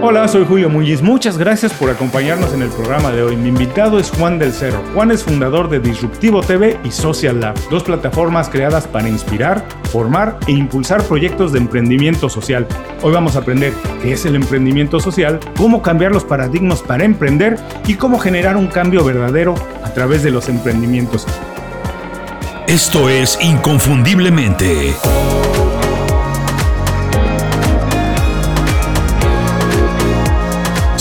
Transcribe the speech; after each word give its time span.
Hola, 0.00 0.28
soy 0.28 0.44
Julio 0.46 0.70
Muñiz. 0.70 1.02
Muchas 1.02 1.38
gracias 1.38 1.72
por 1.72 1.90
acompañarnos 1.90 2.54
en 2.54 2.62
el 2.62 2.68
programa 2.68 3.10
de 3.10 3.24
hoy. 3.24 3.36
Mi 3.36 3.48
invitado 3.48 3.98
es 3.98 4.12
Juan 4.12 4.38
del 4.38 4.52
Cerro. 4.52 4.80
Juan 4.94 5.10
es 5.10 5.24
fundador 5.24 5.68
de 5.68 5.80
Disruptivo 5.80 6.40
TV 6.40 6.78
y 6.84 6.92
Social 6.92 7.40
Lab, 7.40 7.56
dos 7.68 7.82
plataformas 7.82 8.48
creadas 8.48 8.86
para 8.86 9.08
inspirar, 9.08 9.66
formar 9.90 10.38
e 10.46 10.52
impulsar 10.52 11.02
proyectos 11.02 11.50
de 11.50 11.58
emprendimiento 11.58 12.28
social. 12.28 12.64
Hoy 13.02 13.12
vamos 13.12 13.34
a 13.34 13.40
aprender 13.40 13.72
qué 14.00 14.12
es 14.12 14.24
el 14.24 14.36
emprendimiento 14.36 15.00
social, 15.00 15.40
cómo 15.56 15.82
cambiar 15.82 16.12
los 16.12 16.22
paradigmas 16.22 16.80
para 16.80 17.04
emprender 17.04 17.56
y 17.88 17.94
cómo 17.94 18.20
generar 18.20 18.56
un 18.56 18.68
cambio 18.68 19.02
verdadero 19.02 19.56
a 19.82 19.92
través 19.94 20.22
de 20.22 20.30
los 20.30 20.48
emprendimientos. 20.48 21.26
Esto 22.68 23.08
es 23.08 23.36
Inconfundiblemente. 23.42 24.94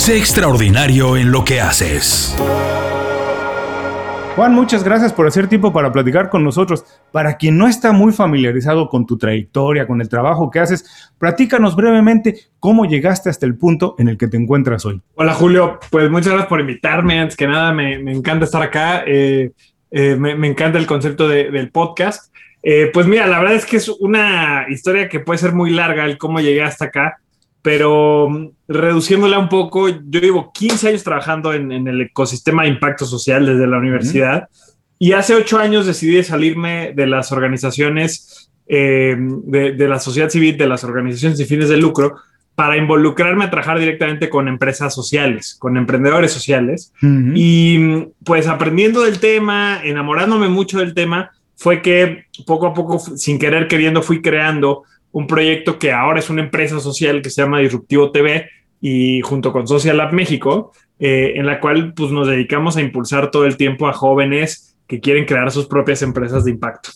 Sé 0.08 0.16
extraordinario 0.16 1.18
en 1.18 1.34
lo 1.34 1.44
que 1.44 1.60
haces. 1.60 2.34
Juan, 4.38 4.54
muchas 4.54 4.82
gracias 4.82 5.12
por 5.12 5.28
hacer 5.28 5.50
tiempo 5.50 5.74
para 5.74 5.92
platicar 5.92 6.30
con 6.30 6.46
nosotros. 6.46 6.86
Para 7.12 7.36
quien 7.36 7.58
no 7.58 7.68
está 7.68 7.92
muy 7.92 8.14
familiarizado 8.14 8.88
con 8.88 9.06
tu 9.06 9.18
trayectoria, 9.18 9.86
con 9.86 10.00
el 10.00 10.08
trabajo 10.08 10.50
que 10.50 10.60
haces, 10.60 11.12
platícanos 11.18 11.76
brevemente 11.76 12.40
cómo 12.62 12.86
llegaste 12.86 13.30
hasta 13.30 13.46
el 13.46 13.58
punto 13.58 13.96
en 14.00 14.08
el 14.08 14.18
que 14.18 14.30
te 14.30 14.38
encuentras 14.38 14.86
hoy. 14.86 15.02
Hola 15.16 15.34
Julio, 15.34 15.78
pues 15.92 16.10
muchas 16.10 16.30
gracias 16.30 16.48
por 16.48 16.62
invitarme. 16.62 17.20
Antes 17.20 17.36
que 17.36 17.46
nada, 17.46 17.74
me, 17.74 17.96
encanta 18.10 18.46
estar 18.46 18.62
acá. 18.62 19.04
Eh, 19.06 19.52
eh, 19.92 20.16
me, 20.16 20.48
encanta 20.48 20.78
el 20.78 20.88
concepto 20.88 21.28
del 21.28 21.70
podcast. 21.70 22.34
Eh, 22.64 22.92
pues 22.94 23.08
mira, 23.08 23.28
la 23.28 23.40
verdad 23.40 23.56
es 23.56 23.66
que 23.66 23.76
es 23.76 23.90
una 23.90 24.68
historia 24.70 25.10
que 25.10 25.20
puede 25.20 25.40
ser 25.40 25.52
muy 25.52 25.72
larga 25.72 26.06
el 26.06 26.18
cómo 26.18 26.40
llegué 26.40 26.64
hasta 26.64 26.86
acá 26.86 27.18
pero 27.68 28.30
mm, 28.30 28.50
reduciéndola 28.70 29.38
un 29.38 29.50
poco, 29.50 29.90
yo 29.90 30.22
llevo 30.22 30.54
15 30.54 30.88
años 30.88 31.04
trabajando 31.04 31.54
en, 31.54 31.70
el 31.86 32.00
ecosistema 32.00 32.64
de 32.64 32.70
impacto 32.70 33.06
social 33.06 33.46
desde 33.46 33.68
la 33.68 33.78
universidad 33.78 34.48
y 34.98 35.12
hace 35.12 35.36
8 35.36 35.60
años 35.60 35.86
decidí 35.86 36.24
salirme 36.24 36.94
de 36.96 37.08
las 37.08 37.34
organizaciones, 37.34 38.50
eh, 38.68 39.18
de, 39.18 39.88
la 39.90 40.00
sociedad 40.00 40.30
civil, 40.30 40.58
de 40.58 40.66
las 40.66 40.86
organizaciones 40.86 41.38
de 41.38 41.44
fines 41.46 41.68
de 41.68 41.76
lucro, 41.76 42.16
para 42.56 42.78
involucrarme 42.78 43.44
a 43.44 43.50
trabajar 43.50 43.80
directamente 43.80 44.30
con 44.30 44.48
empresas 44.48 44.96
sociales, 44.96 45.58
con 45.60 45.76
emprendedores 45.76 46.32
sociales. 46.32 46.94
Y 47.02 47.78
mm, 47.80 48.12
pues 48.24 48.48
aprendiendo 48.48 49.02
del 49.02 49.20
tema, 49.20 49.82
enamorándome 49.84 50.48
mucho 50.48 50.80
del 50.80 50.94
tema, 50.94 51.32
fue 51.58 51.82
que 51.82 52.28
poco 52.46 52.68
a 52.68 52.74
poco, 52.74 52.98
sin 52.98 53.38
querer 53.38 53.68
queriendo, 53.68 54.02
fui 54.02 54.22
creando 54.22 54.84
un 55.12 55.28
proyecto 55.28 55.80
que 55.80 55.92
ahora 55.92 56.20
es 56.20 56.30
una 56.30 56.42
empresa 56.42 56.80
social 56.80 57.22
que 57.22 57.30
se 57.30 57.42
llama 57.42 57.60
Disruptivo 57.60 58.12
TV 58.12 58.50
y 58.82 59.22
junto 59.22 59.52
con 59.52 59.68
Social 59.68 59.98
Lab 59.98 60.14
México, 60.14 60.72
eh, 61.00 61.34
en 61.36 61.46
la 61.46 61.60
cual 61.60 61.94
pues, 61.94 62.12
nos 62.12 62.28
dedicamos 62.28 62.78
a 62.78 62.82
impulsar 62.82 63.32
todo 63.32 63.46
el 63.46 63.58
tiempo 63.58 63.88
a 63.88 63.94
jóvenes 63.94 64.78
que 64.88 65.00
quieren 65.00 65.26
crear 65.26 65.52
sus 65.52 65.68
propias 65.68 66.02
empresas 66.02 66.46
de 66.46 66.52
impacto. 66.52 66.90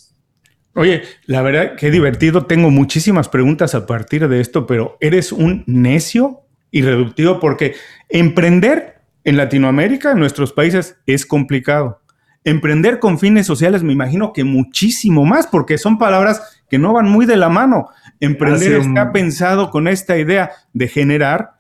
Oye, 0.74 1.02
la 1.26 1.42
verdad, 1.42 1.76
qué 1.76 1.92
divertido. 1.92 2.46
Tengo 2.46 2.70
muchísimas 2.70 3.28
preguntas 3.28 3.76
a 3.76 3.86
partir 3.86 4.28
de 4.28 4.40
esto, 4.40 4.66
pero 4.66 4.98
eres 5.02 5.32
un 5.32 5.64
necio 5.68 6.42
irreductivo 6.72 7.40
porque 7.40 7.76
emprender 8.08 9.02
en 9.24 9.38
Latinoamérica, 9.38 10.12
en 10.12 10.20
nuestros 10.20 10.54
países, 10.54 10.98
es 11.06 11.26
complicado. 11.26 12.00
Emprender 12.44 13.00
con 13.00 13.20
fines 13.20 13.46
sociales, 13.46 13.84
me 13.84 13.94
imagino 13.94 14.34
que 14.34 14.44
muchísimo 14.44 15.26
más, 15.26 15.46
porque 15.46 15.78
son 15.78 15.98
palabras 15.98 16.61
que 16.72 16.80
no 16.80 16.94
van 16.94 17.10
muy 17.10 17.26
de 17.26 17.36
la 17.36 17.50
mano. 17.50 17.90
Emprender 18.22 18.72
está 18.72 19.12
pensado 19.12 19.72
con 19.72 19.90
esta 19.90 20.18
idea 20.18 20.52
de 20.72 20.88
generar, 20.88 21.56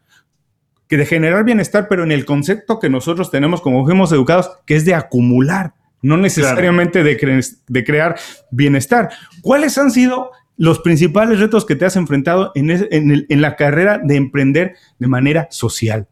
que 0.87 0.95
de 0.95 1.05
generar 1.05 1.43
bienestar, 1.43 1.87
pero 1.89 2.03
en 2.03 2.13
el 2.13 2.23
concepto 2.23 2.79
que 2.79 2.89
nosotros 2.89 3.29
tenemos 3.29 3.59
como 3.59 3.83
fuimos 3.83 4.13
educados, 4.13 4.49
que 4.65 4.77
es 4.77 4.85
de 4.85 4.95
acumular, 4.95 5.73
no 6.01 6.15
necesariamente 6.15 7.03
de, 7.03 7.43
de, 7.67 7.83
crear 7.83 8.15
bienestar. 8.51 9.09
¿Cuáles 9.41 9.77
han 9.77 9.91
sido 9.91 10.31
los 10.55 10.79
principales 10.79 11.41
retos 11.41 11.65
que 11.65 11.75
te 11.75 11.83
has 11.83 11.97
enfrentado 11.97 12.53
en, 12.55 12.71
en, 12.71 13.41
la 13.41 13.57
carrera 13.57 13.99
de 14.01 14.15
emprender 14.15 14.75
de 14.97 15.07
manera 15.07 15.49
social? 15.51 16.07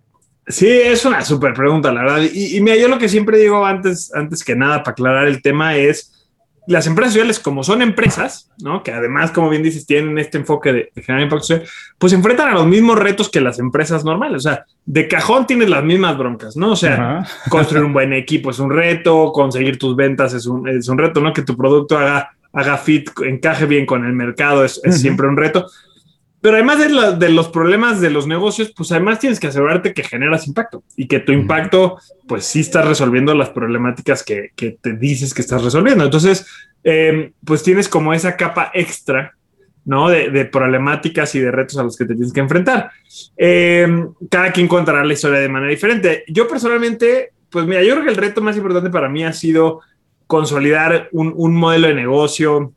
Sí, 0.46 0.68
es 0.68 1.06
una 1.06 1.24
súper 1.24 1.54
pregunta, 1.54 1.94
la 1.94 2.02
verdad. 2.02 2.22
Y, 2.34 2.58
y, 2.58 2.60
mira, 2.60 2.76
yo 2.76 2.90
lo 2.90 3.00
que 3.00 3.08
siempre 3.08 3.38
digo 3.38 3.66
antes, 3.66 4.14
antes 4.14 4.44
que 4.44 4.58
nada 4.58 4.84
para 4.84 4.92
aclarar 4.92 5.28
el 5.30 5.42
tema 5.42 5.78
es, 5.78 6.19
las 6.70 6.86
empresas 6.86 7.14
sociales, 7.14 7.40
como 7.40 7.64
son 7.64 7.82
empresas, 7.82 8.52
¿no? 8.62 8.84
que 8.84 8.92
además, 8.92 9.32
como 9.32 9.50
bien 9.50 9.64
dices, 9.64 9.88
tienen 9.88 10.20
este 10.20 10.38
enfoque 10.38 10.72
de, 10.72 10.92
generar 11.02 11.24
impacto 11.24 11.46
social, 11.48 11.68
pues 11.98 12.14
enfrentan 12.14 12.50
a 12.50 12.54
los 12.54 12.68
mismos 12.68 13.00
retos 13.00 13.28
que 13.28 13.42
las 13.42 13.58
empresas 13.58 14.06
normales. 14.06 14.38
O 14.38 14.50
sea, 14.50 14.66
de 14.86 15.08
cajón 15.08 15.48
tienes 15.48 15.68
las 15.68 15.84
mismas 15.84 16.16
broncas, 16.16 16.56
¿no? 16.56 16.74
O 16.74 16.76
sea, 16.76 17.26
construir 17.50 17.84
un 17.84 17.94
buen 17.94 18.14
equipo 18.14 18.52
es 18.52 18.60
un 18.60 18.70
reto, 18.70 19.32
conseguir 19.34 19.80
tus 19.80 19.96
ventas 19.96 20.36
es 20.36 20.46
un, 20.46 20.68
es 20.68 20.88
un 20.88 21.00
reto, 21.00 21.20
¿no? 21.22 21.34
Que 21.34 21.42
tu 21.42 21.58
producto 21.58 21.98
haga, 21.98 22.30
haga 22.54 22.78
fit, 22.78 23.10
encaje 23.26 23.66
bien 23.66 23.88
con 23.88 24.06
el 24.06 24.14
mercado 24.14 24.64
es, 24.64 24.80
es 24.84 25.02
siempre 25.02 25.28
un 25.28 25.38
reto. 25.38 25.66
Pero 26.42 26.56
además 26.56 26.80
de, 27.20 27.30
los 27.30 27.50
problemas 27.50 28.00
de 28.00 28.10
los 28.10 28.26
negocios, 28.26 28.72
pues 28.76 28.92
además 28.94 29.20
tienes 29.20 29.40
que 29.40 29.48
asegurarte 29.48 29.94
que 29.94 30.04
generas 30.04 30.48
impacto 30.48 30.84
y 30.96 31.08
que 31.08 31.20
tu 31.20 31.34
impacto, 31.34 31.98
pues 32.28 32.46
sí 32.46 32.62
estás 32.62 32.88
resolviendo 32.88 33.36
las 33.36 33.50
problemáticas 33.50 34.24
que, 34.24 34.52
te 34.56 34.94
dices 34.94 35.34
que 35.34 35.42
estás 35.42 35.64
resolviendo. 35.64 36.06
Entonces, 36.06 36.46
em, 36.84 37.34
pues 37.44 37.62
tienes 37.62 37.90
como 37.90 38.14
esa 38.14 38.38
capa 38.38 38.72
extra, 38.74 39.36
¿no? 39.84 40.08
De, 40.08 40.46
problemáticas 40.46 41.36
y 41.36 41.40
de 41.40 41.52
retos 41.52 41.78
a 41.78 41.84
los 41.84 41.98
que 41.98 42.06
te 42.06 42.14
tienes 42.14 42.32
que 42.32 42.40
enfrentar. 42.40 42.92
Em, 43.36 44.14
cada 44.30 44.54
quien 44.54 44.70
contará 44.70 45.04
la 45.04 45.14
historia 45.14 45.40
de 45.40 45.50
manera 45.50 45.72
diferente. 45.72 46.24
Yo 46.30 46.48
personalmente, 46.48 47.34
pues 47.50 47.66
mira, 47.66 47.84
yo 47.84 47.96
creo 47.96 48.06
que 48.06 48.12
el 48.12 48.18
reto 48.18 48.40
más 48.40 48.56
importante 48.56 48.90
para 48.90 49.10
mí 49.10 49.26
ha 49.26 49.34
sido 49.34 49.82
consolidar 50.26 51.10
un, 51.12 51.34
un 51.36 51.54
modelo 51.54 51.88
de 51.88 51.96
negocio 51.96 52.74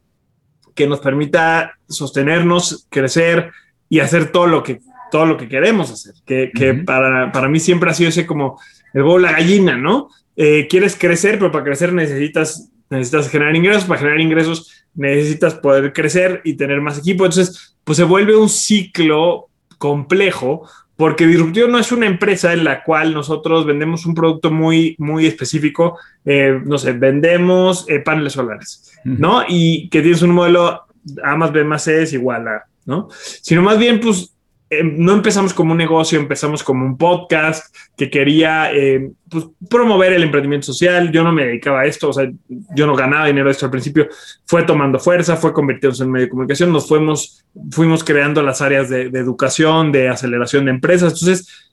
que 0.82 0.88
nos 0.88 1.00
permita 1.00 1.78
sostenernos, 1.88 2.88
crecer 2.91 3.53
y 3.88 4.00
hacer 4.00 4.32
todo 4.32 4.48
lo 4.48 4.65
que, 4.65 4.81
todo 5.12 5.26
lo 5.26 5.37
que 5.37 5.48
queremos 5.48 5.93
hacer. 5.93 6.15
Que, 6.26 6.50
que 6.53 6.75
para, 6.75 7.31
para, 7.31 7.48
mí 7.48 7.60
siempre 7.60 7.91
ha 7.91 7.94
sido 7.94 8.09
ese 8.09 8.26
como 8.26 8.60
el 8.93 9.03
huevo 9.03 9.20
la 9.20 9.32
gallina, 9.32 9.76
¿no? 9.76 10.09
Eh, 10.34 10.66
quieres 10.69 10.97
crecer, 10.97 11.38
pero 11.38 11.53
para 11.53 11.65
crecer 11.65 11.93
necesitas, 11.93 12.69
necesitas 12.91 13.28
generar 13.28 13.54
ingresos. 13.54 13.84
Para 13.84 14.00
generar 14.00 14.20
ingresos 14.20 14.84
necesitas 14.94 15.54
poder 15.54 15.93
crecer 15.93 16.41
y 16.43 16.54
tener 16.54 16.81
más 16.81 16.99
equipo. 16.99 17.25
Entonces, 17.25 17.76
pues 17.84 17.97
se 17.97 18.04
vuelve 18.04 18.34
un 18.34 18.49
ciclo 18.49 19.50
complejo 19.78 20.69
porque 20.97 21.27
Disruptivo 21.27 21.69
no 21.69 21.79
es 21.79 21.91
una 21.93 22.07
empresa 22.07 22.53
en 22.53 22.65
la 22.65 22.83
cual 22.83 23.15
nosotros 23.15 23.67
vendemos 23.67 24.07
un 24.07 24.15
producto 24.15 24.51
muy, 24.51 24.95
muy 24.99 25.27
específico, 25.27 25.99
eh, 26.25 26.61
no 26.65 26.79
sé, 26.79 26.93
vendemos 26.93 27.87
eh, 27.89 28.01
paneles 28.01 28.35
solares, 28.35 28.93
¿no? 29.05 29.43
Y 29.49 29.89
que 29.89 30.03
tienes 30.03 30.23
un 30.23 30.31
modelo 30.31 30.83
A 31.25 31.37
más 31.37 31.53
B 31.53 31.65
más 31.65 31.85
C 31.85 32.03
es 32.03 32.13
igual 32.13 32.47
a, 32.47 32.65
¿no? 32.85 33.09
Sino 33.11 33.63
más 33.63 33.79
bien, 33.79 34.01
pues 34.01 34.31
Em, 34.75 34.94
no 34.97 35.12
empezamos 35.12 35.53
como 35.53 35.72
un 35.72 35.78
negocio, 35.78 36.19
empezamos 36.19 36.62
como 36.62 36.87
un 36.87 36.97
podcast 36.97 37.77
que 37.94 38.09
quería 38.09 38.72
em, 38.72 39.12
pues, 39.28 39.44
promover 39.69 40.15
el 40.15 40.22
emprendimiento 40.22 40.65
social. 40.69 41.12
Yo 41.12 41.22
no 41.22 41.31
me 41.31 41.44
dedicaba 41.44 41.81
a 41.81 41.84
esto, 41.84 42.09
o 42.09 42.12
sea, 42.15 42.31
yo 42.75 42.87
no 42.87 42.97
ganaba 42.97 43.27
dinero 43.27 43.49
de 43.49 43.53
esto 43.53 43.66
al 43.66 43.71
principio. 43.71 44.09
Fue 44.47 44.62
tomando 44.62 44.99
fuerza, 44.99 45.37
fue 45.37 45.53
convirtiéndose 45.53 46.05
en 46.05 46.11
medio 46.11 46.25
de 46.25 46.31
comunicación. 46.31 46.72
Nos 46.72 46.88
fuimos, 46.88 47.44
fuimos 47.71 48.03
creando 48.03 48.43
las 48.43 48.62
áreas 48.62 48.88
de, 48.88 49.03
educación, 49.03 49.93
de 49.93 50.09
aceleración 50.09 50.65
de 50.65 50.71
empresas. 50.71 51.12
Entonces, 51.12 51.71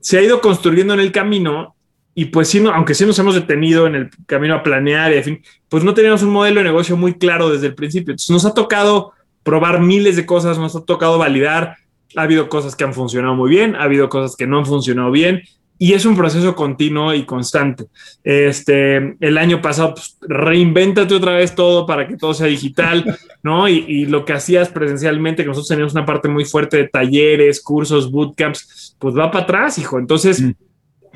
se 0.00 0.16
ha 0.16 0.22
ido 0.22 0.40
construyendo 0.40 0.94
en 0.94 1.00
el 1.00 1.12
camino 1.12 1.76
y 2.14 2.26
pues 2.26 2.48
sí, 2.48 2.64
aunque 2.72 2.94
sí 2.94 3.04
nos 3.04 3.18
hemos 3.18 3.34
detenido 3.34 3.86
en 3.86 3.94
el 3.94 4.10
camino 4.24 4.54
a 4.54 4.62
planear 4.62 5.12
y 5.12 5.18
en 5.18 5.24
fin, 5.24 5.42
pues 5.68 5.84
no 5.84 5.92
teníamos 5.92 6.22
un 6.22 6.30
modelo 6.30 6.60
de 6.60 6.64
negocio 6.64 6.96
muy 6.96 7.12
claro 7.18 7.50
desde 7.50 7.66
el 7.66 7.74
principio. 7.74 8.12
Entonces 8.12 8.30
nos 8.30 8.46
ha 8.46 8.54
tocado 8.54 9.12
probar 9.42 9.82
miles 9.82 10.16
de 10.16 10.24
cosas, 10.24 10.58
nos 10.58 10.74
ha 10.74 10.84
tocado 10.86 11.18
validar 11.18 11.76
ha 12.16 12.22
habido 12.22 12.48
cosas 12.48 12.74
que 12.74 12.84
han 12.84 12.94
funcionado 12.94 13.34
muy 13.34 13.50
bien, 13.50 13.76
ha 13.76 13.82
habido 13.82 14.08
cosas 14.08 14.36
que 14.36 14.46
no 14.46 14.58
han 14.58 14.66
funcionado 14.66 15.10
bien 15.10 15.42
y 15.80 15.92
es 15.92 16.04
un 16.04 16.16
proceso 16.16 16.56
continuo 16.56 17.14
y 17.14 17.24
constante. 17.24 17.84
Este, 18.24 19.16
el 19.20 19.38
año 19.38 19.62
pasado, 19.62 19.94
pues, 19.94 20.16
reinvéntate 20.22 21.14
otra 21.14 21.36
vez 21.36 21.54
todo 21.54 21.86
para 21.86 22.08
que 22.08 22.16
todo 22.16 22.34
sea 22.34 22.48
digital, 22.48 23.16
¿no? 23.44 23.68
Y, 23.68 24.06
lo 24.06 24.24
que 24.24 24.32
hacías 24.32 24.70
presencialmente, 24.70 25.44
que 25.44 25.48
nosotros 25.48 25.68
teníamos 25.68 25.92
una 25.92 26.04
parte 26.04 26.28
muy 26.28 26.44
fuerte 26.44 26.78
de 26.78 26.88
talleres, 26.88 27.62
cursos, 27.62 28.10
bootcamps, 28.10 28.96
pues 28.98 29.16
va 29.16 29.30
para 29.30 29.44
atrás, 29.44 29.78
hijo. 29.78 30.00
Entonces, 30.00 30.42
mm. 30.42 30.50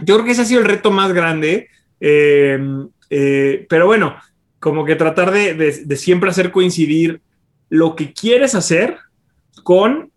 yo 0.05 0.15
creo 0.15 0.25
que 0.25 0.31
ese 0.31 0.43
ha 0.43 0.47
sido 0.47 0.61
el 0.61 0.69
reto 0.69 0.93
más 0.93 1.13
grande. 1.13 1.69
Em, 1.99 2.89
eh, 3.11 3.67
pero 3.69 3.87
bueno, 3.87 4.15
como 4.61 4.85
que 4.85 4.95
tratar 4.95 5.33
de, 5.33 5.55
de 5.55 5.97
siempre 5.97 6.31
hacer 6.31 6.53
coincidir 6.53 7.21
lo 7.69 7.97
que 7.97 8.13
quieres 8.13 8.55
hacer 8.55 8.97
con 9.65 10.12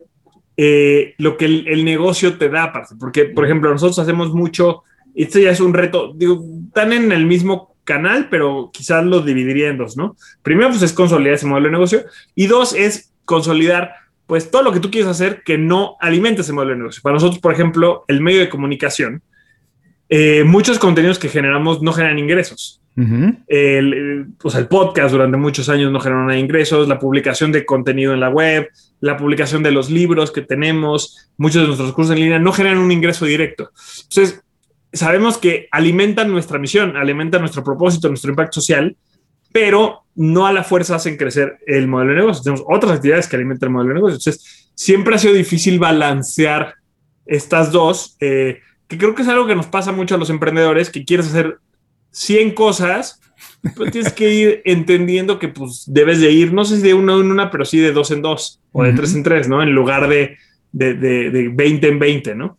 eh, 0.57 1.15
lo 1.17 1.37
que 1.37 1.45
el, 1.45 1.83
negocio 1.85 2.37
te 2.37 2.49
da, 2.49 2.71
porque, 2.99 3.25
por 3.25 3.45
ejemplo, 3.45 3.69
nosotros 3.71 3.99
hacemos 3.99 4.33
mucho, 4.33 4.83
este 5.13 5.43
ya 5.43 5.51
es 5.51 5.59
un 5.59 5.73
reto, 5.73 6.13
digo, 6.15 6.43
están 6.67 6.93
en 6.93 7.11
el 7.11 7.25
mismo 7.25 7.75
canal, 7.83 8.27
pero 8.29 8.71
quizás 8.73 9.05
los 9.05 9.25
dividiría 9.25 9.69
en 9.69 9.77
dos, 9.77 9.97
¿no? 9.97 10.15
Primero, 10.41 10.69
pues 10.69 10.81
es 10.81 10.93
consolidar 10.93 11.35
ese 11.35 11.45
modelo 11.45 11.67
de 11.67 11.71
negocio 11.71 12.05
y 12.35 12.47
dos, 12.47 12.73
es 12.73 13.13
consolidar 13.25 13.93
pues 14.27 14.49
todo 14.49 14.63
lo 14.63 14.71
que 14.71 14.79
tú 14.79 14.89
quieres 14.89 15.09
hacer 15.09 15.43
que 15.43 15.57
no 15.57 15.97
alimente 15.99 16.41
ese 16.41 16.51
modelo 16.51 16.71
de 16.71 16.77
negocio. 16.79 17.01
Para 17.03 17.13
nosotros, 17.13 17.39
por 17.39 17.53
ejemplo, 17.53 18.05
el 18.07 18.21
medio 18.21 18.39
de 18.39 18.49
comunicación, 18.49 19.21
eh, 20.09 20.43
muchos 20.43 20.79
contenidos 20.79 21.19
que 21.19 21.29
generamos 21.29 21.81
no 21.81 21.93
generan 21.93 22.19
ingresos. 22.19 22.81
el, 23.47 24.27
pues 24.39 24.55
el 24.55 24.67
podcast 24.67 25.11
durante 25.11 25.35
muchos 25.35 25.67
años 25.67 25.91
no 25.91 25.99
generó 25.99 26.21
nada 26.21 26.33
de 26.33 26.39
ingresos, 26.39 26.87
la 26.87 26.97
publicación 26.97 27.51
de 27.51 27.65
contenido 27.65 28.13
en 28.13 28.21
la 28.21 28.29
web, 28.29 28.69
la 28.99 29.17
publicación 29.17 29.63
de 29.63 29.71
los 29.71 29.89
libros 29.89 30.31
que 30.31 30.41
tenemos, 30.41 31.29
muchos 31.37 31.61
de 31.61 31.67
nuestros 31.67 31.93
cursos 31.93 32.15
en 32.15 32.21
línea 32.21 32.39
no 32.39 32.51
generan 32.51 32.79
un 32.79 32.91
ingreso 32.91 33.25
directo. 33.25 33.71
Entonces, 34.03 34.41
sabemos 34.93 35.37
que 35.37 35.67
alimentan 35.71 36.31
nuestra 36.31 36.59
misión, 36.59 36.97
alimentan 36.97 37.41
nuestro 37.41 37.63
propósito, 37.63 38.07
nuestro 38.07 38.31
impacto 38.31 38.61
social, 38.61 38.95
pero 39.51 40.03
no 40.15 40.47
a 40.47 40.53
la 40.53 40.63
fuerza 40.63 40.95
hacen 40.95 41.17
crecer 41.17 41.59
el 41.67 41.87
modelo 41.87 42.11
de 42.11 42.17
negocio. 42.17 42.43
Tenemos 42.43 42.65
otras 42.67 42.93
actividades 42.93 43.27
que 43.27 43.35
alimentan 43.35 43.67
el 43.67 43.73
modelo 43.73 43.89
de 43.89 43.95
negocio. 43.95 44.15
Entonces, 44.15 44.71
siempre 44.75 45.15
ha 45.15 45.17
sido 45.19 45.33
difícil 45.33 45.79
balancear 45.79 46.75
estas 47.25 47.71
dos, 47.71 48.17
eh, 48.19 48.59
que 48.87 48.97
creo 48.97 49.15
que 49.15 49.23
es 49.23 49.27
algo 49.27 49.47
que 49.47 49.55
nos 49.55 49.67
pasa 49.67 49.91
mucho 49.91 50.15
a 50.15 50.17
los 50.17 50.29
emprendedores, 50.29 50.89
que 50.89 51.05
quieres 51.05 51.27
hacer 51.27 51.57
100 52.11 52.51
cosas, 52.51 53.19
pues 53.75 53.91
tienes 53.91 54.13
que 54.13 54.33
ir 54.33 54.61
entendiendo 54.65 55.39
que 55.39 55.47
pues 55.47 55.85
debes 55.87 56.19
de 56.19 56.31
ir, 56.31 56.53
no 56.53 56.65
sé 56.65 56.77
si 56.77 56.81
de 56.81 56.93
una 56.93 57.13
en 57.13 57.31
una, 57.31 57.51
pero 57.51 57.65
sí 57.65 57.79
de 57.79 57.91
dos 57.91 58.11
en 58.11 58.21
dos 58.21 58.59
o 58.71 58.83
de 58.83 58.93
tres 58.93 59.15
en 59.15 59.23
tres, 59.23 59.47
¿no? 59.47 59.63
En 59.63 59.71
lugar 59.71 60.07
de, 60.09 60.37
de, 60.71 60.93
de, 60.93 61.29
de 61.31 61.49
20 61.49 61.87
en 61.87 61.99
20, 61.99 62.35
¿no? 62.35 62.57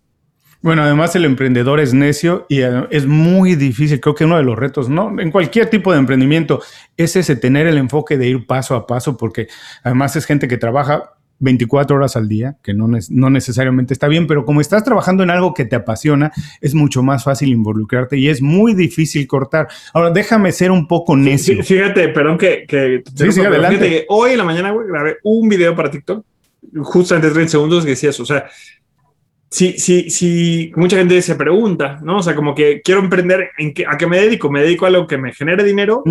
Bueno, 0.63 0.83
además 0.83 1.15
el 1.15 1.25
emprendedor 1.25 1.79
es 1.79 1.95
necio 1.95 2.47
y 2.49 2.63
eh, 2.63 2.87
es 2.91 3.07
muy 3.07 3.55
difícil. 3.55 4.01
Creo 4.01 4.15
que 4.15 4.25
uno 4.25 4.37
de 4.37 4.43
los 4.43 4.59
retos, 4.59 4.89
¿no? 4.89 5.21
En 5.21 5.31
cualquier 5.31 5.71
tipo 5.71 5.93
de 5.93 5.99
emprendimiento 5.99 6.61
es 6.97 7.15
ese 7.15 7.37
tener 7.37 7.67
el 7.67 7.79
enfoque 7.79 8.19
de 8.19 8.29
ir 8.29 8.47
paso 8.47 8.75
a 8.75 8.87
paso, 8.87 9.17
porque 9.17 9.49
además 9.85 10.17
es 10.17 10.27
gente 10.27 10.49
que 10.49 10.57
trabaja 10.57 11.16
24 11.39 11.97
horas 11.97 12.17
al 12.17 12.29
día, 12.29 12.57
que 12.63 12.73
no, 12.73 12.89
no 13.11 13.31
necesariamente 13.31 13.93
está 13.93 14.09
bien, 14.09 14.27
pero 14.27 14.45
como 14.45 14.61
estás 14.61 14.85
trabajando 14.85 15.23
en 15.23 15.31
algo 15.31 15.53
que 15.55 15.65
te 15.65 15.77
apasiona, 15.77 16.33
es 16.61 16.75
mucho 16.75 17.03
más 17.03 17.25
fácil 17.25 17.51
involucrarte 17.51 18.17
y 18.17 18.29
es 18.29 18.41
muy 18.41 18.75
difícil 18.75 19.27
cortar. 19.27 19.69
Ahora, 19.93 20.11
déjame 20.11 20.53
ser 20.53 20.71
un 20.71 20.87
poco 20.87 21.17
necio. 21.17 21.63
fíjate, 21.63 22.09
perdón 22.09 22.39
que... 22.39 22.65
que 22.67 23.03
sí, 23.15 23.33
sí, 23.33 23.41
adelante. 23.41 24.07
hoy 24.09 24.33
en 24.33 24.39
la 24.39 24.45
mañana 24.45 24.75
grabé 24.89 25.17
un 25.23 25.49
video 25.49 25.75
para 25.75 25.91
TikTok, 25.91 26.25
justamente 26.83 27.31
30 27.31 27.51
segundos, 27.51 27.85
que 27.85 27.91
decía 27.91 28.11
eso. 28.11 28.23
O 28.23 28.27
sea, 28.27 28.47
sí, 29.51 29.75
sí, 29.79 30.11
sí, 30.11 30.73
mucha 30.77 30.97
gente 30.97 31.21
se 31.21 31.35
pregunta, 31.35 31.99
¿no? 32.03 32.19
O 32.19 32.23
sea, 32.23 32.35
como 32.35 32.55
que 32.55 32.81
quiero 32.83 33.01
emprender, 33.01 33.51
¿en 33.59 33.75
qué, 33.75 33.85
¿a 33.87 33.97
qué 33.97 34.07
me 34.07 34.21
dedico? 34.21 34.51
¿Me 34.51 34.63
dedico 34.63 34.87
a 34.87 34.89
algo 34.89 35.07
que 35.07 35.19
me 35.19 35.33
genere 35.33 35.65
dinero 35.65 36.03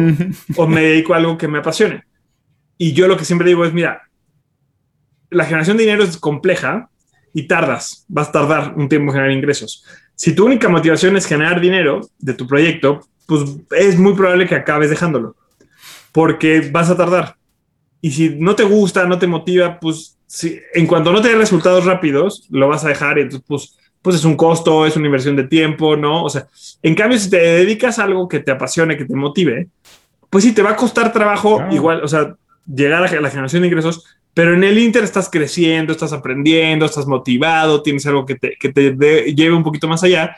o 0.55 0.67
me 0.67 0.81
dedico 0.81 1.13
a 1.13 1.17
algo 1.17 1.37
que 1.37 1.47
me 1.47 1.59
apasione? 1.59 2.03
Y 2.77 2.93
yo 2.93 3.07
lo 3.07 3.17
que 3.17 3.25
siempre 3.25 3.47
digo 3.47 3.65
es, 3.65 3.73
mira, 3.73 4.01
la 5.29 5.45
generación 5.45 5.77
de 5.77 5.83
dinero 5.83 6.03
es 6.03 6.17
compleja 6.17 6.89
y 7.33 7.43
tardas, 7.43 8.05
vas 8.07 8.29
a 8.29 8.31
tardar 8.31 8.73
un 8.77 8.87
tiempo 8.87 9.11
en 9.11 9.15
generar 9.17 9.31
ingresos. 9.31 9.83
Si 10.15 10.33
tu 10.33 10.45
única 10.45 10.69
motivación 10.69 11.17
es 11.17 11.25
generar 11.25 11.59
dinero 11.59 12.01
de 12.17 12.33
tu 12.33 12.47
proyecto, 12.47 13.01
pues 13.25 13.41
es 13.71 13.99
muy 13.99 14.13
probable 14.13 14.47
que 14.47 14.55
acabes 14.55 14.89
dejándolo, 14.89 15.35
porque 16.11 16.69
vas 16.71 16.89
a 16.89 16.97
tardar. 16.97 17.35
Y 18.01 18.11
si 18.11 18.29
no 18.29 18.55
te 18.55 18.63
gusta, 18.63 19.05
no 19.05 19.19
te 19.19 19.27
motiva, 19.27 19.79
pues 19.79 20.17
si, 20.27 20.59
en 20.73 20.87
cuanto 20.87 21.11
no 21.11 21.21
te 21.21 21.29
dé 21.29 21.35
resultados 21.35 21.85
rápidos, 21.85 22.47
lo 22.49 22.67
vas 22.67 22.85
a 22.85 22.89
dejar 22.89 23.17
y 23.17 23.21
entonces, 23.21 23.45
pues, 23.47 23.77
pues 24.01 24.17
es 24.17 24.25
un 24.25 24.37
costo, 24.37 24.85
es 24.85 24.95
una 24.95 25.07
inversión 25.07 25.35
de 25.35 25.45
tiempo, 25.45 25.97
¿no? 25.97 26.23
O 26.23 26.29
sea, 26.29 26.47
en 26.83 26.93
cambio, 26.93 27.17
si 27.17 27.29
te 27.29 27.37
dedicas 27.37 27.97
a 27.97 28.03
algo 28.03 28.27
que 28.27 28.39
te 28.39 28.51
apasione, 28.51 28.97
que 28.97 29.05
te 29.05 29.15
motive, 29.15 29.67
pues 30.29 30.43
sí, 30.43 30.53
te 30.53 30.61
va 30.61 30.71
a 30.71 30.75
costar 30.75 31.11
trabajo 31.11 31.63
igual, 31.71 32.03
o 32.03 32.07
sea, 32.07 32.35
llegar 32.65 33.03
a 33.03 33.21
la 33.21 33.29
generación 33.29 33.61
de 33.61 33.67
ingresos, 33.67 34.05
pero 34.33 34.53
en 34.53 34.63
el 34.63 34.77
Inter 34.77 35.03
estás 35.03 35.29
creciendo, 35.29 35.93
estás 35.93 36.13
aprendiendo, 36.13 36.85
estás 36.85 37.07
motivado, 37.07 37.81
tienes 37.81 38.05
algo 38.05 38.25
que 38.25 38.35
te, 38.35 38.57
que 38.59 38.69
te 38.69 38.91
lleve 39.33 39.55
un 39.55 39.63
poquito 39.63 39.87
más 39.87 40.03
allá. 40.03 40.37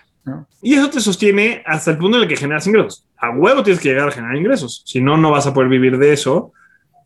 Y 0.61 0.73
eso 0.73 0.89
te 0.89 0.99
sostiene 0.99 1.63
hasta 1.65 1.91
el 1.91 1.97
punto 1.97 2.17
en 2.17 2.23
el 2.23 2.29
que 2.29 2.35
generas 2.35 2.67
ingresos. 2.67 3.05
A 3.17 3.31
huevo 3.31 3.63
tienes 3.63 3.81
que 3.81 3.89
llegar 3.89 4.09
a 4.09 4.11
generar 4.11 4.35
ingresos. 4.35 4.83
Si 4.85 4.99
no, 4.99 5.15
no 5.15 5.31
vas 5.31 5.47
a 5.47 5.53
poder 5.53 5.69
vivir 5.69 5.97
de 5.97 6.11
eso 6.11 6.51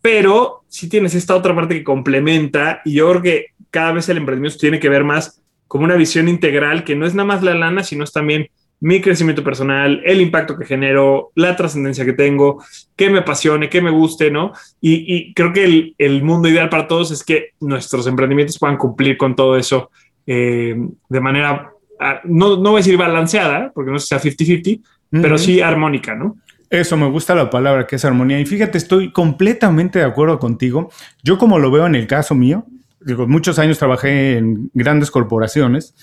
pero 0.02 0.64
si 0.68 0.90
tienes 0.90 1.14
esta 1.16 1.36
otra 1.36 1.56
parte 1.56 1.76
que 1.76 1.84
complementa 1.84 2.82
y 2.84 2.94
yo 2.94 3.10
creo 3.10 3.22
que 3.22 3.46
cada 3.70 3.92
vez 3.94 4.10
el 4.10 4.18
emprendimiento 4.18 4.58
tiene 4.58 4.80
que 4.80 4.90
ver 4.90 5.04
más 5.04 5.42
como 5.68 5.86
una 5.86 5.96
visión 5.96 6.28
integral 6.28 6.84
que 6.84 6.96
no 6.96 7.06
es 7.06 7.14
nada 7.14 7.28
más 7.28 7.44
la 7.44 7.54
lana, 7.54 7.84
sino 7.84 8.04
es 8.04 8.12
también 8.12 8.50
mi 8.82 9.00
crecimiento 9.00 9.44
personal, 9.44 10.02
el 10.04 10.22
impacto 10.22 10.58
que 10.58 10.66
genero, 10.66 11.32
la 11.36 11.56
trascendencia 11.56 12.04
que 12.04 12.14
tengo, 12.14 12.64
que 12.96 13.10
me 13.10 13.20
apasione, 13.20 13.70
que 13.70 13.82
me 13.82 13.92
guste, 13.92 14.32
¿no? 14.32 14.54
Y, 14.82 15.34
creo 15.36 15.54
que 15.54 15.94
el, 15.98 16.24
mundo 16.24 16.50
ideal 16.50 16.68
para 16.68 16.88
todos 16.88 17.12
es 17.12 17.24
que 17.24 17.52
nuestros 17.60 18.08
emprendimientos 18.08 18.58
puedan 18.58 18.78
cumplir 18.78 19.18
con 19.18 19.36
todo 19.36 19.56
eso 19.56 19.92
eh, 20.26 20.76
de 21.10 21.20
manera, 21.20 21.72
ah, 22.00 22.22
no, 22.24 22.58
no 22.58 22.72
voy 22.72 22.80
a 22.80 22.84
decir 22.84 22.98
balanceada, 22.98 23.72
porque 23.74 23.92
no 23.92 24.00
sea 24.00 24.20
50-50, 24.20 24.82
pero 25.12 25.38
sí 25.38 25.62
armónica, 25.62 26.16
¿no? 26.16 26.38
Eso, 26.72 26.96
me 26.96 27.08
gusta 27.08 27.36
la 27.36 27.50
palabra 27.50 27.86
que 27.86 27.98
es 27.98 28.06
armonía. 28.06 28.40
Y 28.40 28.46
fíjate, 28.46 28.78
estoy 28.78 29.12
completamente 29.12 30.00
de 30.00 30.06
acuerdo 30.06 30.40
contigo. 30.40 30.90
Yo 31.22 31.38
como 31.38 31.60
lo 31.60 31.70
veo 31.70 31.86
en 31.86 31.96
el 31.96 32.08
caso 32.08 32.34
mío, 32.34 32.66
digo, 33.06 33.28
muchos 33.28 33.60
años 33.60 33.80
trabajé 33.80 34.38
en 34.38 34.70
grandes 34.74 35.12
corporaciones, 35.12 35.96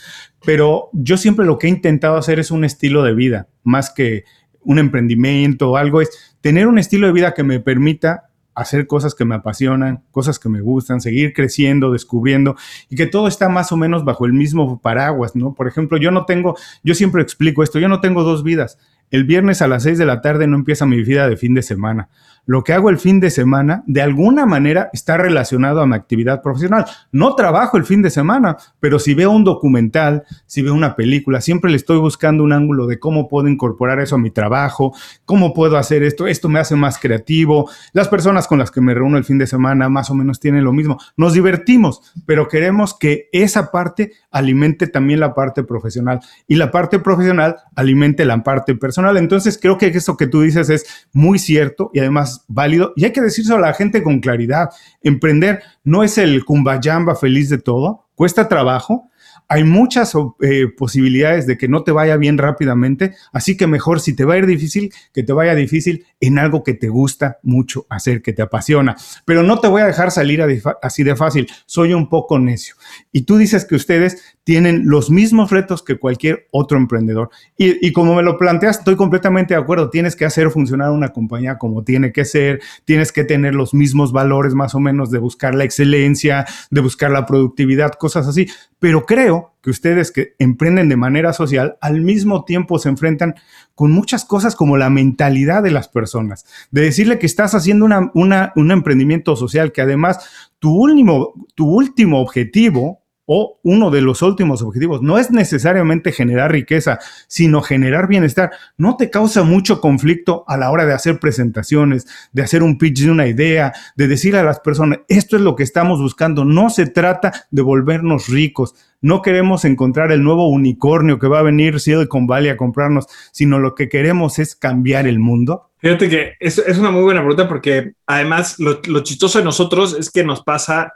pero 0.44 0.90
yo 0.92 1.16
siempre 1.16 1.46
lo 1.46 1.58
que 1.58 1.66
he 1.66 1.70
intentado 1.70 2.16
hacer 2.16 2.38
es 2.38 2.50
un 2.50 2.64
estilo 2.64 3.02
de 3.02 3.14
vida, 3.14 3.48
más 3.62 3.90
que 3.90 4.24
un 4.60 4.78
emprendimiento 4.78 5.70
o 5.70 5.76
algo, 5.76 6.00
es 6.00 6.36
tener 6.40 6.66
un 6.66 6.78
estilo 6.78 7.06
de 7.06 7.12
vida 7.12 7.34
que 7.34 7.44
me 7.44 7.60
permita 7.60 8.24
hacer 8.54 8.88
cosas 8.88 9.14
que 9.14 9.24
me 9.24 9.36
apasionan, 9.36 10.02
cosas 10.10 10.40
que 10.40 10.48
me 10.48 10.60
gustan, 10.60 11.00
seguir 11.00 11.32
creciendo, 11.32 11.92
descubriendo 11.92 12.56
y 12.88 12.96
que 12.96 13.06
todo 13.06 13.28
está 13.28 13.48
más 13.48 13.70
o 13.70 13.76
menos 13.76 14.04
bajo 14.04 14.26
el 14.26 14.32
mismo 14.32 14.80
paraguas, 14.80 15.36
¿no? 15.36 15.54
Por 15.54 15.68
ejemplo, 15.68 15.96
yo 15.96 16.10
no 16.10 16.24
tengo, 16.24 16.56
yo 16.82 16.96
siempre 16.96 17.22
explico 17.22 17.62
esto, 17.62 17.78
yo 17.78 17.88
no 17.88 18.00
tengo 18.00 18.24
dos 18.24 18.42
vidas. 18.42 18.78
El 19.10 19.24
viernes 19.24 19.62
a 19.62 19.68
las 19.68 19.84
6 19.84 19.96
de 19.96 20.06
la 20.06 20.20
tarde 20.20 20.48
no 20.48 20.56
empieza 20.56 20.86
mi 20.86 21.02
vida 21.02 21.28
de 21.28 21.36
fin 21.36 21.54
de 21.54 21.62
semana 21.62 22.08
lo 22.48 22.64
que 22.64 22.72
hago 22.72 22.88
el 22.88 22.96
fin 22.96 23.20
de 23.20 23.30
semana 23.30 23.84
de 23.86 24.00
alguna 24.00 24.46
manera 24.46 24.88
está 24.94 25.18
relacionado 25.18 25.82
a 25.82 25.86
mi 25.86 25.94
actividad 25.94 26.40
profesional. 26.40 26.86
No 27.12 27.34
trabajo 27.34 27.76
el 27.76 27.84
fin 27.84 28.00
de 28.00 28.08
semana, 28.08 28.56
pero 28.80 28.98
si 28.98 29.12
veo 29.12 29.30
un 29.30 29.44
documental, 29.44 30.24
si 30.46 30.62
veo 30.62 30.72
una 30.72 30.96
película, 30.96 31.42
siempre 31.42 31.70
le 31.70 31.76
estoy 31.76 31.98
buscando 31.98 32.42
un 32.42 32.54
ángulo 32.54 32.86
de 32.86 32.98
cómo 32.98 33.28
puedo 33.28 33.48
incorporar 33.48 34.00
eso 34.00 34.14
a 34.14 34.18
mi 34.18 34.30
trabajo, 34.30 34.94
cómo 35.26 35.52
puedo 35.52 35.76
hacer 35.76 36.02
esto, 36.02 36.26
esto 36.26 36.48
me 36.48 36.58
hace 36.58 36.74
más 36.74 36.98
creativo. 36.98 37.68
Las 37.92 38.08
personas 38.08 38.48
con 38.48 38.58
las 38.58 38.70
que 38.70 38.80
me 38.80 38.94
reúno 38.94 39.18
el 39.18 39.24
fin 39.24 39.36
de 39.36 39.46
semana 39.46 39.90
más 39.90 40.08
o 40.08 40.14
menos 40.14 40.40
tienen 40.40 40.64
lo 40.64 40.72
mismo. 40.72 40.98
Nos 41.18 41.34
divertimos, 41.34 42.14
pero 42.24 42.48
queremos 42.48 42.98
que 42.98 43.28
esa 43.30 43.70
parte 43.70 44.12
alimente 44.30 44.86
también 44.86 45.20
la 45.20 45.34
parte 45.34 45.64
profesional 45.64 46.20
y 46.46 46.54
la 46.54 46.70
parte 46.70 46.98
profesional 46.98 47.56
alimente 47.76 48.24
la 48.24 48.42
parte 48.42 48.74
personal. 48.74 49.18
Entonces 49.18 49.58
creo 49.60 49.76
que 49.76 49.88
eso 49.88 50.16
que 50.16 50.26
tú 50.26 50.40
dices 50.40 50.70
es 50.70 50.86
muy 51.12 51.38
cierto 51.38 51.90
y 51.92 51.98
además 51.98 52.37
válido. 52.46 52.92
Y 52.96 53.04
hay 53.04 53.12
que 53.12 53.20
decírselo 53.20 53.58
a 53.58 53.68
la 53.68 53.74
gente 53.74 54.02
con 54.02 54.20
claridad. 54.20 54.70
Emprender 55.02 55.62
no 55.84 56.02
es 56.02 56.18
el 56.18 56.44
cumbayamba 56.44 57.14
feliz 57.14 57.48
de 57.48 57.58
todo, 57.58 58.06
cuesta 58.14 58.48
trabajo, 58.48 59.10
hay 59.48 59.64
muchas 59.64 60.12
eh, 60.40 60.66
posibilidades 60.76 61.46
de 61.46 61.56
que 61.56 61.68
no 61.68 61.82
te 61.82 61.90
vaya 61.90 62.16
bien 62.16 62.36
rápidamente, 62.36 63.14
así 63.32 63.56
que 63.56 63.66
mejor 63.66 64.00
si 64.00 64.14
te 64.14 64.24
va 64.24 64.34
a 64.34 64.38
ir 64.38 64.46
difícil, 64.46 64.92
que 65.12 65.22
te 65.22 65.32
vaya 65.32 65.54
difícil 65.54 66.04
en 66.20 66.38
algo 66.38 66.62
que 66.62 66.74
te 66.74 66.88
gusta 66.88 67.38
mucho 67.42 67.86
hacer, 67.88 68.20
que 68.20 68.32
te 68.32 68.42
apasiona. 68.42 68.96
Pero 69.24 69.42
no 69.42 69.58
te 69.58 69.68
voy 69.68 69.82
a 69.82 69.86
dejar 69.86 70.10
salir 70.10 70.42
así 70.82 71.02
de 71.02 71.16
fácil, 71.16 71.48
soy 71.64 71.94
un 71.94 72.08
poco 72.10 72.38
necio. 72.38 72.74
Y 73.10 73.22
tú 73.22 73.38
dices 73.38 73.64
que 73.64 73.74
ustedes 73.74 74.36
tienen 74.44 74.82
los 74.86 75.10
mismos 75.10 75.50
retos 75.50 75.82
que 75.82 75.98
cualquier 75.98 76.46
otro 76.50 76.76
emprendedor. 76.76 77.30
Y, 77.56 77.86
y 77.86 77.92
como 77.92 78.14
me 78.14 78.22
lo 78.22 78.38
planteas, 78.38 78.78
estoy 78.78 78.96
completamente 78.96 79.54
de 79.54 79.60
acuerdo, 79.60 79.90
tienes 79.90 80.14
que 80.14 80.24
hacer 80.24 80.50
funcionar 80.50 80.90
una 80.90 81.08
compañía 81.08 81.56
como 81.56 81.84
tiene 81.84 82.12
que 82.12 82.24
ser, 82.24 82.60
tienes 82.84 83.12
que 83.12 83.24
tener 83.24 83.54
los 83.54 83.72
mismos 83.72 84.12
valores 84.12 84.54
más 84.54 84.74
o 84.74 84.80
menos 84.80 85.10
de 85.10 85.18
buscar 85.18 85.54
la 85.54 85.64
excelencia, 85.64 86.44
de 86.70 86.80
buscar 86.80 87.10
la 87.10 87.24
productividad, 87.26 87.92
cosas 87.92 88.26
así. 88.26 88.46
Pero 88.78 89.06
creo 89.06 89.54
que 89.62 89.70
ustedes 89.70 90.12
que 90.12 90.34
emprenden 90.38 90.88
de 90.88 90.96
manera 90.96 91.32
social 91.32 91.76
al 91.80 92.00
mismo 92.00 92.44
tiempo 92.44 92.78
se 92.78 92.88
enfrentan 92.88 93.34
con 93.74 93.90
muchas 93.90 94.24
cosas 94.24 94.54
como 94.54 94.76
la 94.76 94.90
mentalidad 94.90 95.62
de 95.62 95.70
las 95.70 95.88
personas, 95.88 96.44
de 96.70 96.82
decirle 96.82 97.18
que 97.18 97.26
estás 97.26 97.54
haciendo 97.54 97.86
un 98.14 98.70
emprendimiento 98.70 99.36
social 99.36 99.72
que 99.72 99.82
además 99.82 100.28
tu 100.58 100.70
último, 100.70 101.34
tu 101.54 101.68
último 101.68 102.20
objetivo 102.20 103.02
o 103.30 103.60
uno 103.62 103.90
de 103.90 104.00
los 104.00 104.22
últimos 104.22 104.62
objetivos. 104.62 105.02
No 105.02 105.18
es 105.18 105.30
necesariamente 105.30 106.12
generar 106.12 106.50
riqueza, 106.50 106.98
sino 107.26 107.60
generar 107.60 108.08
bienestar, 108.08 108.50
no 108.78 108.96
te 108.96 109.10
causa 109.10 109.42
mucho 109.42 109.82
conflicto 109.82 110.44
a 110.48 110.56
la 110.56 110.70
hora 110.70 110.86
de 110.86 110.94
hacer 110.94 111.20
presentaciones, 111.20 112.06
de 112.32 112.42
hacer 112.42 112.62
un 112.62 112.78
pitch 112.78 113.02
de 113.02 113.10
una 113.10 113.26
idea, 113.26 113.74
de 113.96 114.08
decirle 114.08 114.40
a 114.40 114.44
las 114.44 114.60
personas, 114.60 115.00
esto 115.08 115.36
es 115.36 115.42
lo 115.42 115.56
que 115.56 115.62
estamos 115.62 116.00
buscando, 116.00 116.46
no 116.46 116.70
se 116.70 116.86
trata 116.86 117.46
de 117.50 117.60
volvernos 117.60 118.28
ricos, 118.28 118.74
no 119.02 119.20
queremos 119.20 119.66
encontrar 119.66 120.10
el 120.10 120.24
nuevo 120.24 120.48
unicornio 120.48 121.18
que 121.18 121.28
va 121.28 121.40
a 121.40 121.42
venir 121.42 121.80
Silicon 121.80 122.26
Valley 122.26 122.48
a 122.48 122.56
comprarnos, 122.56 123.08
sino 123.30 123.58
lo 123.58 123.74
que 123.74 123.90
queremos 123.90 124.38
es 124.38 124.56
cambiar 124.56 125.06
el 125.06 125.18
mundo. 125.18 125.68
Fíjate 125.76 126.08
que 126.08 126.32
es, 126.40 126.58
una 126.78 126.90
muy 126.90 127.02
buena 127.02 127.20
pregunta 127.20 127.46
porque 127.46 127.92
además 128.06 128.58
lo, 128.58 128.80
lo 128.88 129.02
chistoso 129.02 129.38
de 129.38 129.44
nosotros 129.44 129.94
es 129.98 130.10
que 130.10 130.24
nos 130.24 130.42
pasa 130.42 130.94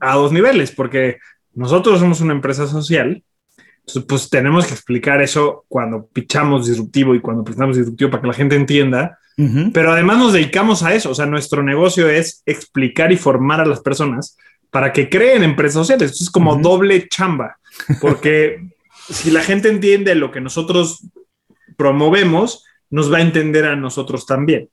a 0.00 0.14
dos 0.14 0.32
niveles, 0.32 0.70
porque 0.70 1.18
nosotros 1.58 2.00
somos 2.00 2.20
una 2.20 2.32
empresa 2.32 2.66
social, 2.66 3.22
pues 4.06 4.28
tenemos 4.30 4.66
que 4.66 4.74
explicar 4.74 5.22
eso 5.22 5.64
cuando 5.68 6.06
pichamos 6.06 6.66
disruptivo 6.66 7.14
y 7.14 7.20
cuando 7.20 7.42
presentamos 7.42 7.76
disruptivo 7.76 8.10
para 8.10 8.20
que 8.20 8.28
la 8.28 8.34
gente 8.34 8.56
entienda, 8.56 9.18
pero 9.72 9.92
además 9.92 10.18
nos 10.18 10.32
dedicamos 10.32 10.82
a 10.82 10.94
eso, 10.94 11.10
o 11.10 11.14
sea, 11.14 11.26
nuestro 11.26 11.62
negocio 11.62 12.08
es 12.08 12.42
explicar 12.44 13.12
y 13.12 13.16
formar 13.16 13.60
a 13.60 13.66
las 13.66 13.80
personas 13.80 14.36
para 14.70 14.92
que 14.92 15.08
creen 15.08 15.42
empresas 15.42 15.86
sociales, 15.86 16.20
es 16.20 16.30
como 16.30 16.56
doble 16.56 17.08
chamba, 17.08 17.58
porque 18.00 18.68
si 19.10 19.30
la 19.30 19.42
gente 19.42 19.68
entiende 19.68 20.14
lo 20.14 20.30
que 20.30 20.40
nosotros 20.40 21.06
promovemos, 21.76 22.64
nos 22.90 23.12
va 23.12 23.18
a 23.18 23.22
entender 23.22 23.64
a 23.64 23.76
nosotros 23.76 24.26
también. 24.26 24.68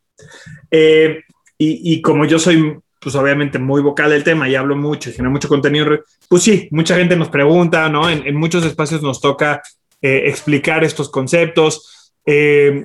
Eh, 0.71 1.23
y, 1.57 2.01
como 2.01 2.25
yo 2.25 2.37
soy, 2.37 2.77
pues 3.05 3.13
obviamente 3.13 3.59
muy 3.59 3.83
vocal 3.83 4.09
del 4.09 4.23
tema 4.23 4.49
y 4.49 4.55
hablo 4.55 4.75
mucho 4.75 5.11
y 5.11 5.13
genero 5.13 5.29
mucho 5.29 5.47
contenido, 5.47 5.85
pues 6.27 6.41
sí, 6.41 6.67
mucha 6.71 6.97
gente 6.97 7.15
nos 7.15 7.29
pregunta, 7.29 7.87
¿no? 7.87 8.09
En, 8.09 8.35
muchos 8.35 8.65
espacios 8.65 9.03
nos 9.03 9.21
toca 9.21 9.61
eh, 10.01 10.23
explicar 10.25 10.83
estos 10.83 11.11
conceptos. 11.11 12.11
Eh, 12.25 12.83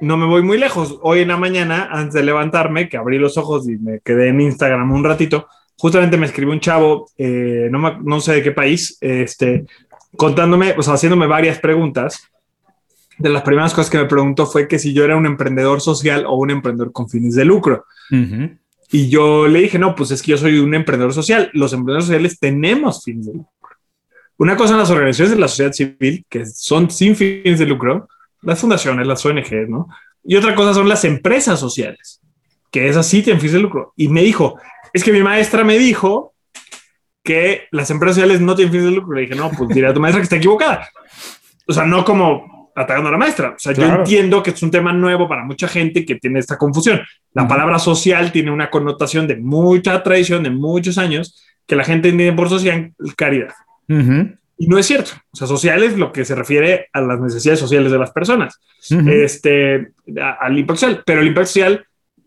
no 0.00 0.16
me 0.16 0.26
voy 0.26 0.42
muy 0.42 0.56
lejos. 0.56 1.00
Hoy 1.02 1.22
en 1.22 1.28
la 1.28 1.36
mañana, 1.36 1.88
antes 1.90 2.14
de 2.14 2.22
levantarme, 2.22 2.88
que 2.88 2.96
abrí 2.96 3.18
los 3.18 3.36
ojos 3.38 3.68
y 3.68 3.76
me 3.76 3.98
quedé 4.04 4.28
en 4.28 4.40
Instagram 4.40 4.92
un 4.92 5.02
ratito, 5.02 5.48
justamente 5.76 6.16
me 6.16 6.26
escribió 6.26 6.54
un 6.54 6.60
chavo, 6.60 7.10
no, 7.18 7.98
no, 7.98 8.20
sé 8.20 8.34
de 8.34 8.42
qué 8.44 8.52
país, 8.52 8.96
este, 9.00 9.66
contándome, 10.16 10.76
o 10.78 10.82
sea, 10.82 10.94
haciéndome 10.94 11.26
varias 11.26 11.58
preguntas 11.58 12.30
de 13.18 13.30
las 13.30 13.42
primeras 13.42 13.74
cosas 13.74 13.90
que 13.90 13.98
me 13.98 14.04
preguntó 14.04 14.46
fue 14.46 14.68
que 14.68 14.78
si 14.78 14.92
yo 14.92 15.02
era 15.02 15.16
un 15.16 15.26
emprendedor 15.26 15.80
social 15.80 16.24
o 16.24 16.36
un 16.36 16.52
emprendedor 16.52 16.92
con 16.92 17.08
fines 17.08 17.34
de 17.34 17.44
lucro. 17.44 17.84
Y 18.90 19.08
yo 19.08 19.48
le 19.48 19.60
dije, 19.60 19.78
no, 19.78 19.94
pues 19.94 20.10
es 20.10 20.22
que 20.22 20.32
yo 20.32 20.38
soy 20.38 20.58
un 20.58 20.74
emprendedor 20.74 21.12
social. 21.12 21.50
Los 21.52 21.72
emprendedores 21.72 22.06
sociales 22.06 22.38
tenemos 22.38 23.02
fines 23.04 23.26
de 23.26 23.32
lucro. 23.34 23.76
Una 24.38 24.56
cosa 24.56 24.70
son 24.70 24.78
las 24.78 24.90
organizaciones 24.90 25.32
de 25.32 25.40
la 25.40 25.48
sociedad 25.48 25.72
civil, 25.72 26.24
que 26.28 26.46
son 26.46 26.90
sin 26.90 27.16
fines 27.16 27.58
de 27.58 27.66
lucro, 27.66 28.08
las 28.42 28.60
fundaciones, 28.60 29.06
las 29.06 29.24
ONG, 29.24 29.68
¿no? 29.68 29.88
Y 30.22 30.36
otra 30.36 30.54
cosa 30.54 30.74
son 30.74 30.88
las 30.88 31.04
empresas 31.04 31.58
sociales, 31.58 32.20
que 32.70 32.88
esas 32.88 33.06
sí 33.06 33.22
tienen 33.22 33.40
fines 33.40 33.54
de 33.54 33.60
lucro. 33.60 33.92
Y 33.96 34.08
me 34.08 34.22
dijo, 34.22 34.58
es 34.92 35.02
que 35.02 35.12
mi 35.12 35.22
maestra 35.22 35.64
me 35.64 35.78
dijo 35.78 36.34
que 37.22 37.66
las 37.70 37.90
empresas 37.90 38.16
sociales 38.16 38.40
no 38.40 38.54
tienen 38.54 38.72
fines 38.72 38.86
de 38.86 38.96
lucro. 38.96 39.14
Le 39.14 39.22
dije, 39.22 39.34
no, 39.34 39.50
pues 39.50 39.68
dirá 39.70 39.90
a 39.90 39.94
tu 39.94 40.00
maestra 40.00 40.20
que 40.20 40.24
está 40.24 40.36
equivocada. 40.36 40.88
O 41.66 41.72
sea, 41.72 41.84
no 41.84 42.04
como 42.04 42.55
atacando 42.76 43.08
a 43.08 43.12
la 43.12 43.18
maestra. 43.18 43.50
O 43.50 43.58
sea, 43.58 43.72
yo 43.72 43.86
entiendo 43.86 44.42
que 44.42 44.50
es 44.50 44.62
un 44.62 44.70
tema 44.70 44.92
nuevo 44.92 45.26
para 45.26 45.44
mucha 45.44 45.66
gente 45.66 46.04
que 46.04 46.16
tiene 46.16 46.38
esta 46.38 46.58
confusión. 46.58 47.00
La 47.32 47.48
palabra 47.48 47.78
social 47.78 48.30
tiene 48.30 48.50
una 48.50 48.70
connotación 48.70 49.26
de 49.26 49.36
mucha 49.36 50.02
tradición, 50.02 50.42
de 50.42 50.50
muchos 50.50 50.98
años, 50.98 51.42
que 51.66 51.74
la 51.74 51.84
gente 51.84 52.10
entiende 52.10 52.36
por 52.36 52.50
social 52.50 52.92
caridad. 53.16 53.54
Y 54.58 54.68
no 54.68 54.78
es 54.78 54.86
cierto. 54.86 55.12
O 55.32 55.36
sea, 55.36 55.46
social 55.46 55.82
es 55.82 55.96
lo 55.96 56.12
que 56.12 56.24
se 56.26 56.34
refiere 56.34 56.88
a 56.92 57.00
las 57.00 57.18
necesidades 57.18 57.60
sociales 57.60 57.90
de 57.90 57.98
las 57.98 58.10
personas, 58.10 58.60
este, 58.90 59.92
al 60.38 60.58
impacto 60.58 60.80
social. 60.80 61.02
Pero 61.06 61.22
el 61.22 61.28
impacto 61.28 61.48
social 61.48 61.86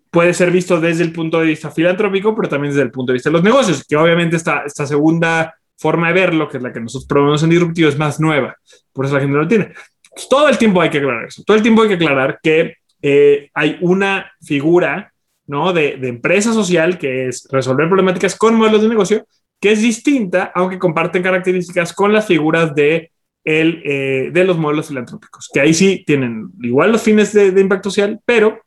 puede 0.10 0.34
ser 0.34 0.50
visto 0.50 0.82
desde 0.82 1.03
el 1.03 1.12
punto 1.12 1.39
de 1.39 1.46
vista 1.46 1.70
filantrópico, 1.70 2.36
pero 2.36 2.50
también 2.50 2.74
desde 2.74 2.84
el 2.84 2.91
punto 2.91 3.12
de 3.12 3.18
vista 3.18 3.29
de 3.29 3.34
los 3.34 3.44
negocios, 3.44 3.86
que 3.88 3.96
obviamente 3.96 4.36
esta, 4.36 4.63
esta 4.65 4.88
segunda 4.88 5.53
forma 5.77 6.08
de 6.08 6.13
verlo, 6.13 6.50
que 6.50 6.58
es 6.58 6.63
la 6.63 6.74
que 6.74 6.79
nosotros 6.79 7.08
promovemos 7.08 7.44
en 7.44 7.51
Disruptivo, 7.51 7.88
es 7.88 7.98
más 7.98 8.20
nueva. 8.20 8.56
Por 8.91 9.06
eso 9.06 9.13
la 9.13 9.22
gente 9.22 9.34
no 9.34 9.44
lo 9.44 9.48
tiene. 9.48 9.74
Pues, 10.11 10.27
todo 10.29 10.47
el 10.49 10.57
tiempo 10.57 10.81
hay 10.81 10.89
que 10.89 10.97
aclarar 10.97 11.25
eso. 11.25 11.43
Todo 11.45 11.57
el 11.57 11.63
tiempo 11.63 11.81
hay 11.81 11.89
que 11.89 11.95
aclarar 11.95 12.39
que 12.41 12.75
eh, 13.01 13.49
hay 13.53 13.77
una 13.81 14.31
figura 14.41 15.13
¿no? 15.47 15.73
de, 15.73 15.93
empresa 16.03 16.53
social 16.53 16.97
que 16.97 17.27
es 17.27 17.47
resolver 17.51 17.87
problemáticas 17.87 18.35
con 18.35 18.55
modelos 18.55 18.81
de 18.81 18.89
negocio 18.89 19.25
que 19.61 19.73
es 19.73 19.81
distinta, 19.81 20.51
aunque 20.55 20.79
comparten 20.79 21.21
características 21.21 21.91
con 21.91 22.13
las 22.13 22.27
figuras 22.27 22.73
de, 22.75 23.11
el, 23.43 23.81
eh, 23.83 24.29
de 24.31 24.43
los 24.45 24.57
modelos 24.57 24.87
filantrópicos, 24.87 25.49
que 25.53 25.59
ahí 25.59 25.73
sí 25.73 26.03
tienen 26.07 26.49
igual 26.61 26.93
los 26.93 27.01
fines 27.01 27.33
de, 27.33 27.59
impacto 27.59 27.89
social, 27.89 28.21
pero 28.23 28.61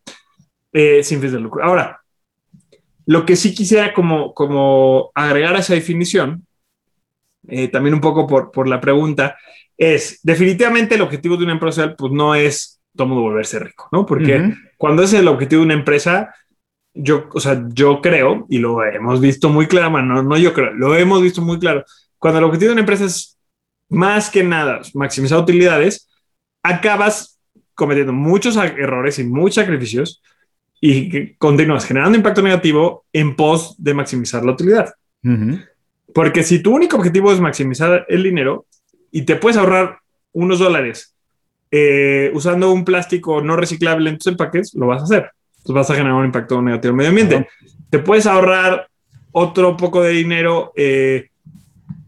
eh, 0.71 1.03
sin 1.03 1.19
fines 1.19 1.33
de 1.33 1.41
lucro. 1.41 1.65
Ahora, 1.65 2.03
lo 3.07 3.25
que 3.25 3.37
sí 3.37 3.55
quisiera 3.55 3.95
como, 3.95 4.35
como 4.35 5.11
agregar 5.15 5.57
a 5.57 5.61
esa 5.61 5.73
definición, 5.73 6.47
también 7.73 7.95
un 7.95 8.01
poco 8.03 8.27
por, 8.27 8.53
por 8.53 8.69
la 8.69 8.79
pregunta, 8.79 9.37
es 9.83 10.21
definitivamente 10.23 10.95
el 10.95 11.03
objetivo 11.03 11.37
de 11.37 11.43
una 11.43 11.55
empresa 11.55 11.97
pues 11.97 12.13
no 12.13 12.37
es 12.37 12.81
todo 12.95 13.09
mundo 13.09 13.23
volverse 13.23 13.59
rico, 13.59 13.89
¿no? 13.91 14.07
Porque 14.07 14.55
cuando 14.77 15.03
es 15.03 15.13
el 15.13 15.27
objetivo 15.27 15.61
de 15.61 15.67
una 15.67 15.75
empresa, 15.75 16.33
yo, 16.95 17.29
o 17.33 17.41
sea, 17.41 17.65
yo 17.73 18.01
creo, 18.01 18.47
y 18.49 18.59
lo 18.59 18.85
hemos 18.85 19.21
visto 19.21 19.49
muy 19.49 19.67
claro, 19.67 20.01
no, 20.01 20.23
no 20.23 20.37
yo 20.37 20.53
creo, 20.53 20.73
lo 20.73 20.95
hemos 20.95 21.21
visto 21.21 21.43
muy 21.43 21.59
claro, 21.59 21.85
cuando 22.19 22.39
el 22.39 22.45
objetivo 22.45 22.69
de 22.69 22.73
una 22.75 22.83
empresa 22.83 23.07
es 23.07 23.37
más 23.89 24.31
que 24.31 24.45
nada 24.45 24.83
maximizar 24.95 25.41
utilidades, 25.41 26.09
acabas 26.63 27.41
cometiendo 27.75 28.13
muchos 28.13 28.57
errores 28.57 29.19
y 29.19 29.25
muchos 29.25 29.57
sacrificios 29.57 30.23
y 30.81 31.35
continúas 31.35 31.87
generando 31.87 32.17
impacto 32.17 32.41
negativo 32.41 33.05
en 33.13 33.35
pos 33.35 33.75
de 33.79 33.95
maximizar 33.95 34.45
la 34.45 34.53
utilidad. 34.53 34.95
Porque 36.15 36.45
si 36.45 36.63
tu 36.63 36.73
único 36.73 36.97
objetivo 36.97 37.33
es 37.33 37.41
maximizar 37.41 38.07
el 38.09 38.23
dinero, 38.23 38.67
y 39.13 39.23
te 39.23 39.37
puedes 39.37 39.57
ahorrar 39.57 39.99
unos 40.33 40.59
dólares 40.59 41.15
eh, 41.71 42.33
usando 42.35 42.73
un 42.73 42.85
plástico 42.85 43.41
no 43.41 43.57
reciclable 43.57 44.11
en 44.11 44.19
tus 44.19 44.27
empaques, 44.27 44.75
lo 44.75 44.89
vas 44.89 45.03
a 45.03 45.05
hacer. 45.05 45.31
Entonces 45.59 45.75
vas 45.75 45.91
a 45.91 45.95
generar 45.95 46.15
un 46.15 46.25
impacto 46.25 46.61
negativo 46.61 46.91
al 46.91 46.97
medio 46.97 47.11
ambiente. 47.11 47.49
Te 47.89 47.99
puedes 48.01 48.27
ahorrar 48.27 48.89
otro 49.31 49.77
poco 49.77 50.03
de 50.03 50.11
dinero, 50.11 50.73
eh, 50.77 51.29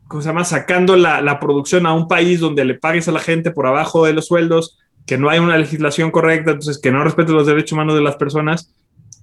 ¿cómo 0.08 0.22
se 0.22 0.28
llama? 0.28 0.44
Sacando 0.44 0.96
la, 0.96 1.20
la, 1.20 1.38
producción 1.38 1.86
a 1.86 1.94
un 1.94 2.08
país 2.08 2.40
donde 2.40 2.64
le 2.64 2.74
pagues 2.74 3.06
a 3.08 3.12
la 3.12 3.20
gente 3.20 3.52
por 3.52 3.66
abajo 3.66 4.04
de 4.04 4.12
los 4.12 4.26
sueldos, 4.26 4.78
que 5.06 5.18
no 5.18 5.30
hay 5.30 5.38
una 5.38 5.56
legislación 5.56 6.10
correcta, 6.10 6.50
entonces 6.50 6.78
que 6.78 6.90
no 6.90 7.04
respete 7.04 7.32
los 7.32 7.46
derechos 7.46 7.72
humanos 7.72 7.94
de 7.94 8.02
las 8.02 8.16
personas 8.16 8.74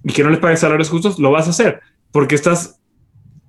y 0.02 0.12
que 0.12 0.24
no 0.24 0.30
les 0.30 0.40
pagues 0.40 0.60
salarios 0.60 0.88
justos, 0.88 1.18
lo 1.18 1.30
vas 1.30 1.46
a 1.46 1.50
hacer 1.50 1.80
porque 2.10 2.34
estás 2.34 2.80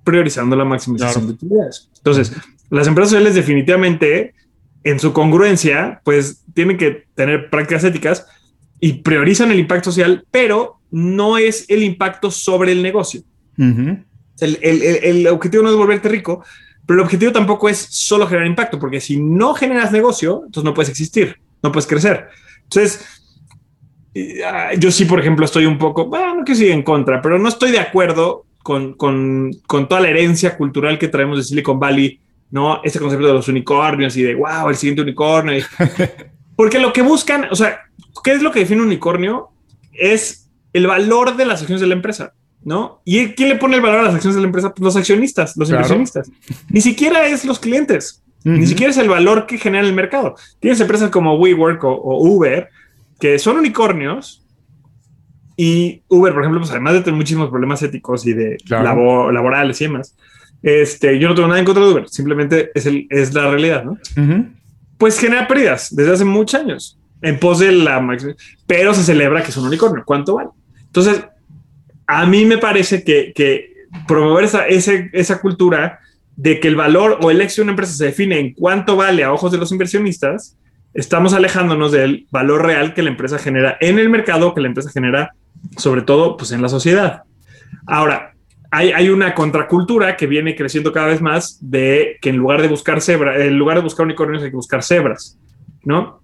priorizando 0.04 0.54
la 0.56 0.64
maximización 0.64 1.26
de 1.26 1.32
utilidades. 1.32 1.88
Entonces, 1.96 2.32
las 2.74 2.86
empresas 2.86 3.10
sociales 3.10 3.34
definitivamente, 3.34 4.34
en 4.82 4.98
su 4.98 5.12
congruencia, 5.12 6.00
pues 6.04 6.44
tienen 6.54 6.76
que 6.76 7.06
tener 7.14 7.50
prácticas 7.50 7.84
éticas 7.84 8.26
y 8.80 8.94
priorizan 8.94 9.50
el 9.50 9.58
impacto 9.58 9.90
social, 9.90 10.26
pero 10.30 10.80
no 10.90 11.38
es 11.38 11.64
el 11.68 11.82
impacto 11.82 12.30
sobre 12.30 12.72
el 12.72 12.82
negocio. 12.82 13.22
el, 13.56 15.26
objetivo 15.28 15.62
no 15.62 15.70
es 15.70 15.76
volverte 15.76 16.08
rico, 16.08 16.44
pero 16.86 17.00
el 17.00 17.04
objetivo 17.04 17.32
tampoco 17.32 17.68
es 17.68 17.78
solo 17.78 18.26
generar 18.26 18.46
impacto, 18.46 18.78
porque 18.78 19.00
si 19.00 19.20
no 19.20 19.54
generas 19.54 19.90
negocio, 19.90 20.42
entonces 20.46 20.64
no 20.64 20.74
puedes 20.74 20.90
existir, 20.90 21.40
no 21.62 21.72
puedes 21.72 21.86
crecer. 21.86 22.28
Entonces, 22.64 23.04
ah, 24.46 24.74
yo 24.78 24.90
sí, 24.90 25.04
por 25.06 25.18
ejemplo, 25.18 25.46
estoy 25.46 25.66
un 25.66 25.78
poco, 25.78 26.06
bueno, 26.06 26.44
que 26.44 26.54
sí 26.54 26.70
en 26.70 26.82
contra, 26.82 27.22
pero 27.22 27.38
no 27.38 27.48
estoy 27.48 27.70
de 27.70 27.80
acuerdo 27.80 28.44
con, 28.62 28.94
con, 28.94 29.50
con, 29.66 29.88
toda 29.88 30.00
la 30.00 30.08
herencia 30.08 30.56
cultural 30.56 30.98
que 30.98 31.08
traemos 31.08 31.38
de 31.38 31.44
Silicon 31.44 31.78
Valley, 31.78 32.20
¿no? 32.50 32.80
Este 32.84 32.98
concepto 32.98 33.26
de 33.26 33.32
los 33.32 33.48
unicornios 33.48 34.16
y 34.16 34.22
de, 34.22 34.34
wow, 34.34 34.68
el 34.68 34.76
siguiente 34.76 35.02
unicornio. 35.02 35.64
Porque 36.56 36.78
lo 36.78 36.92
que 36.92 37.02
buscan, 37.02 37.46
o 37.50 37.56
sea, 37.56 37.80
¿qué 38.22 38.32
es 38.32 38.42
lo 38.42 38.52
que 38.52 38.60
define 38.60 38.80
un 38.80 38.88
unicornio? 38.88 39.50
Es 39.92 40.50
el 40.72 40.86
valor 40.86 41.36
de 41.36 41.46
las 41.46 41.60
acciones 41.60 41.80
de 41.80 41.88
la 41.88 41.94
empresa, 41.94 42.34
¿no? 42.62 43.02
¿Y 43.04 43.28
quién 43.28 43.48
le 43.48 43.56
pone 43.56 43.76
el 43.76 43.82
valor 43.82 44.00
a 44.00 44.02
las 44.04 44.14
acciones 44.14 44.36
de 44.36 44.42
la 44.42 44.46
empresa? 44.46 44.72
Pues 44.74 44.84
los 44.84 44.96
accionistas, 44.96 45.56
los 45.56 45.70
inversionistas. 45.70 46.30
Ni 46.68 46.80
siquiera 46.80 47.26
es 47.26 47.44
los 47.44 47.58
clientes, 47.58 48.22
ni 48.44 48.66
siquiera 48.66 48.90
es 48.90 48.98
el 48.98 49.08
valor 49.08 49.46
que 49.46 49.58
genera 49.58 49.86
el 49.86 49.94
mercado. 49.94 50.36
Tienes 50.60 50.80
empresas 50.80 51.10
como 51.10 51.36
WeWork 51.36 51.82
o 51.84 52.18
Uber 52.18 52.68
que 53.18 53.38
son 53.38 53.56
unicornios, 53.56 54.44
y 55.56 56.02
Uber, 56.08 56.32
por 56.32 56.42
ejemplo, 56.42 56.60
pues 56.60 56.70
además 56.72 56.94
de 56.94 57.00
tener 57.00 57.16
muchísimos 57.16 57.48
problemas 57.48 57.82
éticos 57.82 58.26
y 58.26 58.32
de 58.32 58.56
laborales 58.68 59.80
y 59.80 59.84
demás, 59.84 60.16
este, 60.64 61.18
yo 61.18 61.28
no 61.28 61.34
tengo 61.34 61.46
nada 61.46 61.60
en 61.60 61.66
contra 61.66 61.84
de 61.84 61.92
Uber, 61.92 62.08
simplemente 62.08 62.70
es, 62.74 62.86
el, 62.86 63.06
es 63.10 63.34
la 63.34 63.50
realidad, 63.50 63.84
¿no? 63.84 63.98
Pues 64.96 65.18
genera 65.18 65.46
pérdidas 65.46 65.94
desde 65.94 66.14
hace 66.14 66.24
muchos 66.24 66.58
años 66.58 66.98
en 67.20 67.38
pos 67.38 67.58
de 67.58 67.70
la 67.70 68.02
pero 68.66 68.94
se 68.94 69.04
celebra 69.04 69.42
que 69.42 69.50
es 69.50 69.56
un 69.58 69.66
unicornio. 69.66 70.02
¿Cuánto 70.06 70.36
vale? 70.36 70.48
Entonces, 70.86 71.22
a 72.06 72.24
mí 72.24 72.46
me 72.46 72.56
parece 72.56 73.04
que, 73.04 73.32
que 73.34 73.74
promover 74.08 74.44
esa, 74.44 74.66
ese, 74.66 75.10
esa 75.12 75.40
cultura 75.40 76.00
de 76.36 76.60
que 76.60 76.68
el 76.68 76.76
valor 76.76 77.18
o 77.20 77.30
el 77.30 77.42
éxito 77.42 77.60
de 77.60 77.64
una 77.64 77.72
empresa 77.72 77.92
se 77.92 78.06
define 78.06 78.38
en 78.38 78.54
cuánto 78.54 78.96
vale 78.96 79.22
a 79.22 79.32
ojos 79.32 79.52
de 79.52 79.58
los 79.58 79.70
inversionistas, 79.70 80.56
estamos 80.94 81.34
alejándonos 81.34 81.92
del 81.92 82.26
valor 82.30 82.64
real 82.64 82.94
que 82.94 83.02
la 83.02 83.10
empresa 83.10 83.38
genera 83.38 83.76
en 83.80 83.98
el 83.98 84.08
mercado, 84.08 84.54
que 84.54 84.62
la 84.62 84.68
empresa 84.68 84.90
genera 84.90 85.34
sobre 85.76 86.02
todo 86.02 86.38
pues, 86.38 86.52
en 86.52 86.62
la 86.62 86.68
sociedad. 86.70 87.22
Ahora, 87.86 88.33
hay, 88.74 88.92
hay, 88.92 89.08
una 89.08 89.34
contracultura 89.34 90.16
que 90.16 90.26
viene 90.26 90.56
creciendo 90.56 90.92
cada 90.92 91.06
vez 91.06 91.20
más 91.20 91.58
de 91.60 92.18
que 92.20 92.30
en 92.30 92.36
lugar 92.36 92.60
de 92.60 92.68
buscar 92.68 93.00
cebra, 93.00 93.44
en 93.44 93.56
lugar 93.58 93.76
de 93.76 93.82
buscar 93.82 94.04
unicornios 94.04 94.42
hay 94.42 94.50
que 94.50 94.56
buscar 94.56 94.82
cebras, 94.82 95.38
¿no? 95.84 96.20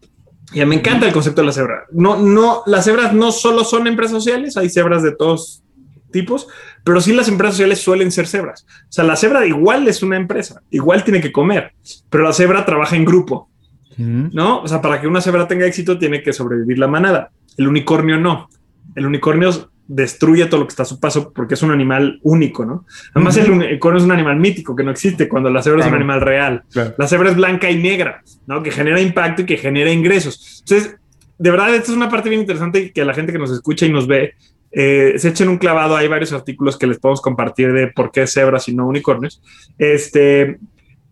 Y 0.53 0.65
me 0.65 0.75
encanta 0.75 1.07
el 1.07 1.13
concepto 1.13 1.43
de 1.43 1.47
la 1.47 1.53
cebra. 1.53 1.85
No, 1.93 2.19
no, 2.19 2.63
las 2.67 2.85
cebras 2.85 3.13
no 3.13 3.31
solo 3.31 3.63
son 3.63 3.87
empresas 3.87 4.13
sociales, 4.13 4.57
hay 4.57 4.69
cebras 4.69 5.03
de 5.03 5.13
todos 5.13 5.63
tipos, 6.11 6.49
pero 6.83 7.01
sí 7.01 7.13
las 7.13 7.29
empresas 7.29 7.55
sociales 7.55 7.81
suelen 7.81 8.11
ser 8.11 8.27
cebras. 8.27 8.67
O 8.83 8.93
sea, 8.93 9.05
la 9.05 9.17
cebra 9.17 9.47
igual 9.47 9.87
es 9.87 10.03
una 10.03 10.17
empresa, 10.17 10.63
igual 10.71 11.05
tiene 11.05 11.21
que 11.21 11.31
comer, 11.31 11.73
pero 12.09 12.25
la 12.25 12.33
cebra 12.33 12.65
trabaja 12.65 12.97
en 12.97 13.05
grupo, 13.05 13.49
¿no? 13.97 14.63
O 14.63 14.67
sea, 14.67 14.81
para 14.81 15.01
que 15.01 15.07
una 15.07 15.21
cebra 15.21 15.47
tenga 15.47 15.67
éxito 15.67 15.99
tiene 15.99 16.23
que 16.23 16.33
sobrevivir 16.33 16.79
la 16.79 16.89
manada. 16.89 17.31
El 17.57 17.69
unicornio 17.69 18.19
no. 18.19 18.49
El 18.97 19.07
unicornio 19.07 19.71
destruye 19.93 20.47
todo 20.47 20.61
lo 20.61 20.67
que 20.69 20.71
está 20.71 20.85
a 20.85 20.87
su 20.87 21.01
paso 21.01 21.33
porque 21.33 21.55
es 21.55 21.63
un 21.65 21.73
animal 21.73 22.21
único, 22.23 22.65
¿no? 22.65 22.87
Además, 23.13 23.37
el 23.39 23.51
unicornio 23.51 23.99
es 23.99 24.05
un 24.05 24.13
animal 24.13 24.39
mítico 24.39 24.77
que 24.77 24.85
no 24.85 24.93
existe 24.93 25.29
cuando 25.29 25.51
la 25.51 25.63
cebra 25.63 25.81
es 25.81 25.89
un 25.89 25.97
animal 25.97 26.21
real. 26.21 26.63
La 26.97 27.09
cebra 27.09 27.31
es 27.31 27.37
blanca 27.37 27.69
y 27.69 27.77
negra, 27.77 28.23
¿no? 28.47 28.63
Que 28.63 28.71
genera 28.71 29.01
impacto 29.01 29.43
y 29.43 29.47
que 29.47 29.57
genera 29.57 29.91
ingresos. 29.91 30.63
Entonces, 30.65 30.97
de 31.37 31.51
verdad, 31.51 31.75
esta 31.75 31.91
es 31.91 31.97
una 31.97 32.09
parte 32.09 32.29
bien 32.29 32.41
interesante 32.41 32.93
que 32.93 33.05
la 33.05 33.15
gente 33.15 33.33
que 33.33 33.39
nos 33.39 33.51
escucha 33.51 33.85
y 33.85 33.93
nos 33.93 34.07
ve 34.07 34.35
eh, 34.71 35.15
se 35.17 35.31
echen 35.31 35.49
un 35.49 35.59
clavado. 35.59 35.97
Hay 35.97 36.07
varios 36.07 36.33
artículos 36.33 36.79
que 36.79 36.87
les 36.87 37.01
podemos 37.01 37.21
compartir 37.21 37.73
de 37.73 37.89
por 37.89 38.13
qué 38.13 38.29
cebras 38.29 38.69
y 38.69 38.75
no 38.77 38.87
unicornios. 38.87 39.43
Este, 39.77 40.61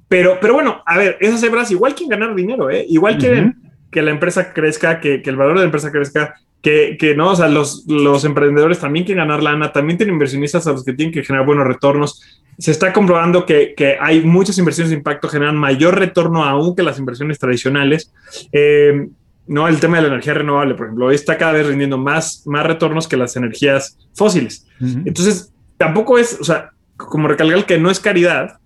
pero, 0.07 0.39
pero 0.41 0.55
bueno, 0.55 0.83
a 0.87 0.97
ver, 0.97 1.19
esas 1.21 1.41
cebras 1.41 1.73
igual 1.73 1.97
quieren 1.97 2.21
ganar 2.21 2.37
dinero, 2.37 2.71
¿eh? 2.71 2.87
igual 2.89 3.19
quieren 3.19 3.57
que 3.91 4.03
la 4.03 4.13
empresa 4.13 4.53
crezca, 4.53 5.01
que, 5.01 5.21
que, 5.21 5.31
el 5.31 5.37
valor 5.37 5.55
de 5.55 5.61
la 5.61 5.65
empresa 5.65 5.91
crezca, 5.91 6.37
que, 6.63 6.97
que, 6.99 7.15
no, 7.15 7.31
o 7.31 7.37
sea, 7.37 7.49
los, 7.49 7.85
los 7.87 8.25
emprendedores 8.25 8.79
también 8.79 9.05
quieren 9.05 9.27
ganar 9.27 9.43
lana, 9.43 9.73
también 9.73 9.97
tienen 9.97 10.15
inversionistas 10.15 10.67
a 10.67 10.73
los 10.73 10.85
que 10.85 10.93
tienen 10.93 11.13
que 11.13 11.25
generar 11.25 11.47
buenos 11.47 11.67
retornos. 11.67 12.23
Se 12.59 12.73
está 12.73 12.93
comprobando 12.93 13.47
que, 13.47 13.75
que 13.77 13.97
hay 14.01 14.23
muchas 14.23 14.59
inversiones 14.59 14.91
de 14.91 14.97
impacto 14.97 15.29
generan 15.29 15.57
mayor 15.57 15.99
retorno 15.99 16.45
aún 16.45 16.75
que 16.75 16.83
las 16.83 16.99
inversiones 16.99 17.39
tradicionales. 17.39 18.13
Eh, 18.53 19.09
no, 19.47 19.67
el 19.67 19.81
tema 19.81 19.97
de 19.97 20.03
la 20.03 20.09
energía 20.09 20.35
renovable, 20.35 20.75
por 20.75 20.87
ejemplo, 20.87 21.11
está 21.11 21.39
cada 21.39 21.53
vez 21.53 21.67
rindiendo 21.67 21.97
más, 21.97 22.43
más 22.47 22.67
retornos 22.67 23.09
que 23.09 23.17
las 23.17 23.35
energías 23.37 23.97
fósiles. 24.15 24.67
Entonces, 24.81 25.55
tampoco 25.79 26.19
es, 26.19 26.39
o 26.39 26.45
sea, 26.45 26.73
como 26.97 27.29
recalcar 27.29 27.65
que 27.65 27.79
no 27.79 27.91
es 27.91 27.99
caridad, 27.99 28.59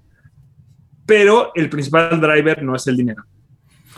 pero 1.07 1.53
el 1.55 1.69
principal 1.69 2.21
driver 2.21 2.63
no 2.63 2.75
es 2.75 2.87
el 2.89 2.97
dinero, 2.97 3.23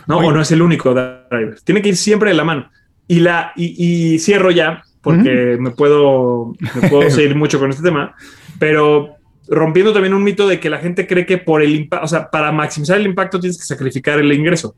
¿no? 0.06 0.18
O 0.18 0.32
no 0.32 0.42
es 0.42 0.50
el 0.52 0.60
único 0.60 0.92
driver. 0.92 1.60
Tiene 1.62 1.80
que 1.80 1.90
ir 1.90 1.96
siempre 1.96 2.30
de 2.30 2.36
la 2.36 2.44
mano. 2.44 2.70
Y, 3.06 3.20
la, 3.20 3.52
y, 3.56 4.18
cierro 4.18 4.50
ya, 4.50 4.82
porque 5.02 5.56
me 5.60 5.70
puedo, 5.70 6.54
me 6.80 6.88
puedo 6.88 7.10
seguir 7.10 7.36
mucho 7.36 7.58
con 7.58 7.70
este 7.70 7.82
tema, 7.82 8.14
pero 8.58 9.16
rompiendo 9.48 9.92
también 9.92 10.14
un 10.14 10.24
mito 10.24 10.48
de 10.48 10.58
que 10.58 10.70
la 10.70 10.78
gente 10.78 11.06
cree 11.06 11.26
que 11.26 11.38
por 11.38 11.62
el 11.62 11.74
impacto, 11.74 12.04
o 12.04 12.08
sea, 12.08 12.30
para 12.30 12.50
maximizar 12.50 12.98
el 12.98 13.06
impacto 13.06 13.38
tienes 13.38 13.58
que 13.58 13.64
sacrificar 13.64 14.18
el 14.18 14.32
ingreso. 14.32 14.74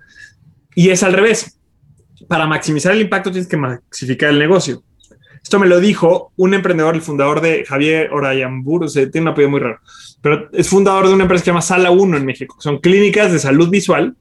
Y 0.74 0.90
es 0.90 1.02
al 1.02 1.12
revés 1.12 1.56
para 2.28 2.46
maximizar 2.46 2.92
el 2.92 3.02
impacto 3.02 3.30
tienes 3.30 3.48
que 3.48 3.56
maximificar 3.56 4.30
el 4.30 4.38
negocio. 4.38 4.82
Esto 5.42 5.60
me 5.60 5.68
lo 5.68 5.78
dijo 5.78 6.32
un 6.36 6.54
emprendedor, 6.54 6.96
el 6.96 7.02
fundador 7.02 7.40
de 7.40 7.64
Javier 7.64 8.10
Orayambur, 8.12 8.84
o 8.84 8.88
sea, 8.88 9.08
tiene 9.08 9.26
un 9.26 9.32
apellido 9.32 9.50
muy 9.50 9.60
raro, 9.60 9.78
pero 10.20 10.48
es 10.52 10.68
fundador 10.68 11.06
de 11.06 11.14
una 11.14 11.22
empresa 11.22 11.42
que 11.42 11.44
se 11.44 11.50
llama 11.50 11.62
Sala 11.62 11.92
1 11.92 12.16
en 12.16 12.26
México. 12.26 12.56
Son 12.58 12.78
clínicas 12.78 13.30
de 13.30 13.38
salud 13.38 13.70
visual 13.70 14.16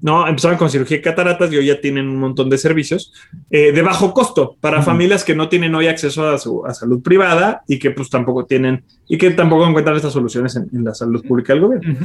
¿no? 0.00 0.26
Empezaron 0.26 0.58
con 0.58 0.70
cirugía 0.70 0.98
de 0.98 1.02
cataratas 1.02 1.52
y 1.52 1.56
hoy 1.56 1.66
ya 1.66 1.80
tienen 1.80 2.08
un 2.08 2.16
montón 2.16 2.48
de 2.48 2.58
servicios 2.58 3.12
eh, 3.50 3.72
de 3.72 3.82
bajo 3.82 4.14
costo 4.14 4.56
para 4.60 4.82
familias 4.82 5.24
que 5.24 5.34
no 5.34 5.48
tienen 5.48 5.74
hoy 5.74 5.88
acceso 5.88 6.28
a 6.28 6.38
su 6.38 6.62
salud 6.72 7.02
privada 7.02 7.62
y 7.66 7.78
que 7.78 7.90
pues 7.90 8.08
tampoco 8.08 8.46
tienen 8.46 8.84
y 9.08 9.18
que 9.18 9.30
tampoco 9.30 9.66
encuentran 9.66 9.96
estas 9.96 10.12
soluciones 10.12 10.54
en, 10.56 10.84
la 10.84 10.94
salud 10.94 11.24
pública 11.26 11.52
del 11.52 11.62
gobierno. 11.62 11.98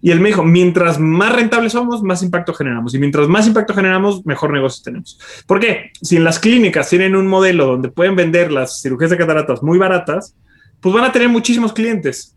Y 0.00 0.10
él 0.10 0.20
me 0.20 0.30
dijo, 0.30 0.42
mientras 0.42 0.98
más 0.98 1.32
rentables 1.34 1.72
somos, 1.72 2.02
más 2.02 2.22
impacto 2.22 2.54
generamos 2.54 2.94
y 2.94 2.98
mientras 2.98 3.28
más 3.28 3.46
impacto 3.46 3.74
generamos, 3.74 4.24
mejor 4.24 4.52
negocio 4.52 4.82
tenemos. 4.82 5.18
¿Por 5.46 5.60
qué? 5.60 5.90
Si 6.00 6.16
en 6.16 6.24
las 6.24 6.38
clínicas 6.38 6.88
tienen 6.88 7.14
un 7.14 7.26
modelo 7.26 7.66
donde 7.66 7.90
pueden 7.90 8.16
vender 8.16 8.50
las 8.50 8.80
cirugías 8.80 9.10
de 9.10 9.18
cataratas 9.18 9.62
muy 9.62 9.78
baratas, 9.78 10.34
pues 10.80 10.94
van 10.94 11.04
a 11.04 11.12
tener 11.12 11.28
muchísimos 11.28 11.72
clientes 11.72 12.36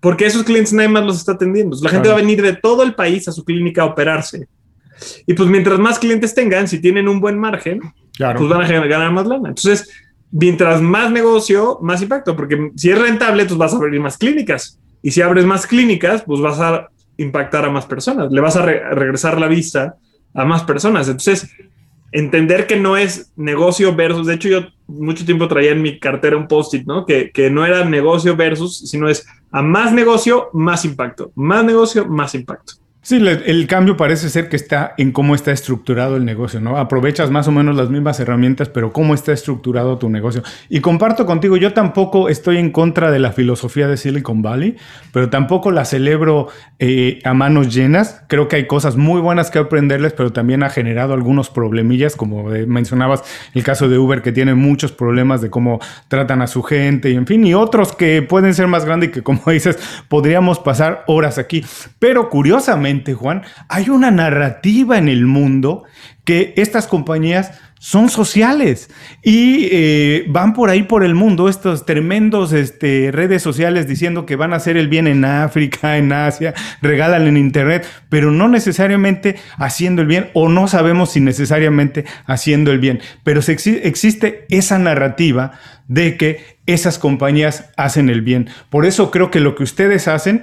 porque 0.00 0.26
esos 0.26 0.44
clientes 0.44 0.72
nadie 0.72 0.88
más 0.88 1.04
los 1.04 1.18
está 1.18 1.32
atendiendo. 1.32 1.76
La 1.82 1.90
gente 1.90 2.08
va 2.08 2.14
a 2.14 2.18
venir 2.18 2.42
de 2.42 2.54
todo 2.54 2.82
el 2.82 2.94
país 2.94 3.28
a 3.28 3.32
su 3.32 3.44
clínica 3.44 3.82
a 3.82 3.86
operarse. 3.86 4.48
Y 5.26 5.34
pues 5.34 5.48
mientras 5.48 5.78
más 5.78 5.98
clientes 5.98 6.34
tengan, 6.34 6.68
si 6.68 6.80
tienen 6.80 7.08
un 7.08 7.20
buen 7.20 7.38
margen, 7.38 7.80
pues 8.16 8.48
van 8.48 8.62
a 8.62 8.86
ganar 8.86 9.12
más 9.12 9.26
lana. 9.26 9.48
Entonces, 9.50 9.88
mientras 10.30 10.80
más 10.80 11.10
negocio, 11.10 11.78
más 11.82 12.02
impacto, 12.02 12.36
porque 12.36 12.70
si 12.76 12.90
es 12.90 12.98
rentable, 12.98 13.44
pues 13.44 13.58
vas 13.58 13.72
a 13.72 13.76
abrir 13.76 14.00
más 14.00 14.18
clínicas. 14.18 14.78
Y 15.02 15.10
si 15.10 15.22
abres 15.22 15.44
más 15.44 15.66
clínicas, 15.66 16.22
pues 16.22 16.40
vas 16.40 16.60
a 16.60 16.88
impactar 17.16 17.64
a 17.64 17.70
más 17.70 17.84
personas, 17.86 18.32
le 18.32 18.40
vas 18.40 18.56
a 18.56 18.64
regresar 18.64 19.38
la 19.38 19.46
vista 19.46 19.96
a 20.34 20.44
más 20.44 20.62
personas. 20.62 21.08
Entonces, 21.08 21.50
entender 22.12 22.66
que 22.66 22.76
no 22.76 22.96
es 22.96 23.32
negocio 23.36 23.94
versus, 23.94 24.26
de 24.26 24.34
hecho 24.34 24.48
yo 24.48 24.60
mucho 24.90 25.24
tiempo 25.24 25.48
traía 25.48 25.72
en 25.72 25.82
mi 25.82 25.98
cartera 25.98 26.36
un 26.36 26.48
post-it, 26.48 26.86
¿no? 26.86 27.06
Que, 27.06 27.30
que 27.30 27.50
no 27.50 27.64
era 27.64 27.84
negocio 27.84 28.36
versus, 28.36 28.78
sino 28.88 29.08
es 29.08 29.26
a 29.50 29.62
más 29.62 29.92
negocio, 29.92 30.50
más 30.52 30.84
impacto, 30.84 31.32
más 31.34 31.64
negocio, 31.64 32.06
más 32.06 32.34
impacto. 32.34 32.74
Sí, 33.02 33.16
el 33.16 33.66
cambio 33.66 33.96
parece 33.96 34.28
ser 34.28 34.50
que 34.50 34.56
está 34.56 34.92
en 34.98 35.10
cómo 35.10 35.34
está 35.34 35.52
estructurado 35.52 36.16
el 36.16 36.26
negocio, 36.26 36.60
¿no? 36.60 36.76
Aprovechas 36.76 37.30
más 37.30 37.48
o 37.48 37.50
menos 37.50 37.74
las 37.74 37.88
mismas 37.88 38.20
herramientas, 38.20 38.68
pero 38.68 38.92
cómo 38.92 39.14
está 39.14 39.32
estructurado 39.32 39.96
tu 39.96 40.10
negocio. 40.10 40.42
Y 40.68 40.80
comparto 40.80 41.24
contigo, 41.24 41.56
yo 41.56 41.72
tampoco 41.72 42.28
estoy 42.28 42.58
en 42.58 42.70
contra 42.70 43.10
de 43.10 43.18
la 43.18 43.32
filosofía 43.32 43.88
de 43.88 43.96
Silicon 43.96 44.42
Valley, 44.42 44.76
pero 45.12 45.30
tampoco 45.30 45.70
la 45.70 45.86
celebro 45.86 46.48
eh, 46.78 47.20
a 47.24 47.32
manos 47.32 47.74
llenas. 47.74 48.22
Creo 48.28 48.48
que 48.48 48.56
hay 48.56 48.66
cosas 48.66 48.96
muy 48.96 49.22
buenas 49.22 49.50
que 49.50 49.58
aprenderles, 49.58 50.12
pero 50.12 50.30
también 50.30 50.62
ha 50.62 50.68
generado 50.68 51.14
algunos 51.14 51.48
problemillas, 51.48 52.16
como 52.16 52.50
mencionabas 52.66 53.24
el 53.54 53.64
caso 53.64 53.88
de 53.88 53.96
Uber, 53.96 54.20
que 54.20 54.32
tiene 54.32 54.54
muchos 54.54 54.92
problemas 54.92 55.40
de 55.40 55.48
cómo 55.48 55.80
tratan 56.08 56.42
a 56.42 56.46
su 56.46 56.62
gente 56.62 57.08
y 57.08 57.14
en 57.14 57.26
fin, 57.26 57.46
y 57.46 57.54
otros 57.54 57.96
que 57.96 58.20
pueden 58.20 58.52
ser 58.52 58.66
más 58.66 58.84
grandes 58.84 59.08
y 59.08 59.12
que, 59.12 59.22
como 59.22 59.40
dices, 59.46 59.78
podríamos 60.08 60.58
pasar 60.58 61.02
horas 61.06 61.38
aquí. 61.38 61.64
Pero 61.98 62.28
curiosamente, 62.28 62.89
Juan, 63.14 63.42
hay 63.68 63.88
una 63.88 64.10
narrativa 64.10 64.98
en 64.98 65.08
el 65.08 65.26
mundo 65.26 65.84
que 66.24 66.54
estas 66.56 66.86
compañías 66.86 67.52
son 67.80 68.10
sociales 68.10 68.90
y 69.22 69.68
eh, 69.72 70.26
van 70.28 70.52
por 70.52 70.68
ahí 70.68 70.82
por 70.82 71.02
el 71.02 71.14
mundo 71.14 71.48
estos 71.48 71.86
tremendos 71.86 72.52
este, 72.52 73.10
redes 73.10 73.42
sociales 73.42 73.88
diciendo 73.88 74.26
que 74.26 74.36
van 74.36 74.52
a 74.52 74.56
hacer 74.56 74.76
el 74.76 74.88
bien 74.88 75.06
en 75.06 75.24
África, 75.24 75.96
en 75.96 76.12
Asia, 76.12 76.52
regalan 76.82 77.26
en 77.26 77.38
Internet, 77.38 77.86
pero 78.10 78.30
no 78.30 78.48
necesariamente 78.48 79.36
haciendo 79.56 80.02
el 80.02 80.08
bien 80.08 80.28
o 80.34 80.50
no 80.50 80.68
sabemos 80.68 81.12
si 81.12 81.20
necesariamente 81.20 82.04
haciendo 82.26 82.70
el 82.70 82.80
bien, 82.80 83.00
pero 83.24 83.40
existe 83.40 84.44
esa 84.50 84.78
narrativa 84.78 85.52
de 85.90 86.16
que 86.16 86.56
esas 86.66 87.00
compañías 87.00 87.72
hacen 87.76 88.10
el 88.10 88.22
bien. 88.22 88.48
Por 88.70 88.86
eso 88.86 89.10
creo 89.10 89.32
que 89.32 89.40
lo 89.40 89.56
que 89.56 89.64
ustedes 89.64 90.06
hacen, 90.06 90.42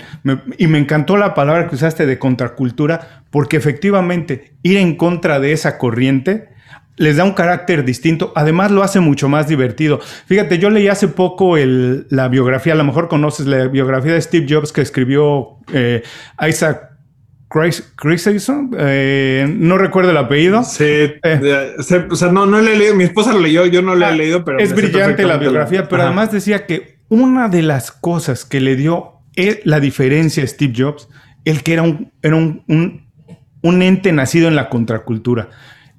y 0.57 0.67
me 0.67 0.77
encantó 0.77 1.15
la 1.15 1.33
palabra 1.33 1.69
que 1.69 1.75
usaste 1.75 2.05
de 2.05 2.19
contracultura, 2.19 3.23
porque 3.31 3.55
efectivamente 3.55 4.51
ir 4.61 4.75
en 4.75 4.97
contra 4.97 5.39
de 5.39 5.53
esa 5.53 5.77
corriente, 5.77 6.49
les 6.97 7.15
da 7.15 7.23
un 7.23 7.31
carácter 7.31 7.85
distinto. 7.85 8.33
Además, 8.35 8.71
lo 8.71 8.83
hace 8.83 8.99
mucho 8.99 9.29
más 9.29 9.47
divertido. 9.47 10.01
Fíjate, 10.25 10.59
yo 10.59 10.69
leí 10.69 10.89
hace 10.89 11.07
poco 11.07 11.55
la 11.55 12.27
biografía, 12.27 12.73
a 12.73 12.75
lo 12.75 12.83
mejor 12.83 13.07
conoces 13.07 13.45
la 13.45 13.67
biografía 13.67 14.13
de 14.13 14.21
Steve 14.21 14.47
Jobs 14.49 14.73
que 14.73 14.81
escribió 14.81 15.59
eh, 15.71 16.03
Isaac 16.45 16.86
Christensen, 17.49 18.71
eh, 18.77 19.47
no 19.49 19.77
recuerdo 19.77 20.11
el 20.11 20.17
apellido. 20.17 20.63
Sí, 20.63 20.83
eh, 20.83 21.75
o 22.09 22.15
sea, 22.15 22.31
no, 22.31 22.45
no 22.45 22.59
le 22.59 22.73
he 22.73 22.77
leído, 22.77 22.95
mi 22.95 23.05
esposa 23.05 23.33
lo 23.33 23.39
leyó, 23.39 23.65
yo 23.65 23.81
no 23.81 23.95
le 23.95 24.05
he 24.05 24.09
ah, 24.09 24.11
leído, 24.11 24.43
pero... 24.43 24.59
Es 24.59 24.75
brillante 24.75 25.23
la 25.23 25.37
biografía, 25.37 25.87
pero 25.87 26.03
además 26.03 26.31
decía 26.31 26.65
que 26.65 26.99
una 27.09 27.47
de 27.47 27.61
las 27.61 27.91
cosas 27.91 28.43
que 28.43 28.59
le 28.59 28.75
dio 28.75 29.21
la 29.63 29.79
diferencia 29.79 30.43
a 30.43 30.47
Steve 30.47 30.73
Jobs, 30.75 31.07
el 31.45 31.63
que 31.63 31.73
era 31.73 31.83
un, 31.83 32.11
era 32.21 32.35
un, 32.35 32.63
un 33.61 33.81
ente 33.81 34.11
nacido 34.11 34.47
en 34.47 34.55
la 34.55 34.67
contracultura. 34.67 35.49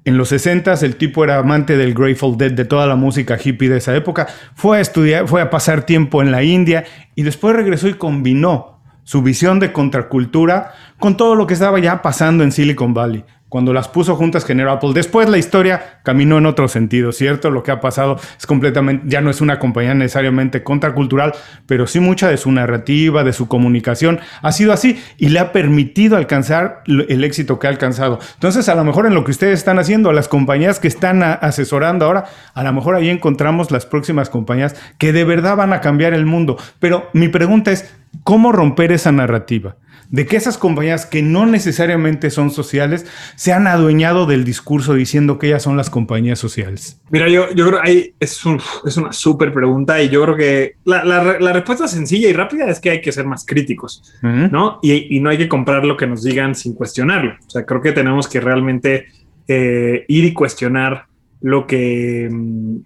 En 0.05 0.17
los 0.17 0.29
60 0.29 0.73
el 0.81 0.95
tipo 0.95 1.23
era 1.23 1.37
amante 1.37 1.77
del 1.77 1.93
Grateful 1.93 2.37
Dead, 2.37 2.51
de 2.51 2.65
toda 2.65 2.87
la 2.87 2.95
música 2.95 3.37
hippie 3.43 3.69
de 3.69 3.77
esa 3.77 3.95
época. 3.95 4.27
Fue 4.55 4.77
a 4.77 4.81
estudiar, 4.81 5.27
fue 5.27 5.41
a 5.41 5.49
pasar 5.49 5.85
tiempo 5.85 6.21
en 6.21 6.31
la 6.31 6.43
India 6.43 6.85
y 7.15 7.23
después 7.23 7.55
regresó 7.55 7.87
y 7.87 7.93
combinó 7.93 8.78
su 9.09 9.23
visión 9.23 9.59
de 9.59 9.73
contracultura 9.73 10.75
con 10.99 11.17
todo 11.17 11.33
lo 11.33 11.47
que 11.47 11.55
estaba 11.55 11.79
ya 11.79 12.03
pasando 12.03 12.43
en 12.43 12.51
Silicon 12.51 12.93
Valley. 12.93 13.25
Cuando 13.49 13.73
las 13.73 13.87
puso 13.87 14.15
juntas 14.15 14.45
generó 14.45 14.71
Apple. 14.71 14.91
Después 14.93 15.27
la 15.27 15.39
historia 15.39 15.99
caminó 16.03 16.37
en 16.37 16.45
otro 16.45 16.67
sentido, 16.67 17.11
¿cierto? 17.11 17.49
Lo 17.49 17.63
que 17.63 17.71
ha 17.71 17.81
pasado 17.81 18.17
es 18.37 18.45
completamente, 18.45 19.05
ya 19.07 19.21
no 19.21 19.31
es 19.31 19.41
una 19.41 19.57
compañía 19.57 19.95
necesariamente 19.95 20.63
contracultural, 20.63 21.33
pero 21.65 21.87
sí 21.87 21.99
mucha 21.99 22.29
de 22.29 22.37
su 22.37 22.51
narrativa, 22.51 23.23
de 23.23 23.33
su 23.33 23.47
comunicación 23.47 24.19
ha 24.43 24.51
sido 24.51 24.71
así 24.71 25.01
y 25.17 25.29
le 25.29 25.39
ha 25.39 25.51
permitido 25.51 26.15
alcanzar 26.15 26.83
el 26.85 27.23
éxito 27.23 27.57
que 27.57 27.65
ha 27.65 27.71
alcanzado. 27.71 28.19
Entonces, 28.35 28.69
a 28.69 28.75
lo 28.75 28.83
mejor 28.83 29.07
en 29.07 29.15
lo 29.15 29.23
que 29.23 29.31
ustedes 29.31 29.57
están 29.57 29.79
haciendo, 29.79 30.11
las 30.11 30.27
compañías 30.27 30.79
que 30.79 30.87
están 30.87 31.23
asesorando 31.23 32.05
ahora, 32.05 32.25
a 32.53 32.63
lo 32.63 32.71
mejor 32.71 32.95
ahí 32.95 33.09
encontramos 33.09 33.71
las 33.71 33.85
próximas 33.87 34.29
compañías 34.29 34.75
que 34.99 35.11
de 35.11 35.23
verdad 35.23 35.55
van 35.55 35.73
a 35.73 35.81
cambiar 35.81 36.13
el 36.13 36.25
mundo. 36.25 36.57
Pero 36.79 37.09
mi 37.13 37.29
pregunta 37.29 37.71
es, 37.71 37.91
¿cómo 38.23 38.51
romper 38.51 38.91
esa 38.91 39.11
narrativa? 39.11 39.75
De 40.09 40.25
que 40.25 40.37
esas 40.37 40.57
compañías 40.57 41.05
que 41.05 41.21
no 41.21 41.45
necesariamente 41.45 42.31
son 42.31 42.49
sociales 42.49 43.05
se 43.35 43.53
han 43.53 43.67
adueñado 43.67 44.25
del 44.25 44.43
discurso 44.43 44.95
diciendo 44.95 45.37
que 45.37 45.47
ellas 45.47 45.63
son 45.63 45.77
las 45.77 45.89
compañías 45.89 46.39
sociales? 46.39 46.99
Mira, 47.11 47.29
yo, 47.29 47.51
yo 47.53 47.67
creo 47.67 47.81
que 47.81 48.13
es, 48.19 48.41
es 48.85 48.97
una 48.97 49.13
súper 49.13 49.53
pregunta 49.53 50.01
y 50.01 50.09
yo 50.09 50.23
creo 50.23 50.35
que 50.35 50.75
la, 50.83 51.03
la, 51.03 51.53
respuesta 51.53 51.87
sencilla 51.87 52.29
y 52.29 52.33
rápida 52.33 52.69
es 52.69 52.79
que 52.79 52.89
hay 52.89 53.01
que 53.01 53.11
ser 53.11 53.25
más 53.25 53.45
críticos, 53.45 54.03
¿no? 54.21 54.79
Y, 54.81 55.15
y, 55.15 55.19
no 55.19 55.29
hay 55.29 55.37
que 55.37 55.49
comprar 55.49 55.85
lo 55.85 55.97
que 55.97 56.07
nos 56.07 56.23
digan 56.23 56.55
sin 56.55 56.73
cuestionarlo. 56.73 57.35
O 57.45 57.49
sea, 57.49 57.65
creo 57.65 57.81
que 57.81 57.91
tenemos 57.91 58.27
que 58.27 58.39
realmente 58.39 59.07
eh, 59.47 60.05
ir 60.07 60.25
y 60.25 60.33
cuestionar 60.33 61.05
lo 61.41 61.67
que, 61.67 62.29
mm, 62.31 62.77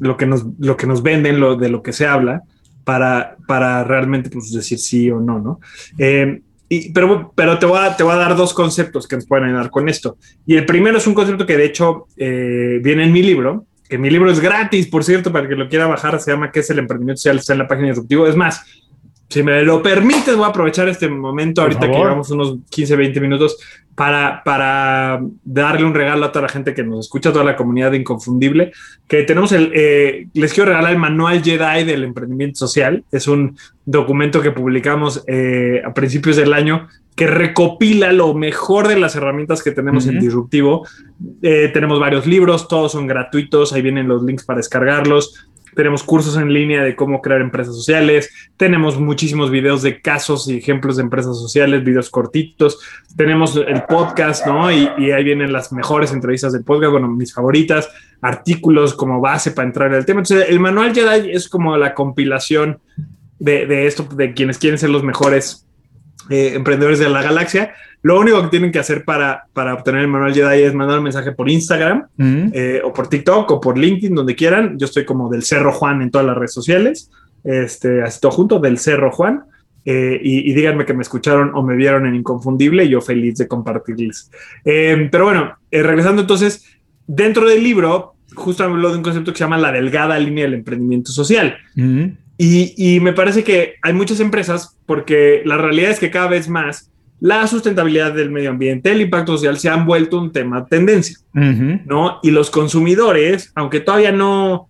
lo 0.00 0.16
que, 0.16 0.26
nos, 0.26 0.44
lo 0.58 0.76
que 0.76 0.86
nos 0.86 1.02
venden, 1.02 1.40
lo, 1.40 1.56
de 1.56 1.68
lo 1.68 1.82
que 1.82 1.92
se 1.92 2.06
habla 2.06 2.42
para, 2.84 3.36
para 3.46 3.84
realmente 3.84 4.30
pues, 4.30 4.52
decir 4.52 4.78
sí 4.78 5.10
o 5.10 5.20
no, 5.20 5.38
¿no? 5.38 5.60
Eh, 5.98 6.40
y, 6.68 6.92
pero 6.92 7.32
pero 7.34 7.58
te, 7.58 7.66
voy 7.66 7.78
a, 7.78 7.96
te 7.96 8.02
a 8.02 8.16
dar 8.16 8.36
dos 8.36 8.54
conceptos 8.54 9.06
que 9.06 9.16
nos 9.16 9.26
pueden 9.26 9.46
ayudar 9.46 9.70
con 9.70 9.88
esto. 9.88 10.16
Y 10.46 10.56
el 10.56 10.66
primero 10.66 10.98
es 10.98 11.06
un 11.06 11.14
concepto 11.14 11.46
que 11.46 11.56
de 11.56 11.64
hecho 11.64 12.06
eh, 12.16 12.80
viene 12.82 13.04
en 13.04 13.12
mi 13.12 13.22
libro, 13.22 13.66
que 13.88 13.98
mi 13.98 14.10
libro 14.10 14.30
es 14.30 14.40
gratis, 14.40 14.86
por 14.86 15.04
cierto, 15.04 15.30
para 15.30 15.46
que 15.46 15.56
lo 15.56 15.68
quiera 15.68 15.86
bajar, 15.86 16.20
se 16.20 16.32
llama 16.32 16.50
¿Qué 16.50 16.60
es 16.60 16.70
el 16.70 16.78
emprendimiento 16.78 17.18
social? 17.18 17.38
Está 17.38 17.52
en 17.52 17.58
la 17.60 17.68
página 17.68 17.92
de. 17.92 18.28
Es 18.28 18.36
más, 18.36 18.64
si 19.28 19.42
me 19.42 19.62
lo 19.62 19.82
permites, 19.82 20.36
voy 20.36 20.44
a 20.44 20.48
aprovechar 20.48 20.88
este 20.88 21.08
momento, 21.08 21.62
ahorita 21.62 21.90
que 21.90 21.96
llevamos 21.96 22.30
unos 22.30 22.58
15, 22.70 22.96
20 22.96 23.20
minutos, 23.20 23.56
para, 23.94 24.42
para 24.44 25.20
darle 25.44 25.84
un 25.84 25.94
regalo 25.94 26.26
a 26.26 26.32
toda 26.32 26.42
la 26.42 26.48
gente 26.48 26.74
que 26.74 26.82
nos 26.82 27.06
escucha, 27.06 27.28
a 27.28 27.32
toda 27.32 27.44
la 27.44 27.56
comunidad 27.56 27.92
de 27.92 27.98
Inconfundible, 27.98 28.72
que 29.06 29.22
tenemos 29.22 29.52
el, 29.52 29.70
eh, 29.74 30.26
les 30.34 30.52
quiero 30.52 30.70
regalar 30.70 30.92
el 30.92 30.98
manual 30.98 31.42
Jedi 31.42 31.84
del 31.84 32.04
emprendimiento 32.04 32.58
social. 32.58 33.04
Es 33.12 33.28
un 33.28 33.56
documento 33.84 34.40
que 34.40 34.50
publicamos 34.50 35.22
eh, 35.26 35.80
a 35.84 35.94
principios 35.94 36.36
del 36.36 36.52
año 36.52 36.88
que 37.14 37.28
recopila 37.28 38.12
lo 38.12 38.34
mejor 38.34 38.88
de 38.88 38.98
las 38.98 39.14
herramientas 39.14 39.62
que 39.62 39.70
tenemos 39.70 40.08
en 40.08 40.18
Disruptivo. 40.18 40.84
Eh, 41.42 41.70
tenemos 41.72 42.00
varios 42.00 42.26
libros, 42.26 42.66
todos 42.66 42.90
son 42.90 43.06
gratuitos, 43.06 43.72
ahí 43.72 43.82
vienen 43.82 44.08
los 44.08 44.24
links 44.24 44.44
para 44.44 44.56
descargarlos 44.56 45.48
tenemos 45.74 46.02
cursos 46.02 46.36
en 46.36 46.52
línea 46.52 46.82
de 46.82 46.96
cómo 46.96 47.20
crear 47.20 47.40
empresas 47.40 47.74
sociales, 47.74 48.30
tenemos 48.56 48.98
muchísimos 48.98 49.50
videos 49.50 49.82
de 49.82 50.00
casos 50.00 50.48
y 50.48 50.56
ejemplos 50.56 50.96
de 50.96 51.02
empresas 51.02 51.38
sociales, 51.38 51.84
videos 51.84 52.10
cortitos, 52.10 52.78
tenemos 53.16 53.56
el 53.56 53.82
podcast, 53.84 54.46
¿no? 54.46 54.70
Y, 54.70 54.86
ahí 55.10 55.24
vienen 55.24 55.52
las 55.52 55.72
mejores 55.72 56.12
entrevistas 56.12 56.52
del 56.52 56.64
podcast, 56.64 56.92
bueno, 56.92 57.08
mis 57.08 57.32
favoritas, 57.32 57.88
artículos 58.20 58.94
como 58.94 59.20
base 59.20 59.50
para 59.50 59.68
entrar 59.68 59.90
en 59.92 59.98
el 59.98 60.06
tema. 60.06 60.20
Entonces, 60.20 60.48
el 60.48 60.60
manual 60.60 60.94
Jedi 60.94 61.30
es 61.30 61.48
como 61.48 61.76
la 61.76 61.94
compilación 61.94 62.78
de, 63.38 63.86
esto, 63.86 64.04
de 64.16 64.32
quienes 64.32 64.58
quieren 64.58 64.78
ser 64.78 64.90
los 64.90 65.02
mejores 65.02 65.66
eh, 66.30 66.52
emprendedores 66.54 66.98
de 66.98 67.08
la 67.08 67.22
galaxia. 67.22 67.74
Lo 68.04 68.20
único 68.20 68.42
que 68.42 68.48
tienen 68.48 68.70
que 68.70 68.78
hacer 68.78 69.02
para, 69.04 69.44
para 69.54 69.72
obtener 69.72 70.02
el 70.02 70.08
manual 70.08 70.34
Jedi 70.34 70.62
es 70.62 70.74
mandar 70.74 70.98
un 70.98 71.04
mensaje 71.04 71.32
por 71.32 71.48
Instagram 71.48 72.06
mm. 72.18 72.46
eh, 72.52 72.82
o 72.84 72.92
por 72.92 73.08
TikTok 73.08 73.50
o 73.50 73.60
por 73.60 73.78
LinkedIn, 73.78 74.14
donde 74.14 74.36
quieran. 74.36 74.78
Yo 74.78 74.84
estoy 74.84 75.06
como 75.06 75.30
del 75.30 75.42
Cerro 75.42 75.72
Juan 75.72 76.02
en 76.02 76.10
todas 76.10 76.26
las 76.26 76.36
redes 76.36 76.52
sociales, 76.52 77.10
este, 77.44 78.02
así 78.02 78.20
todo 78.20 78.32
junto, 78.32 78.58
del 78.58 78.78
Cerro 78.78 79.10
Juan. 79.10 79.44
Eh, 79.86 80.20
y, 80.22 80.52
díganme 80.52 80.84
que 80.84 80.92
me 80.92 81.02
escucharon 81.02 81.52
o 81.54 81.62
me 81.62 81.76
vieron 81.76 82.06
en 82.06 82.14
Inconfundible 82.14 82.84
y 82.84 82.90
yo 82.90 83.00
feliz 83.00 83.36
de 83.36 83.48
compartirles. 83.48 84.30
Eh, 84.66 85.08
pero 85.10 85.24
bueno, 85.24 85.56
regresando 85.70 86.20
entonces, 86.20 86.66
dentro 87.06 87.48
del 87.48 87.62
libro, 87.62 88.16
justo 88.34 88.64
hablo 88.64 88.90
de 88.90 88.96
un 88.98 89.02
concepto 89.02 89.32
que 89.32 89.38
se 89.38 89.44
llama 89.44 89.56
la 89.56 89.72
delgada 89.72 90.18
línea 90.18 90.44
del 90.44 90.54
emprendimiento 90.54 91.10
social. 91.10 91.56
Mm. 91.74 92.04
Y, 92.36 92.74
y 92.76 93.00
me 93.00 93.12
parece 93.12 93.44
que 93.44 93.74
hay 93.82 93.92
muchas 93.92 94.20
empresas, 94.20 94.78
porque 94.86 95.42
la 95.44 95.56
realidad 95.56 95.90
es 95.90 96.00
que 96.00 96.10
cada 96.10 96.28
vez 96.28 96.48
más 96.48 96.90
la 97.20 97.46
sustentabilidad 97.46 98.12
del 98.12 98.30
medio 98.30 98.50
ambiente, 98.50 98.92
el 98.92 99.00
impacto 99.00 99.32
social 99.32 99.56
se 99.58 99.68
han 99.68 99.86
vuelto 99.86 100.18
un 100.18 100.32
tema 100.32 100.66
tendencia, 100.66 101.16
¿no? 101.32 102.18
Y 102.22 102.30
los 102.30 102.50
consumidores, 102.50 103.50
aunque 103.54 103.80
todavía 103.80 104.12
no 104.12 104.68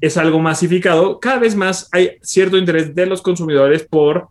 es 0.00 0.16
algo 0.16 0.40
masificado, 0.40 1.20
cada 1.20 1.38
vez 1.38 1.56
más 1.56 1.88
hay 1.92 2.18
cierto 2.22 2.58
interés 2.58 2.94
de 2.94 3.06
los 3.06 3.22
consumidores 3.22 3.84
por 3.84 4.28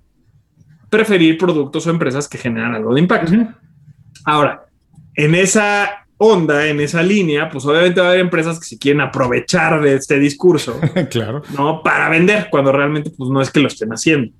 preferir 0.89 1.38
productos 1.38 1.88
o 1.88 1.89
empresas 1.89 2.28
que 2.28 2.38
generan 2.38 2.76
algo 2.76 2.93
de 2.93 3.00
impacto. 3.02 3.32
Ahora, 4.26 4.65
en 5.15 5.34
esa 5.34 6.06
onda, 6.20 6.68
en 6.68 6.82
esa 6.82 7.02
línea, 7.02 7.50
pues 7.50 7.66
obviamente 7.66 8.02
va 8.02 8.08
a 8.08 8.10
haber 8.10 8.22
empresas 8.22 8.60
que 8.60 8.66
se 8.66 8.78
quieren 8.78 9.02
aprovechar 9.02 9.82
de 9.82 9.96
este 9.96 10.20
discurso, 10.20 10.80
claro, 11.10 11.42
no 11.58 11.82
para 11.82 12.10
vender 12.10 12.50
cuando 12.52 12.72
realmente 12.72 13.10
pues 13.10 13.30
no 13.30 13.42
es 13.42 13.50
que 13.50 13.62
lo 13.62 13.68
estén 13.68 13.90
haciendo. 13.90 14.32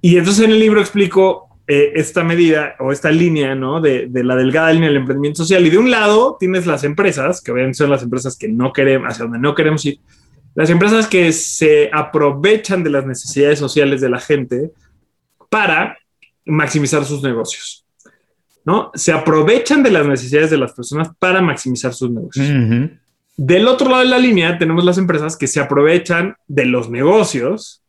Y 0.00 0.18
entonces 0.18 0.44
en 0.44 0.50
el 0.50 0.58
libro 0.58 0.80
explico 0.80 1.48
eh, 1.68 1.92
esta 1.94 2.24
medida 2.24 2.74
o 2.80 2.90
esta 2.90 3.10
línea, 3.10 3.54
¿no? 3.54 3.80
De, 3.80 4.10
la 4.12 4.34
delgada 4.34 4.72
línea 4.72 4.88
del 4.88 4.98
emprendimiento 4.98 5.38
social. 5.38 5.64
Y 5.64 5.70
de 5.70 5.78
un 5.78 5.92
lado 5.92 6.36
tienes 6.40 6.66
las 6.66 6.82
empresas, 6.82 7.40
que 7.40 7.52
obviamente 7.52 7.78
son 7.78 7.90
las 7.90 8.02
empresas 8.02 8.36
que 8.36 8.48
no 8.48 8.72
queremos, 8.72 9.08
hacia 9.08 9.24
donde 9.24 9.38
no 9.38 9.54
queremos 9.54 9.84
ir, 9.86 10.00
las 10.56 10.70
empresas 10.70 11.06
que 11.06 11.32
se 11.32 11.88
aprovechan 11.92 12.82
de 12.82 12.90
las 12.90 13.06
necesidades 13.06 13.60
sociales 13.60 14.00
de 14.00 14.10
la 14.10 14.18
gente 14.18 14.72
para 15.48 15.96
maximizar 16.44 17.04
sus 17.04 17.22
negocios. 17.22 17.81
¿No? 18.64 18.90
Se 18.94 19.12
aprovechan 19.12 19.82
de 19.82 19.90
las 19.90 20.06
necesidades 20.06 20.50
de 20.50 20.58
las 20.58 20.72
personas 20.72 21.10
para 21.18 21.40
maximizar 21.40 21.92
sus 21.94 22.10
negocios. 22.10 22.48
Del 23.36 23.66
otro 23.66 23.88
lado 23.88 24.02
de 24.02 24.08
la 24.08 24.18
línea 24.18 24.58
tenemos 24.58 24.84
las 24.84 24.98
empresas 24.98 25.36
que 25.36 25.46
se 25.46 25.60
aprovechan 25.60 26.36
de 26.46 26.66
los 26.66 26.90
negocios 26.90 27.82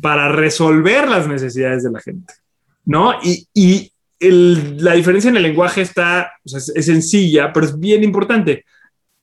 para 0.00 0.28
resolver 0.28 1.08
las 1.08 1.28
necesidades 1.28 1.84
de 1.84 1.90
la 1.90 2.00
gente. 2.00 2.34
¿no? 2.84 3.14
Y, 3.22 3.48
y 3.54 3.90
la 4.20 4.94
diferencia 4.94 5.30
en 5.30 5.36
el 5.36 5.42
lenguaje 5.42 5.82
está, 5.82 6.32
es, 6.44 6.72
sencilla, 6.84 7.52
pero 7.52 7.66
es 7.66 7.78
bien 7.78 8.04
importante. 8.04 8.64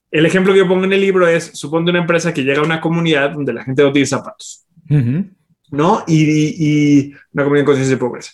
El 0.09 0.25
ejemplo 0.25 0.53
que 0.53 0.59
yo 0.59 0.67
pongo 0.67 0.85
en 0.85 0.93
el 0.93 1.01
libro 1.01 1.27
es, 1.27 1.51
suponte 1.53 1.91
una 1.91 2.01
empresa 2.01 2.33
que 2.33 2.43
llega 2.43 2.61
a 2.61 2.65
una 2.65 2.81
comunidad 2.81 3.31
donde 3.31 3.53
la 3.53 3.63
gente 3.63 3.81
no 3.81 3.91
tiene 3.91 4.05
zapatos, 4.05 4.65
¿no? 5.69 6.03
Y, 6.07 6.25
y, 6.57 7.13
una 7.33 7.43
comunidad 7.43 7.61
en 7.61 7.65
conciencia 7.65 7.95
de 7.95 7.99
pobreza. 7.99 8.33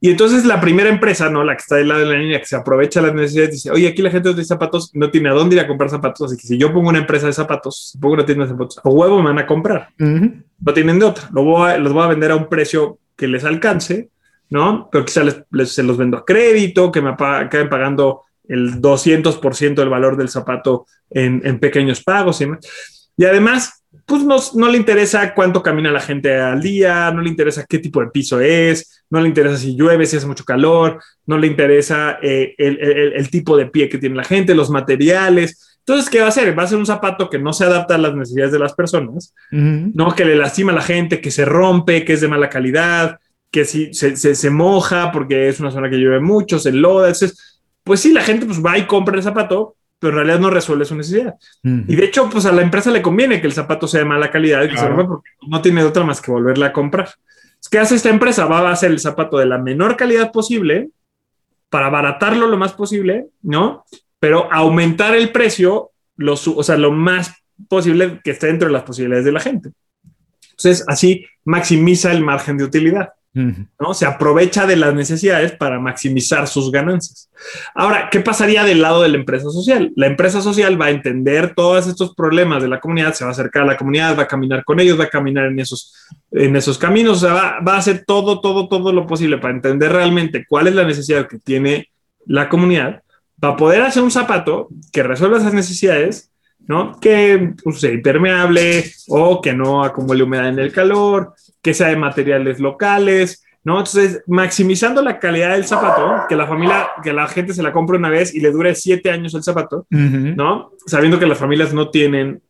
Y 0.00 0.10
entonces 0.10 0.46
la 0.46 0.60
primera 0.60 0.88
empresa, 0.88 1.28
¿no? 1.28 1.44
La 1.44 1.54
que 1.54 1.60
está 1.60 1.76
del 1.76 1.88
lado 1.88 2.00
de 2.00 2.06
la 2.06 2.14
línea, 2.14 2.38
que 2.38 2.46
se 2.46 2.56
aprovecha 2.56 3.02
las 3.02 3.14
necesidades, 3.14 3.52
dice, 3.52 3.70
oye, 3.70 3.88
aquí 3.88 4.00
la 4.00 4.10
gente 4.10 4.30
tiene 4.30 4.44
zapatos, 4.44 4.90
no 4.94 5.10
tiene 5.10 5.28
a 5.28 5.32
dónde 5.32 5.56
ir 5.56 5.60
a 5.60 5.66
comprar 5.66 5.90
zapatos, 5.90 6.32
así 6.32 6.40
que 6.40 6.46
si 6.46 6.56
yo 6.56 6.72
pongo 6.72 6.88
una 6.88 6.98
empresa 6.98 7.26
de 7.26 7.34
zapatos, 7.34 7.96
pongo 8.00 8.14
una 8.14 8.24
tienda 8.24 8.44
de 8.44 8.50
zapatos, 8.50 8.80
a 8.82 8.88
huevo 8.88 9.18
me 9.18 9.28
van 9.28 9.38
a 9.40 9.46
comprar. 9.46 9.90
No 9.98 10.74
tienen 10.74 10.98
de 10.98 11.04
otra. 11.04 11.28
Lo 11.32 11.44
voy 11.44 11.78
los 11.78 11.92
voy 11.92 12.04
a 12.04 12.08
vender 12.08 12.30
a 12.30 12.36
un 12.36 12.48
precio 12.48 12.98
que 13.16 13.28
les 13.28 13.44
alcance 13.44 14.08
¿no? 14.50 14.88
Pero 14.90 15.04
quizá 15.04 15.22
les, 15.22 15.72
se 15.72 15.82
los 15.82 15.96
vendo 15.96 16.18
a 16.18 16.24
crédito, 16.24 16.92
que 16.92 17.00
me 17.00 17.10
acaben 17.10 17.68
pagando 17.68 18.24
el 18.48 18.80
200% 18.80 19.74
del 19.74 19.88
valor 19.88 20.16
del 20.16 20.28
zapato 20.28 20.86
en, 21.08 21.58
pequeños 21.60 22.02
pagos 22.02 22.40
y 22.40 22.48
Y 23.16 23.24
además, 23.24 23.79
pues 24.06 24.22
no, 24.22 24.36
no, 24.54 24.68
le 24.68 24.78
interesa 24.78 25.34
cuánto 25.34 25.62
camina 25.62 25.90
la 25.90 26.00
gente 26.00 26.36
al 26.36 26.60
día, 26.60 27.10
no 27.10 27.22
le 27.22 27.28
interesa 27.28 27.66
qué 27.68 27.78
tipo 27.78 28.00
de 28.00 28.08
piso 28.08 28.40
es, 28.40 29.04
no 29.10 29.20
le 29.20 29.28
interesa 29.28 29.56
si 29.56 29.76
llueve, 29.76 30.06
si 30.06 30.16
hace 30.16 30.26
mucho 30.26 30.44
calor, 30.44 31.02
no 31.26 31.36
le 31.38 31.48
interesa 31.48 32.18
eh, 32.22 32.54
el, 32.58 33.30
tipo 33.30 33.56
de 33.56 33.66
pie 33.66 33.88
que 33.88 33.98
tiene 33.98 34.16
la 34.16 34.24
gente, 34.24 34.54
los 34.54 34.70
materiales. 34.70 35.78
Entonces, 35.80 36.08
¿qué 36.08 36.20
va 36.20 36.26
a 36.26 36.28
hacer? 36.28 36.56
Va 36.56 36.62
a 36.62 36.68
ser 36.68 36.78
un 36.78 36.86
zapato 36.86 37.28
que 37.28 37.38
no 37.38 37.52
se 37.52 37.64
adapta 37.64 37.96
a 37.96 37.98
las 37.98 38.14
necesidades 38.14 38.52
de 38.52 38.58
las 38.60 38.74
personas, 38.74 39.34
¿no? 39.50 40.14
Que 40.14 40.24
le 40.24 40.36
lastima 40.36 40.70
a 40.70 40.76
la 40.76 40.82
gente, 40.82 41.20
que 41.20 41.32
se 41.32 41.44
rompe, 41.44 42.04
que 42.04 42.12
es 42.12 42.20
de 42.20 42.28
mala 42.28 42.48
calidad, 42.48 43.18
que 43.50 43.64
si 43.64 43.92
se, 43.92 44.16
se, 44.16 44.50
moja 44.50 45.10
porque 45.10 45.48
es 45.48 45.58
una 45.58 45.72
zona 45.72 45.90
que 45.90 45.96
llueve 45.96 46.20
mucho, 46.20 46.60
se 46.60 46.70
loda, 46.72 47.12
pues 47.82 48.00
sí, 48.00 48.12
la 48.12 48.22
gente 48.22 48.46
pues 48.46 48.64
va 48.64 48.78
y 48.78 48.86
compra 48.86 49.16
el 49.16 49.22
zapato, 49.22 49.76
pero 50.00 50.12
en 50.12 50.16
realidad 50.16 50.40
no 50.40 50.50
resuelve 50.50 50.86
su 50.86 50.96
necesidad. 50.96 51.34
Y 51.62 51.94
de 51.94 52.04
hecho, 52.04 52.28
pues 52.28 52.46
a 52.46 52.52
la 52.52 52.62
empresa 52.62 52.90
le 52.90 53.02
conviene 53.02 53.40
que 53.40 53.46
el 53.46 53.52
zapato 53.52 53.86
sea 53.86 54.00
de 54.00 54.06
mala 54.06 54.30
calidad 54.30 54.64
y 54.64 54.70
que 54.70 54.78
se 54.78 54.88
porque 54.88 55.30
no 55.46 55.60
tiene 55.60 55.84
otra 55.84 56.04
más 56.04 56.20
que 56.20 56.32
volverla 56.32 56.66
a 56.66 56.72
comprar. 56.72 57.10
¿Qué 57.70 57.78
hace 57.78 57.94
esta 57.94 58.08
empresa? 58.08 58.46
Va 58.46 58.60
a 58.60 58.72
hacer 58.72 58.90
el 58.90 58.98
zapato 58.98 59.36
de 59.36 59.44
la 59.44 59.58
menor 59.58 59.96
calidad 59.96 60.32
posible 60.32 60.88
para 61.68 61.86
abaratarlo 61.86 62.46
lo 62.46 62.56
más 62.56 62.72
posible, 62.72 63.26
¿no? 63.42 63.84
Pero 64.18 64.50
aumentar 64.50 65.14
el 65.14 65.30
precio, 65.30 65.90
lo, 66.16 66.32
o 66.32 66.62
sea, 66.62 66.78
lo 66.78 66.90
más 66.90 67.34
posible 67.68 68.20
que 68.24 68.30
esté 68.30 68.46
dentro 68.46 68.68
de 68.68 68.72
las 68.72 68.82
posibilidades 68.82 69.26
de 69.26 69.32
la 69.32 69.40
gente. 69.40 69.70
Entonces, 70.50 70.84
así 70.88 71.26
maximiza 71.44 72.10
el 72.10 72.24
margen 72.24 72.56
de 72.56 72.64
utilidad. 72.64 73.10
¿No? 73.32 73.94
Se 73.94 74.06
aprovecha 74.06 74.66
de 74.66 74.76
las 74.76 74.94
necesidades 74.94 75.52
para 75.52 75.78
maximizar 75.78 76.48
sus 76.48 76.72
ganancias. 76.72 77.30
Ahora, 77.74 78.08
¿qué 78.10 78.20
pasaría 78.20 78.64
del 78.64 78.82
lado 78.82 79.02
de 79.02 79.08
la 79.08 79.16
empresa 79.16 79.50
social? 79.50 79.92
La 79.94 80.06
empresa 80.06 80.40
social 80.40 80.80
va 80.80 80.86
a 80.86 80.90
entender 80.90 81.54
todos 81.54 81.86
estos 81.86 82.14
problemas 82.14 82.62
de 82.62 82.68
la 82.68 82.80
comunidad, 82.80 83.14
se 83.14 83.24
va 83.24 83.30
a 83.30 83.32
acercar 83.32 83.62
a 83.62 83.66
la 83.66 83.76
comunidad, 83.76 84.18
va 84.18 84.24
a 84.24 84.28
caminar 84.28 84.64
con 84.64 84.80
ellos, 84.80 84.98
va 84.98 85.04
a 85.04 85.10
caminar 85.10 85.46
en 85.46 85.60
esos, 85.60 85.94
en 86.32 86.56
esos 86.56 86.76
caminos, 86.76 87.24
va, 87.24 87.60
va 87.60 87.74
a 87.74 87.78
hacer 87.78 88.04
todo, 88.04 88.40
todo, 88.40 88.68
todo 88.68 88.92
lo 88.92 89.06
posible 89.06 89.38
para 89.38 89.54
entender 89.54 89.92
realmente 89.92 90.44
cuál 90.48 90.66
es 90.66 90.74
la 90.74 90.84
necesidad 90.84 91.28
que 91.28 91.38
tiene 91.38 91.88
la 92.26 92.48
comunidad, 92.48 93.02
para 93.38 93.56
poder 93.56 93.82
hacer 93.82 94.02
un 94.02 94.10
zapato 94.10 94.68
que 94.92 95.02
resuelva 95.02 95.38
esas 95.38 95.54
necesidades 95.54 96.29
¿no? 96.66 96.98
Que 97.00 97.54
pues, 97.62 97.80
sea 97.80 97.92
impermeable 97.92 98.84
o 99.08 99.40
que 99.40 99.52
no 99.52 99.82
acumule 99.84 100.22
humedad 100.22 100.48
en 100.48 100.58
el 100.58 100.72
calor, 100.72 101.34
que 101.62 101.74
sea 101.74 101.88
de 101.88 101.96
materiales 101.96 102.60
locales, 102.60 103.44
¿no? 103.64 103.78
Entonces, 103.78 104.22
maximizando 104.26 105.02
la 105.02 105.18
calidad 105.18 105.52
del 105.52 105.66
zapato, 105.66 106.26
que 106.28 106.36
la 106.36 106.46
familia, 106.46 106.88
que 107.02 107.12
la 107.12 107.26
gente 107.28 107.52
se 107.52 107.62
la 107.62 107.72
compre 107.72 107.98
una 107.98 108.08
vez 108.08 108.34
y 108.34 108.40
le 108.40 108.50
dure 108.50 108.74
siete 108.74 109.10
años 109.10 109.34
el 109.34 109.42
zapato, 109.42 109.86
¿no? 109.90 110.72
Sabiendo 110.86 111.18
que 111.18 111.26
las 111.26 111.38
familias 111.38 111.74
no 111.74 111.90
tienen 111.90 112.42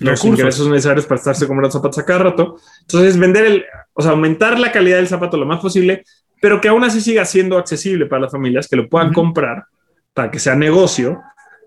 los 0.00 0.24
ingresos 0.24 0.68
necesarios 0.68 1.06
para 1.06 1.18
estarse 1.18 1.46
comprando 1.46 1.70
zapatos 1.70 1.98
a 1.98 2.04
cada 2.04 2.20
rato. 2.20 2.56
Entonces, 2.80 3.18
vender 3.18 3.44
el, 3.44 3.64
o 3.92 4.02
sea, 4.02 4.12
aumentar 4.12 4.58
la 4.58 4.72
calidad 4.72 4.96
del 4.96 5.08
zapato 5.08 5.36
lo 5.36 5.46
más 5.46 5.60
posible, 5.60 6.04
pero 6.40 6.60
que 6.60 6.68
aún 6.68 6.84
así 6.84 7.00
siga 7.00 7.24
siendo 7.24 7.58
accesible 7.58 8.06
para 8.06 8.22
las 8.22 8.32
familias, 8.32 8.68
que 8.68 8.76
lo 8.76 8.88
puedan 8.88 9.12
comprar 9.12 9.64
para 10.12 10.30
que 10.30 10.38
sea 10.38 10.54
negocio. 10.54 11.20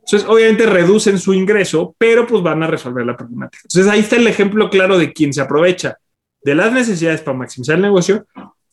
Entonces, 0.06 0.28
obviamente 0.28 0.66
reducen 0.66 1.20
su 1.20 1.34
ingreso, 1.34 1.96
pero 1.98 2.28
pues 2.28 2.42
van 2.44 2.64
a 2.64 2.68
resolver 2.68 3.06
la 3.06 3.16
problemática. 3.16 3.62
Entonces, 3.64 3.92
ahí 3.92 4.00
está 4.00 4.16
el 4.16 4.28
ejemplo 4.28 4.70
claro 4.70 4.98
de 4.98 5.14
quien 5.14 5.34
se 5.34 5.42
aprovecha 5.42 5.98
de 6.44 6.56
las 6.56 6.74
necesidades 6.74 7.22
para 7.22 7.38
maximizar 7.38 7.76
el 7.76 7.84
negocio 7.84 8.26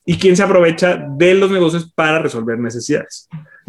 y 0.04 0.16
quién 0.16 0.36
se 0.36 0.42
aprovecha 0.42 1.06
de 1.18 1.34
los 1.34 1.50
negocios 1.50 1.92
para 1.94 2.18
resolver 2.18 2.58
necesidades. 2.58 3.28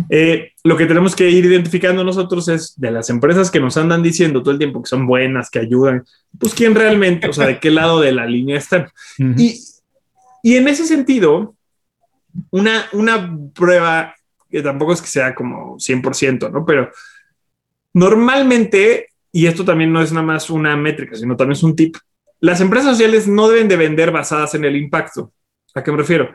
Eh, 0.09 0.53
lo 0.63 0.77
que 0.77 0.85
tenemos 0.85 1.13
que 1.13 1.29
ir 1.29 1.43
identificando 1.43 2.01
nosotros 2.03 2.47
es 2.47 2.79
de 2.79 2.91
las 2.91 3.09
empresas 3.09 3.51
que 3.51 3.59
nos 3.59 3.75
andan 3.75 4.01
diciendo 4.01 4.41
todo 4.41 4.53
el 4.53 4.57
tiempo 4.57 4.81
que 4.81 4.87
son 4.87 5.05
buenas, 5.05 5.49
que 5.49 5.59
ayudan, 5.59 6.05
pues 6.39 6.53
quién 6.53 6.75
realmente, 6.75 7.27
o 7.27 7.33
sea, 7.33 7.45
de 7.45 7.59
qué 7.59 7.71
lado 7.71 7.99
de 7.99 8.13
la 8.13 8.25
línea 8.25 8.57
están. 8.57 8.87
y, 9.17 9.61
y, 10.41 10.55
en 10.55 10.69
ese 10.69 10.85
sentido, 10.85 11.55
una, 12.51 12.85
una 12.93 13.37
prueba 13.53 14.15
que 14.49 14.61
tampoco 14.61 14.93
es 14.93 15.01
que 15.01 15.07
sea 15.07 15.35
como 15.35 15.75
100%, 15.75 16.51
¿no? 16.51 16.65
Pero 16.65 16.89
normalmente, 17.93 19.09
y 19.31 19.47
esto 19.47 19.65
también 19.65 19.91
no 19.91 20.01
es 20.01 20.11
nada 20.11 20.25
más 20.25 20.49
una 20.49 20.75
métrica, 20.75 21.15
sino 21.15 21.35
también 21.35 21.53
es 21.53 21.63
un 21.63 21.75
tip, 21.75 21.95
las 22.39 22.61
empresas 22.61 22.91
sociales 22.91 23.27
no 23.27 23.49
deben 23.49 23.67
de 23.67 23.77
vender 23.77 24.11
basadas 24.11 24.55
en 24.55 24.63
el 24.65 24.75
impacto. 24.75 25.33
¿A 25.75 25.83
qué 25.83 25.91
me 25.91 25.97
refiero? 25.97 26.33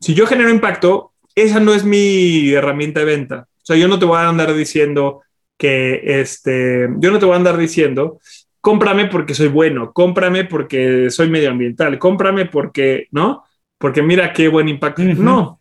Si 0.00 0.14
yo 0.14 0.26
genero 0.26 0.50
impacto, 0.50 1.12
esa 1.34 1.60
no 1.60 1.74
es 1.74 1.84
mi 1.84 2.50
herramienta 2.52 3.00
de 3.00 3.06
venta. 3.06 3.46
O 3.50 3.64
sea, 3.64 3.76
yo 3.76 3.86
no 3.86 3.98
te 3.98 4.06
voy 4.06 4.16
a 4.16 4.28
andar 4.28 4.54
diciendo 4.54 5.22
que 5.56 6.00
este, 6.20 6.88
yo 6.98 7.10
no 7.10 7.18
te 7.18 7.26
voy 7.26 7.34
a 7.34 7.36
andar 7.36 7.56
diciendo, 7.56 8.18
cómprame 8.60 9.06
porque 9.06 9.34
soy 9.34 9.48
bueno, 9.48 9.92
cómprame 9.92 10.44
porque 10.44 11.10
soy 11.10 11.30
medioambiental, 11.30 11.98
cómprame 11.98 12.46
porque, 12.46 13.06
¿no? 13.10 13.44
Porque 13.78 14.02
mira 14.02 14.32
qué 14.32 14.48
buen 14.48 14.68
impacto. 14.68 15.02
No, 15.02 15.60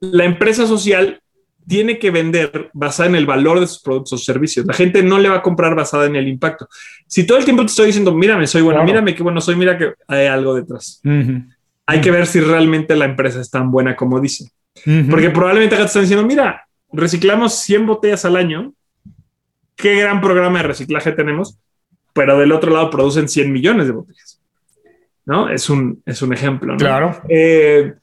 la 0.00 0.24
empresa 0.24 0.66
social 0.66 1.21
tiene 1.66 1.98
que 1.98 2.10
vender 2.10 2.70
basada 2.72 3.08
en 3.08 3.14
el 3.16 3.26
valor 3.26 3.60
de 3.60 3.66
sus 3.66 3.80
productos 3.80 4.12
o 4.12 4.18
servicios. 4.18 4.66
La 4.66 4.74
gente 4.74 5.02
no 5.02 5.18
le 5.18 5.28
va 5.28 5.36
a 5.36 5.42
comprar 5.42 5.74
basada 5.74 6.06
en 6.06 6.16
el 6.16 6.28
impacto. 6.28 6.68
Si 7.06 7.26
todo 7.26 7.38
el 7.38 7.44
tiempo 7.44 7.62
te 7.62 7.70
estoy 7.70 7.86
diciendo, 7.86 8.14
mírame, 8.14 8.46
soy 8.46 8.62
bueno, 8.62 8.82
mírame 8.84 9.14
qué 9.14 9.22
bueno 9.22 9.40
soy, 9.40 9.56
mira 9.56 9.78
que 9.78 9.92
hay 10.08 10.26
algo 10.26 10.54
detrás. 10.54 11.00
Hay 11.86 12.00
que 12.00 12.10
ver 12.10 12.26
si 12.26 12.40
realmente 12.40 12.96
la 12.96 13.04
empresa 13.04 13.40
es 13.40 13.50
tan 13.50 13.70
buena 13.70 13.96
como 13.96 14.20
dice. 14.20 14.50
Porque 15.10 15.30
probablemente 15.30 15.74
acá 15.74 15.84
te 15.84 15.88
están 15.88 16.02
diciendo, 16.02 16.26
mira, 16.26 16.66
reciclamos 16.92 17.54
100 17.60 17.86
botellas 17.86 18.24
al 18.24 18.36
año. 18.36 18.72
Qué 19.76 19.96
gran 19.96 20.20
programa 20.20 20.58
de 20.58 20.68
reciclaje 20.68 21.12
tenemos. 21.12 21.58
Pero 22.12 22.38
del 22.38 22.52
otro 22.52 22.70
lado 22.70 22.90
producen 22.90 23.28
100 23.28 23.52
millones 23.52 23.86
de 23.86 23.92
botellas. 23.92 24.40
¿No? 25.24 25.48
Es 25.48 25.70
un, 25.70 26.02
es 26.04 26.20
un 26.22 26.32
ejemplo. 26.32 26.76
Claro. 26.76 27.22
Eh, 27.28 27.94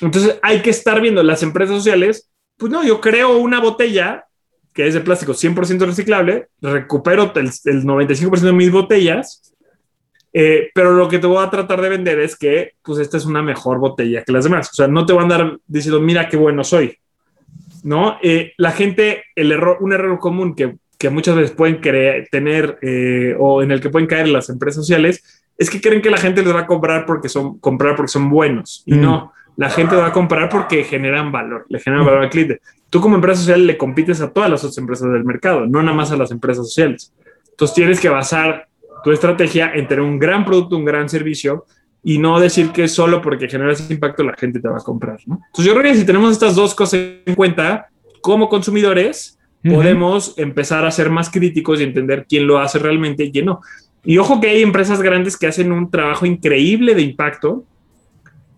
entonces 0.00 0.38
hay 0.42 0.60
que 0.60 0.70
estar 0.70 1.00
viendo 1.00 1.22
las 1.22 1.42
empresas 1.42 1.76
sociales. 1.76 2.28
Pues 2.64 2.72
no, 2.72 2.82
yo 2.82 2.98
creo 2.98 3.36
una 3.36 3.60
botella 3.60 4.24
que 4.72 4.86
es 4.86 4.94
de 4.94 5.02
plástico 5.02 5.34
100% 5.34 5.84
reciclable, 5.84 6.48
recupero 6.62 7.30
el, 7.34 7.50
el 7.66 7.84
95% 7.84 8.40
de 8.40 8.52
mis 8.54 8.72
botellas 8.72 9.52
eh, 10.32 10.70
pero 10.74 10.92
lo 10.92 11.06
que 11.06 11.18
te 11.18 11.26
voy 11.26 11.44
a 11.44 11.50
tratar 11.50 11.82
de 11.82 11.90
vender 11.90 12.20
es 12.20 12.38
que, 12.38 12.72
pues, 12.82 13.00
esta 13.00 13.18
es 13.18 13.26
una 13.26 13.42
mejor 13.42 13.80
botella 13.80 14.24
que 14.24 14.32
las 14.32 14.44
demás. 14.44 14.70
O 14.70 14.74
sea, 14.74 14.88
no 14.88 15.04
te 15.04 15.12
voy 15.12 15.20
a 15.20 15.24
andar 15.24 15.58
diciendo, 15.66 16.00
mira 16.00 16.30
qué 16.30 16.38
bueno 16.38 16.64
soy. 16.64 16.96
¿No? 17.82 18.16
Eh, 18.22 18.54
la 18.56 18.72
gente, 18.72 19.24
el 19.36 19.52
error, 19.52 19.76
un 19.80 19.92
error 19.92 20.18
común 20.18 20.54
que, 20.54 20.76
que 20.98 21.10
muchas 21.10 21.36
veces 21.36 21.50
pueden 21.50 21.82
tener 22.30 22.78
eh, 22.80 23.36
o 23.38 23.62
en 23.62 23.72
el 23.72 23.82
que 23.82 23.90
pueden 23.90 24.08
caer 24.08 24.28
las 24.28 24.48
empresas 24.48 24.86
sociales 24.86 25.44
es 25.58 25.68
que 25.68 25.82
creen 25.82 26.00
que 26.00 26.08
la 26.08 26.16
gente 26.16 26.42
les 26.42 26.54
va 26.54 26.60
a 26.60 26.66
comprar 26.66 27.04
porque 27.04 27.28
son, 27.28 27.58
comprar 27.58 27.94
porque 27.94 28.08
son 28.08 28.30
buenos. 28.30 28.84
Y 28.86 28.94
mm. 28.94 29.02
no, 29.02 29.32
la 29.56 29.70
gente 29.70 29.96
va 29.96 30.06
a 30.06 30.12
comprar 30.12 30.48
porque 30.48 30.84
generan 30.84 31.30
valor, 31.30 31.66
le 31.68 31.78
generan 31.78 32.04
valor 32.04 32.22
al 32.22 32.30
cliente. 32.30 32.60
Tú 32.90 33.00
como 33.00 33.16
empresa 33.16 33.40
social 33.40 33.66
le 33.66 33.76
compites 33.76 34.20
a 34.20 34.30
todas 34.30 34.50
las 34.50 34.62
otras 34.64 34.78
empresas 34.78 35.12
del 35.12 35.24
mercado, 35.24 35.66
no 35.66 35.82
nada 35.82 35.96
más 35.96 36.10
a 36.10 36.16
las 36.16 36.30
empresas 36.30 36.66
sociales. 36.66 37.12
Entonces 37.50 37.74
tienes 37.74 38.00
que 38.00 38.08
basar 38.08 38.68
tu 39.04 39.12
estrategia 39.12 39.72
en 39.74 39.86
tener 39.86 40.02
un 40.02 40.18
gran 40.18 40.44
producto, 40.44 40.76
un 40.76 40.84
gran 40.84 41.08
servicio 41.08 41.66
y 42.02 42.18
no 42.18 42.38
decir 42.38 42.70
que 42.70 42.88
solo 42.88 43.22
porque 43.22 43.48
genera 43.48 43.72
ese 43.72 43.92
impacto 43.92 44.22
la 44.24 44.34
gente 44.34 44.60
te 44.60 44.68
va 44.68 44.78
a 44.78 44.82
comprar. 44.82 45.18
¿no? 45.26 45.40
Entonces 45.46 45.64
yo 45.64 45.78
creo 45.78 45.92
que 45.92 45.98
si 45.98 46.04
tenemos 46.04 46.32
estas 46.32 46.54
dos 46.54 46.74
cosas 46.74 47.00
en 47.24 47.34
cuenta 47.34 47.88
como 48.20 48.48
consumidores, 48.48 49.38
podemos 49.62 50.34
empezar 50.36 50.84
a 50.84 50.90
ser 50.90 51.08
más 51.08 51.30
críticos 51.30 51.80
y 51.80 51.84
entender 51.84 52.26
quién 52.28 52.46
lo 52.46 52.58
hace 52.58 52.78
realmente 52.78 53.24
y 53.24 53.32
quién 53.32 53.46
no. 53.46 53.60
Y 54.04 54.18
ojo 54.18 54.40
que 54.40 54.48
hay 54.48 54.62
empresas 54.62 55.00
grandes 55.00 55.38
que 55.38 55.46
hacen 55.46 55.72
un 55.72 55.90
trabajo 55.90 56.26
increíble 56.26 56.94
de 56.94 57.02
impacto 57.02 57.64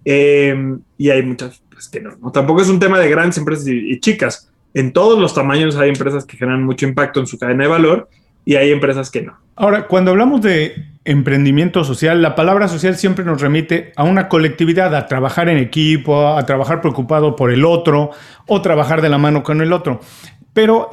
em, 0.06 0.80
y 0.96 1.10
hay 1.10 1.22
muchas 1.22 1.62
pues, 1.70 1.88
que 1.88 2.00
no, 2.00 2.16
Tampoco 2.32 2.62
es 2.62 2.70
un 2.70 2.80
tema 2.80 2.98
de 2.98 3.10
grandes 3.10 3.36
empresas 3.36 3.66
y 3.68 4.00
chicas. 4.00 4.50
En 4.72 4.92
todos 4.92 5.18
los 5.18 5.34
tamaños 5.34 5.76
hay 5.76 5.90
empresas 5.90 6.24
que 6.24 6.38
generan 6.38 6.64
mucho 6.64 6.86
impacto 6.86 7.20
en 7.20 7.26
su 7.26 7.38
cadena 7.38 7.64
de 7.64 7.68
valor 7.68 8.08
y 8.46 8.54
hay 8.54 8.70
empresas 8.70 9.10
que 9.10 9.22
no. 9.22 9.36
Ahora, 9.56 9.86
cuando 9.88 10.12
hablamos 10.12 10.40
de 10.40 10.86
emprendimiento 11.04 11.82
social, 11.82 12.22
la 12.22 12.34
palabra 12.34 12.68
social 12.68 12.96
siempre 12.96 13.24
nos 13.24 13.40
remite 13.40 13.92
a 13.96 14.04
una 14.04 14.28
colectividad, 14.28 14.94
a 14.94 15.06
trabajar 15.06 15.48
en 15.48 15.58
equipo, 15.58 16.28
a 16.28 16.46
trabajar 16.46 16.80
preocupado 16.80 17.36
por 17.36 17.50
el 17.50 17.64
otro 17.64 18.10
o 18.46 18.62
trabajar 18.62 19.02
de 19.02 19.08
la 19.08 19.18
mano 19.18 19.42
con 19.42 19.60
el 19.60 19.72
otro. 19.72 20.00
Pero 20.52 20.88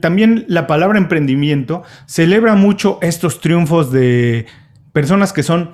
también 0.00 0.44
la 0.48 0.66
palabra 0.66 0.98
emprendimiento 0.98 1.82
celebra 2.06 2.54
mucho 2.54 2.98
estos 3.02 3.40
triunfos 3.40 3.90
de 3.90 4.46
personas 4.92 5.32
que 5.32 5.42
son 5.42 5.70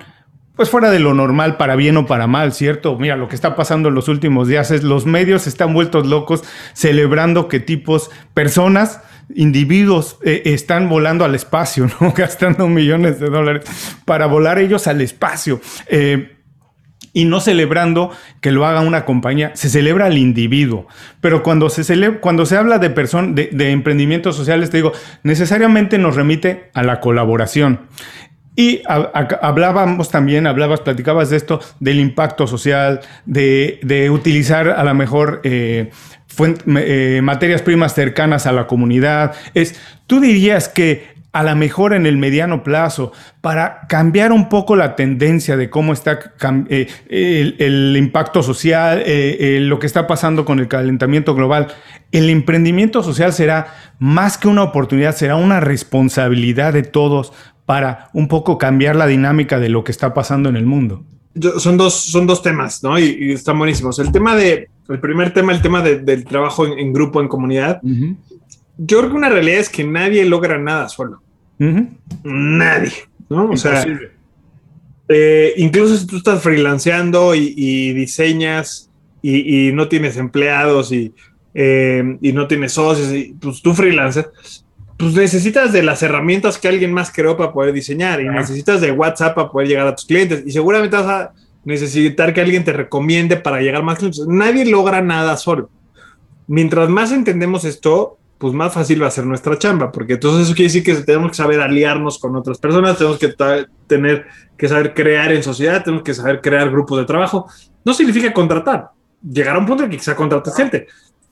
pues 0.59 0.69
fuera 0.69 0.91
de 0.91 0.99
lo 0.99 1.13
normal, 1.13 1.55
para 1.55 1.77
bien 1.77 1.95
o 1.95 2.05
para 2.05 2.27
mal, 2.27 2.51
¿cierto? 2.51 2.97
Mira, 2.97 3.15
lo 3.15 3.29
que 3.29 3.35
está 3.35 3.55
pasando 3.55 3.87
en 3.87 3.95
los 3.95 4.09
últimos 4.09 4.49
días 4.49 4.71
es 4.71 4.83
los 4.83 5.05
medios 5.05 5.47
están 5.47 5.73
vueltos 5.73 6.05
locos 6.05 6.43
celebrando 6.73 7.47
que 7.47 7.61
tipos, 7.61 8.11
personas 8.33 8.99
individuos 9.33 10.17
eh, 10.25 10.41
están 10.43 10.89
volando 10.89 11.23
al 11.23 11.33
espacio, 11.33 11.87
¿no? 12.01 12.11
Gastando 12.11 12.67
millones 12.67 13.21
de 13.21 13.29
dólares 13.29 13.63
para 14.03 14.25
volar 14.25 14.59
ellos 14.59 14.87
al 14.87 14.99
espacio. 14.99 15.61
Eh, 15.87 16.35
y 17.13 17.23
no 17.23 17.39
celebrando 17.39 18.11
que 18.41 18.51
lo 18.51 18.65
haga 18.65 18.81
una 18.81 19.05
compañía, 19.05 19.51
se 19.55 19.69
celebra 19.69 20.07
al 20.07 20.17
individuo. 20.17 20.87
Pero 21.21 21.41
cuando 21.41 21.69
se, 21.69 21.85
celebra, 21.85 22.19
cuando 22.19 22.45
se 22.45 22.57
habla 22.57 22.79
de, 22.79 22.89
de, 22.89 23.49
de 23.53 23.71
emprendimientos 23.71 24.35
sociales, 24.35 24.69
te 24.71 24.77
digo, 24.77 24.91
necesariamente 25.23 25.97
nos 25.97 26.17
remite 26.17 26.69
a 26.73 26.83
la 26.83 26.99
colaboración. 26.99 27.87
Y 28.59 28.81
hablábamos 28.85 30.11
también, 30.11 30.45
hablabas, 30.45 30.81
platicabas 30.81 31.29
de 31.29 31.37
esto, 31.37 31.61
del 31.79 31.97
impacto 31.97 32.45
social, 32.45 32.99
de, 33.25 34.09
utilizar 34.11 34.67
a 34.67 34.83
lo 34.83 34.93
mejor 34.93 35.39
eh, 35.45 35.91
eh, 36.67 37.21
materias 37.23 37.61
primas 37.61 37.93
cercanas 37.93 38.47
a 38.47 38.51
la 38.51 38.67
comunidad. 38.67 39.33
Es, 39.53 39.79
¿Tú 40.07 40.19
dirías 40.19 40.67
que 40.67 41.07
a 41.31 41.43
lo 41.43 41.55
mejor 41.55 41.93
en 41.93 42.05
el 42.05 42.17
mediano 42.17 42.61
plazo, 42.61 43.13
para 43.39 43.87
cambiar 43.87 44.33
un 44.33 44.49
poco 44.49 44.75
la 44.75 44.97
tendencia 44.97 45.55
de 45.55 45.69
cómo 45.69 45.93
está 45.93 46.19
eh, 46.67 46.87
el, 47.07 47.95
impacto 47.95 48.43
social, 48.43 49.05
lo 49.05 49.79
que 49.79 49.87
está 49.87 50.05
pasando 50.05 50.43
con 50.43 50.59
el 50.59 50.67
calentamiento 50.67 51.33
global, 51.33 51.67
el 52.11 52.29
emprendimiento 52.29 53.03
social 53.03 53.31
será 53.31 53.67
más 53.99 54.37
que 54.37 54.49
una 54.49 54.63
oportunidad, 54.63 55.15
será 55.15 55.37
una 55.37 55.61
responsabilidad 55.61 56.73
de 56.73 56.83
todos 56.83 57.31
para 57.69 58.09
un 58.13 58.27
poco 58.27 58.57
cambiar 58.57 58.95
la 58.95 59.05
dinámica 59.05 59.59
de 59.59 59.69
lo 59.69 59.83
que 59.83 59.91
está 59.91 60.11
pasando 60.11 60.49
en 60.49 60.55
el 60.55 60.65
mundo? 60.65 61.03
son, 61.59 61.77
dos, 61.77 61.93
son 61.93 62.25
dos 62.25 62.41
temas, 62.41 62.81
¿no? 62.81 62.97
Y, 62.97 63.31
están 63.33 63.59
buenísimos. 63.59 63.99
El 63.99 64.11
tema 64.11 64.35
de, 64.35 64.69
el 64.87 64.99
primer 64.99 65.35
tema, 65.35 65.51
el 65.51 65.61
tema 65.61 65.83
del 65.83 66.25
trabajo 66.25 66.65
en, 66.65 66.91
grupo, 66.91 67.21
en 67.21 67.27
comunidad. 67.27 67.79
Yo 67.83 68.97
creo 68.97 69.11
que 69.11 69.15
una 69.15 69.29
realidad 69.29 69.59
es 69.59 69.69
que 69.69 69.83
nadie 69.83 70.25
logra 70.25 70.57
nada 70.57 70.89
solo. 70.89 71.21
Nadie, 72.23 72.93
¿no? 73.29 73.51
O 73.51 73.55
sea, 73.57 73.85
eh, 75.07 75.53
incluso 75.57 75.95
si 75.95 76.07
tú 76.07 76.17
estás 76.17 76.41
freelanceando 76.41 77.35
y, 77.35 77.93
diseñas 77.93 78.89
y, 79.21 79.69
no 79.73 79.87
tienes 79.87 80.17
empleados 80.17 80.91
y, 80.91 81.13
eh, 81.53 82.17
y 82.19 82.33
no 82.33 82.47
tienes 82.47 82.73
socios, 82.73 83.13
y, 83.13 83.35
pues 83.39 83.61
tú 83.61 83.75
freelances, 83.75 84.25
pues 84.99 85.13
necesitas 85.13 85.71
de 85.71 85.81
las 85.81 86.03
herramientas 86.03 86.57
que 86.57 86.67
alguien 86.67 86.91
más 86.91 87.09
creó 87.09 87.37
para 87.37 87.53
poder 87.53 87.71
diseñar 87.71 88.19
y 88.19 88.27
necesitas 88.27 88.81
de 88.81 88.91
WhatsApp 88.91 89.33
para 89.33 89.49
poder 89.49 89.69
llegar 89.69 89.87
a 89.87 89.95
tus 89.95 90.05
clientes 90.05 90.43
y 90.45 90.51
seguramente 90.51 90.97
vas 90.97 91.07
a 91.07 91.31
necesitar 91.63 92.33
que 92.33 92.41
alguien 92.41 92.65
te 92.65 92.73
recomiende 92.73 93.37
para 93.37 93.61
llegar 93.61 93.81
más 93.81 93.97
clientes. 93.97 94.27
Nadie 94.27 94.65
logra 94.65 95.01
nada 95.01 95.37
solo. 95.37 95.69
Mientras 96.47 96.89
más 96.89 97.13
entendemos 97.13 97.63
esto, 97.63 98.17
pues 98.37 98.53
más 98.53 98.73
fácil 98.73 99.01
va 99.01 99.07
a 99.07 99.11
ser 99.11 99.25
nuestra 99.25 99.57
chamba, 99.57 99.89
porque 99.89 100.13
entonces 100.13 100.47
eso 100.47 100.53
quiere 100.53 100.67
decir 100.67 100.83
que 100.83 100.93
tenemos 100.95 101.31
que 101.31 101.37
saber 101.37 101.61
aliarnos 101.61 102.19
con 102.19 102.35
otras 102.35 102.57
personas, 102.57 102.97
tenemos 102.97 103.19
que 103.19 103.33
tener 103.87 104.25
que 104.57 104.67
saber 104.67 104.93
crear 104.93 105.31
en 105.31 105.43
sociedad, 105.43 105.81
tenemos 105.81 106.03
que 106.03 106.13
saber 106.13 106.41
crear 106.41 106.69
grupos 106.69 106.99
de 106.99 107.05
trabajo. 107.05 107.47
No 107.85 107.93
significa 107.93 108.33
contratar, 108.33 108.89
llegar 109.23 109.55
a 109.55 109.59
un 109.59 109.65
punto 109.65 109.85
en 109.85 109.91
que 109.91 109.97
quizá 109.97 110.13
contratas 110.13 110.57
gente, 110.57 110.87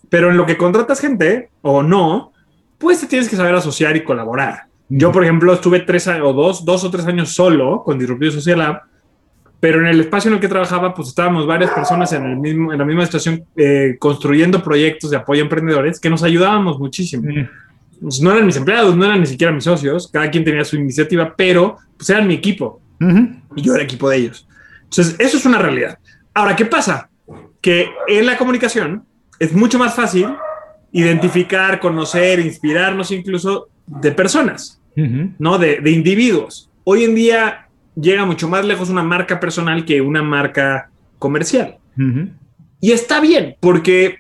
pero 0.08 0.32
en 0.32 0.38
lo 0.38 0.46
que 0.46 0.56
contratas 0.56 1.02
gente 1.02 1.50
o 1.62 1.84
no, 1.84 2.32
pues 2.78 3.00
te 3.02 3.08
tienes 3.08 3.30
que 3.30 3.36
saber 3.36 3.56
asociar 3.56 3.96
y 3.96 4.04
colaborar. 4.04 4.68
Yo, 4.90 5.12
por 5.12 5.24
ejemplo, 5.24 5.54
estuve 5.54 5.82
tres 5.82 6.08
o 6.08 6.34
dos, 6.34 6.64
dos 6.64 6.84
o 6.84 6.92
tres 6.92 7.06
años 7.06 7.34
solo 7.34 7.84
con 7.84 8.00
Disruptivo 8.00 8.32
Social 8.32 8.60
Lab, 8.60 8.82
pero 9.60 9.80
en 9.80 9.88
el 9.88 10.00
espacio 10.00 10.30
en 10.30 10.36
el 10.36 10.40
que 10.40 10.48
trabajaba, 10.48 10.94
pues 10.94 11.10
estábamos 11.10 11.48
varias 11.48 11.72
personas 11.72 12.14
en, 12.14 12.26
el 12.26 12.38
mismo, 12.38 12.72
en 12.72 12.80
la 12.80 12.86
misma 12.86 13.06
situación 13.06 13.44
eh, 13.56 13.96
construyendo 14.00 14.64
proyectos 14.64 15.10
de 15.10 15.18
apoyo 15.18 15.42
a 15.42 15.44
emprendedores 15.44 16.00
que 16.00 16.10
nos 16.10 16.24
ayudábamos 16.24 16.80
muchísimo. 16.80 17.24
Pues, 18.00 18.22
no 18.22 18.32
eran 18.32 18.46
mis 18.46 18.56
empleados, 18.56 18.96
no 18.96 19.06
eran 19.06 19.20
ni 19.20 19.26
siquiera 19.26 19.52
mis 19.52 19.64
socios, 19.64 20.10
cada 20.12 20.30
quien 20.30 20.44
tenía 20.44 20.64
su 20.64 20.76
iniciativa, 20.76 21.34
pero 21.36 21.78
pues 21.98 22.10
eran 22.10 22.28
mi 22.28 22.36
equipo 22.36 22.80
y 23.56 23.62
yo 23.62 23.74
era 23.74 23.84
equipo 23.84 24.10
de 24.10 24.18
ellos. 24.18 24.48
Entonces, 24.84 25.16
eso 25.20 25.38
es 25.38 25.46
una 25.46 25.58
realidad. 25.58 25.98
Ahora, 26.34 26.56
¿qué 26.56 26.66
pasa? 26.66 27.10
Que 27.60 27.90
en 28.08 28.26
la 28.26 28.38
comunicación 28.38 29.04
es 29.40 29.54
mucho 29.54 29.80
más 29.80 29.96
fácil 29.96 30.28
identificar, 30.92 31.80
conocer, 31.80 32.40
inspirarnos 32.40 33.12
incluso 33.12 33.68
de 33.86 34.12
personas, 34.12 34.82
¿no? 34.96 35.58
De, 35.58 35.80
de, 35.80 35.92
individuos. 35.92 36.70
Hoy 36.84 37.04
en 37.04 37.16
día 37.16 37.68
llega 38.00 38.26
mucho 38.26 38.48
más 38.48 38.66
lejos 38.66 38.90
una 38.90 39.04
marca 39.04 39.40
personal 39.40 39.86
que 39.86 40.02
una 40.02 40.24
marca 40.24 40.90
comercial. 41.20 41.78
Y 42.80 42.92
está 42.92 43.20
bien, 43.20 43.56
porque 43.60 44.18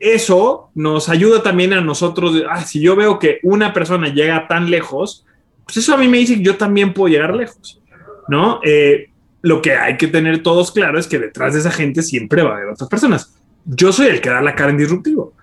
eso 0.00 0.70
nos 0.74 1.08
ayuda 1.08 1.42
también 1.42 1.72
a 1.72 1.80
nosotros. 1.80 2.42
Ah, 2.48 2.62
si 2.62 2.80
yo 2.80 2.96
veo 2.96 3.18
que 3.18 3.38
una 3.42 3.72
persona 3.72 4.08
llega 4.08 4.46
tan 4.48 4.70
lejos, 4.70 5.24
pues 5.64 5.78
eso 5.78 5.94
a 5.94 5.96
mí 5.96 6.08
me 6.08 6.18
dice 6.18 6.36
que 6.36 6.42
yo 6.42 6.56
también 6.56 6.92
puedo 6.92 7.12
llegar 7.12 7.34
lejos, 7.34 7.80
¿no? 8.28 8.60
Eh, 8.64 9.10
lo 9.42 9.62
que 9.62 9.74
hay 9.74 9.96
que 9.96 10.08
tener 10.08 10.42
todos 10.42 10.72
claro 10.72 10.98
es 10.98 11.06
que 11.06 11.18
detrás 11.18 11.54
de 11.54 11.60
esa 11.60 11.70
gente 11.70 12.02
siempre 12.02 12.42
va 12.42 12.50
a 12.50 12.56
haber 12.56 12.68
otras 12.68 12.88
personas. 12.88 13.34
Yo 13.64 13.92
soy 13.92 14.08
el 14.08 14.20
que 14.20 14.30
da 14.30 14.40
la 14.40 14.54
cara 14.54 14.70
en 14.70 14.78
disruptivo, 14.78 15.34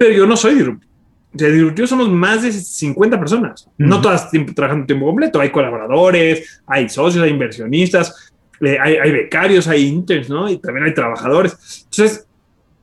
pero 0.00 0.12
yo 0.12 0.26
no 0.26 0.34
soy 0.34 0.54
disruptivo 0.54 0.90
de 1.32 1.52
Disruptivo 1.52 1.86
somos 1.86 2.08
más 2.08 2.42
de 2.42 2.50
50 2.52 3.18
personas, 3.18 3.68
no 3.78 4.00
todas 4.00 4.30
trabajando 4.54 4.86
tiempo 4.86 5.06
completo. 5.06 5.40
Hay 5.40 5.50
colaboradores, 5.50 6.62
hay 6.66 6.88
socios, 6.88 7.22
hay 7.22 7.30
inversionistas, 7.30 8.32
eh, 8.60 8.76
hay, 8.80 9.12
becarios, 9.12 9.68
hay 9.68 9.86
interns, 9.86 10.28
¿no? 10.28 10.50
Y 10.50 10.56
también 10.56 10.86
hay 10.86 10.94
trabajadores. 10.94 11.84
Entonces, 11.84 12.26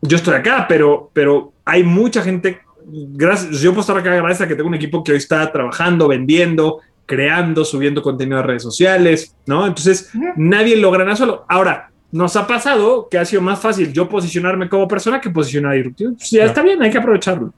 yo 0.01 0.15
estoy 0.15 0.35
acá, 0.35 0.65
pero, 0.69 1.09
pero 1.11 1.53
hay 1.65 1.83
mucha 1.83 2.21
gente. 2.21 2.59
Gracias, 2.85 3.59
yo 3.59 3.71
puedo 3.71 3.81
estar 3.81 3.97
acá 3.97 4.15
gracias 4.15 4.41
a 4.41 4.47
que 4.47 4.55
tengo 4.55 4.69
un 4.69 4.75
equipo 4.75 5.03
que 5.03 5.11
hoy 5.11 5.17
está 5.17 5.51
trabajando, 5.51 6.07
vendiendo, 6.07 6.79
creando, 7.05 7.65
subiendo 7.65 8.01
contenido 8.01 8.37
a 8.37 8.43
redes 8.43 8.63
sociales, 8.63 9.35
¿no? 9.45 9.67
Entonces, 9.67 10.09
nadie 10.37 10.77
logra 10.77 11.03
nada 11.03 11.17
solo. 11.17 11.45
Ahora, 11.49 11.91
nos 12.11 12.35
ha 12.35 12.47
pasado 12.47 13.07
que 13.09 13.17
ha 13.17 13.25
sido 13.25 13.41
más 13.41 13.59
fácil 13.59 13.91
yo 13.91 14.07
posicionarme 14.07 14.69
como 14.69 14.87
persona 14.87 15.19
que 15.19 15.29
posicionar 15.29 15.73
a 15.73 15.75
Disruptivo. 15.75 16.13
Pues 16.17 16.31
ya 16.31 16.45
está 16.45 16.61
bien, 16.61 16.81
hay 16.81 16.91
que 16.91 16.97
aprovecharlo. 16.97 17.53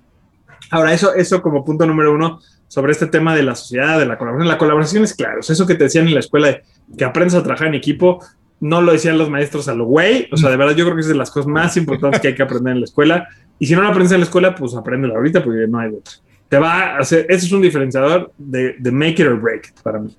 Ahora, 0.72 0.94
eso, 0.94 1.14
eso 1.14 1.42
como 1.42 1.64
punto 1.64 1.86
número 1.86 2.14
uno 2.14 2.40
sobre 2.68 2.92
este 2.92 3.08
tema 3.08 3.36
de 3.36 3.44
la 3.44 3.56
sociedad, 3.56 4.00
de 4.00 4.06
la 4.06 4.18
colaboración. 4.18 4.48
La 4.48 4.58
colaboración 4.58 5.04
es 5.04 5.14
claro, 5.14 5.40
eso 5.40 5.68
que 5.68 5.76
te 5.76 5.86
decían 5.86 6.08
en 6.08 6.14
la 6.14 6.20
escuela 6.20 6.48
de 6.48 6.64
que 6.98 7.06
aprendes 7.06 7.36
a 7.36 7.44
trabajar 7.44 7.68
en 7.68 7.76
equipo, 7.76 8.24
no 8.60 8.82
lo 8.82 8.92
decían 8.92 9.18
los 9.18 9.30
maestros 9.30 9.68
a 9.68 9.74
lo 9.74 9.86
güey. 9.86 10.28
O 10.32 10.38
sea, 10.38 10.50
de 10.50 10.58
verdad, 10.58 10.76
yo 10.76 10.86
creo 10.86 10.96
que 10.96 11.02
es 11.02 11.08
de 11.08 11.16
las 11.16 11.32
cosas 11.32 11.48
más 11.48 11.78
importantes 11.78 12.20
que 12.20 12.30
hay 12.30 12.36
que 12.36 12.44
aprender 12.44 12.74
en 12.74 12.82
la 12.82 12.86
escuela. 12.86 13.28
Y 13.58 13.66
si 13.66 13.76
no 13.76 13.82
lo 13.82 13.88
aprendes 13.88 14.12
en 14.12 14.20
la 14.20 14.26
escuela, 14.26 14.54
pues 14.56 14.76
apréndelo 14.76 15.16
ahorita 15.16 15.44
porque 15.44 15.66
no 15.68 15.80
hay 15.80 15.90
otra. 15.90 16.14
Te 16.50 16.58
va 16.58 16.96
a 16.96 16.98
hacer, 16.98 17.28
ese 17.30 17.46
es 17.46 17.52
un 17.52 17.62
diferenciador 17.62 18.34
de, 18.38 18.76
de 18.80 18.92
make 18.92 19.22
it 19.22 19.28
or 19.28 19.40
break 19.40 19.72
para 19.84 20.00
mí. 20.00 20.10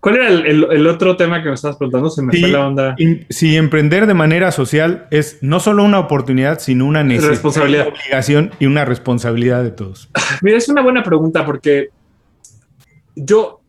¿Cuál 0.00 0.16
era 0.16 0.28
el, 0.28 0.86
otro 0.86 1.16
tema 1.16 1.42
que 1.42 1.48
me 1.48 1.54
estabas 1.54 1.76
preguntando? 1.76 2.08
Se 2.10 2.22
me 2.22 2.32
fue 2.38 2.48
la 2.48 2.66
onda. 2.66 2.96
Si 3.28 3.56
emprender 3.56 4.06
de 4.06 4.14
manera 4.14 4.52
social 4.52 5.06
es 5.10 5.38
no 5.42 5.60
solo 5.60 5.84
una 5.84 5.98
oportunidad, 5.98 6.58
sino 6.58 6.86
una 6.86 7.02
necesidad, 7.02 7.30
responsabilidad. 7.30 7.88
Una 7.88 7.96
obligación 7.96 8.50
y 8.58 8.66
una 8.66 8.84
responsabilidad 8.84 9.62
de 9.62 9.70
todos. 9.72 10.10
Mira, 10.42 10.58
es 10.58 10.68
una 10.68 10.82
buena 10.82 11.02
pregunta 11.02 11.44
porque 11.44 11.88
yo, 13.16 13.60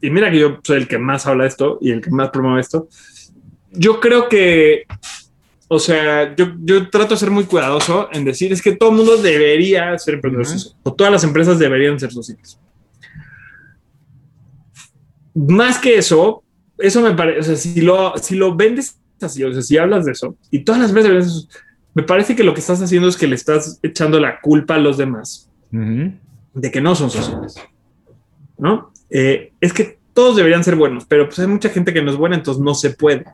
y 0.00 0.10
mira 0.10 0.30
que 0.30 0.38
yo 0.38 0.60
soy 0.62 0.78
el 0.78 0.88
que 0.88 0.98
más 0.98 1.26
habla 1.26 1.44
de 1.44 1.48
esto 1.48 1.78
y 1.80 1.90
el 1.90 2.00
que 2.00 2.10
más 2.10 2.30
promueve 2.30 2.60
esto, 2.60 2.88
yo 3.72 4.00
creo 4.00 4.28
que, 4.28 4.84
o 5.68 5.78
sea, 5.78 6.34
yo, 6.36 6.54
yo 6.60 6.88
trato 6.90 7.14
de 7.14 7.20
ser 7.20 7.30
muy 7.30 7.44
cuidadoso 7.44 8.08
en 8.12 8.24
decir 8.24 8.52
es 8.52 8.60
que 8.60 8.76
todo 8.76 8.90
el 8.90 8.96
mundo 8.96 9.16
debería 9.16 9.96
ser 9.98 10.14
emprendedor 10.14 10.46
o 10.82 10.92
todas 10.92 11.12
las 11.12 11.24
empresas 11.24 11.58
deberían 11.58 11.98
ser 11.98 12.12
sociales 12.12 12.58
más 15.34 15.78
que 15.78 15.98
eso, 15.98 16.42
eso 16.78 17.02
me 17.02 17.12
parece, 17.12 17.40
o 17.40 17.42
sea, 17.42 17.56
si 17.56 17.80
lo, 17.80 18.16
si 18.16 18.36
lo 18.36 18.54
vendes 18.54 18.98
así, 19.20 19.42
o 19.42 19.52
sea, 19.52 19.62
si 19.62 19.76
hablas 19.76 20.04
de 20.04 20.12
eso, 20.12 20.36
y 20.50 20.60
todas 20.60 20.80
las 20.80 20.92
veces 20.92 21.48
me 21.94 22.02
parece 22.02 22.36
que 22.36 22.44
lo 22.44 22.54
que 22.54 22.60
estás 22.60 22.80
haciendo 22.80 23.08
es 23.08 23.16
que 23.16 23.26
le 23.26 23.34
estás 23.34 23.78
echando 23.82 24.20
la 24.20 24.40
culpa 24.40 24.74
a 24.74 24.78
los 24.78 24.96
demás 24.96 25.50
de 25.70 26.70
que 26.70 26.80
no 26.80 26.94
son 26.94 27.10
sociales, 27.10 27.56
¿no? 28.58 28.92
Eh, 29.10 29.52
es 29.60 29.72
que 29.72 29.98
todos 30.12 30.36
deberían 30.36 30.62
ser 30.62 30.76
buenos, 30.76 31.04
pero 31.06 31.26
pues 31.26 31.38
hay 31.40 31.48
mucha 31.48 31.68
gente 31.68 31.92
que 31.92 32.02
no 32.02 32.10
es 32.10 32.16
buena, 32.16 32.36
entonces 32.36 32.62
no 32.62 32.74
se 32.74 32.90
puede. 32.90 33.24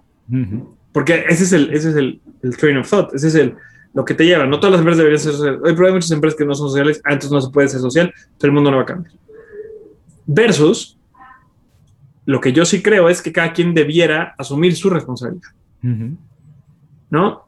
Porque 0.92 1.24
ese 1.28 1.44
es 1.44 1.52
el, 1.52 1.70
ese 1.72 1.90
es 1.90 1.96
el, 1.96 2.20
el, 2.42 2.56
train 2.56 2.76
of 2.78 2.88
thought, 2.88 3.14
ese 3.14 3.28
es 3.28 3.34
el, 3.34 3.54
lo 3.94 4.04
que 4.04 4.14
te 4.14 4.24
lleva. 4.24 4.46
No 4.46 4.58
todas 4.58 4.72
las 4.72 4.80
empresas 4.80 4.98
deberían 4.98 5.20
ser 5.20 5.32
sociales. 5.32 5.60
Hoy, 5.64 5.72
pero 5.74 5.86
hay 5.86 5.92
muchas 5.92 6.10
empresas 6.10 6.38
que 6.38 6.44
no 6.44 6.54
son 6.54 6.68
sociales, 6.68 7.00
ah, 7.04 7.12
entonces 7.12 7.32
no 7.32 7.40
se 7.40 7.50
puede 7.50 7.68
ser 7.68 7.80
social, 7.80 8.12
pero 8.38 8.50
el 8.50 8.54
mundo 8.54 8.70
no 8.70 8.78
va 8.78 8.82
a 8.82 8.86
cambiar. 8.86 9.14
Versus 10.26 10.98
lo 12.26 12.40
que 12.40 12.52
yo 12.52 12.64
sí 12.64 12.82
creo 12.82 13.08
es 13.08 13.22
que 13.22 13.32
cada 13.32 13.52
quien 13.52 13.74
debiera 13.74 14.34
asumir 14.38 14.76
su 14.76 14.90
responsabilidad. 14.90 15.48
¿No? 17.10 17.46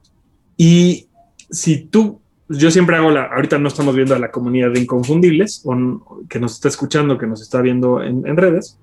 Y 0.57 1.09
si 1.51 1.85
tú, 1.85 2.21
yo 2.49 2.71
siempre 2.71 2.97
hago 2.97 3.11
la, 3.11 3.25
ahorita 3.25 3.59
no 3.59 3.69
estamos 3.69 3.95
viendo 3.95 4.15
a 4.15 4.19
la 4.19 4.31
comunidad 4.31 4.73
de 4.73 4.81
inconfundibles, 4.81 5.63
o, 5.65 6.25
que 6.29 6.41
nos 6.41 6.55
está 6.55 6.69
escuchando, 6.69 7.19
que 7.19 7.27
nos 7.27 7.43
está 7.43 7.61
viendo 7.61 8.03
en, 8.03 8.37
redes, 8.37 8.79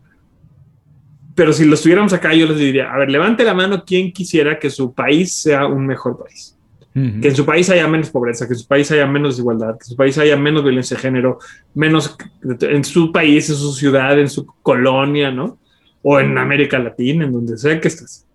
pero 1.39 1.53
si 1.53 1.63
lo 1.63 1.75
estuviéramos 1.75 2.11
acá, 2.11 2.33
yo 2.33 2.45
les 2.47 2.57
diría, 2.57 2.91
a 2.91 2.97
ver, 2.97 3.09
levante 3.09 3.45
la 3.45 3.53
mano 3.53 3.85
quien 3.85 4.11
quisiera 4.11 4.59
que 4.59 4.69
su 4.69 4.93
país 4.93 5.31
sea 5.31 5.67
un 5.67 5.87
mejor 5.87 6.21
país. 6.21 6.57
Que 6.91 7.29
en 7.29 7.35
su 7.35 7.45
país 7.45 7.69
haya 7.69 7.87
menos 7.87 8.09
pobreza, 8.09 8.45
que 8.45 8.53
en 8.53 8.59
su 8.59 8.67
país 8.67 8.91
haya 8.91 9.07
menos 9.07 9.35
desigualdad, 9.35 9.77
que 9.77 9.85
en 9.85 9.89
su 9.91 9.95
país 9.95 10.17
haya 10.17 10.35
menos 10.35 10.63
violencia 10.63 10.97
de 10.97 11.01
género, 11.01 11.39
menos 11.73 12.17
en 12.43 12.83
su 12.83 13.13
país, 13.13 13.49
en 13.49 13.55
su 13.55 13.71
ciudad, 13.71 14.19
en 14.19 14.27
su 14.27 14.45
colonia, 14.61 15.31
¿no? 15.31 15.59
o 16.01 16.19
en 16.19 16.37
América 16.37 16.77
Latina, 16.77 17.25
en 17.25 17.31
donde 17.31 17.57
sea 17.57 17.79
que 17.79 17.87
estés. 17.87 18.25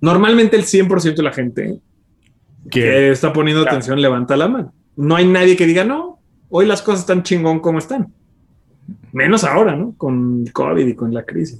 Normalmente 0.00 0.56
el 0.56 0.64
100% 0.64 1.14
de 1.14 1.22
la 1.22 1.32
gente 1.32 1.78
que 2.70 3.10
está 3.10 3.32
poniendo 3.32 3.62
atención 3.62 4.00
levanta 4.00 4.36
la 4.36 4.48
mano. 4.48 4.74
No 4.96 5.16
hay 5.16 5.26
nadie 5.26 5.56
que 5.56 5.66
diga, 5.66 5.84
no, 5.84 6.20
hoy 6.48 6.66
las 6.66 6.82
cosas 6.82 7.00
están 7.00 7.22
chingón 7.22 7.60
como 7.60 7.78
están. 7.78 8.12
Menos 9.16 9.44
ahora, 9.44 9.74
¿no? 9.74 9.94
Con 9.96 10.44
COVID 10.44 10.86
y 10.86 10.94
con 10.94 11.14
la 11.14 11.24
crisis. 11.24 11.58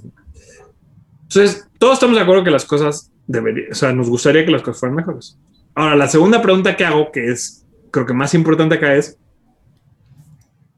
Entonces, 1.23 1.67
todos 1.79 1.95
estamos 1.95 2.15
de 2.15 2.21
acuerdo 2.21 2.43
que 2.43 2.51
las 2.51 2.65
cosas 2.65 3.11
deberían, 3.25 3.71
o 3.71 3.73
sea, 3.73 3.91
nos 3.93 4.11
gustaría 4.11 4.45
que 4.45 4.51
las 4.51 4.61
cosas 4.61 4.79
fueran 4.79 4.97
mejores. 4.97 5.39
Ahora, 5.73 5.95
la 5.95 6.07
segunda 6.07 6.39
pregunta 6.39 6.77
que 6.77 6.85
hago, 6.85 7.11
que 7.11 7.31
es, 7.31 7.65
creo 7.89 8.05
que 8.05 8.13
más 8.13 8.35
importante 8.35 8.75
acá 8.75 8.93
es, 8.93 9.17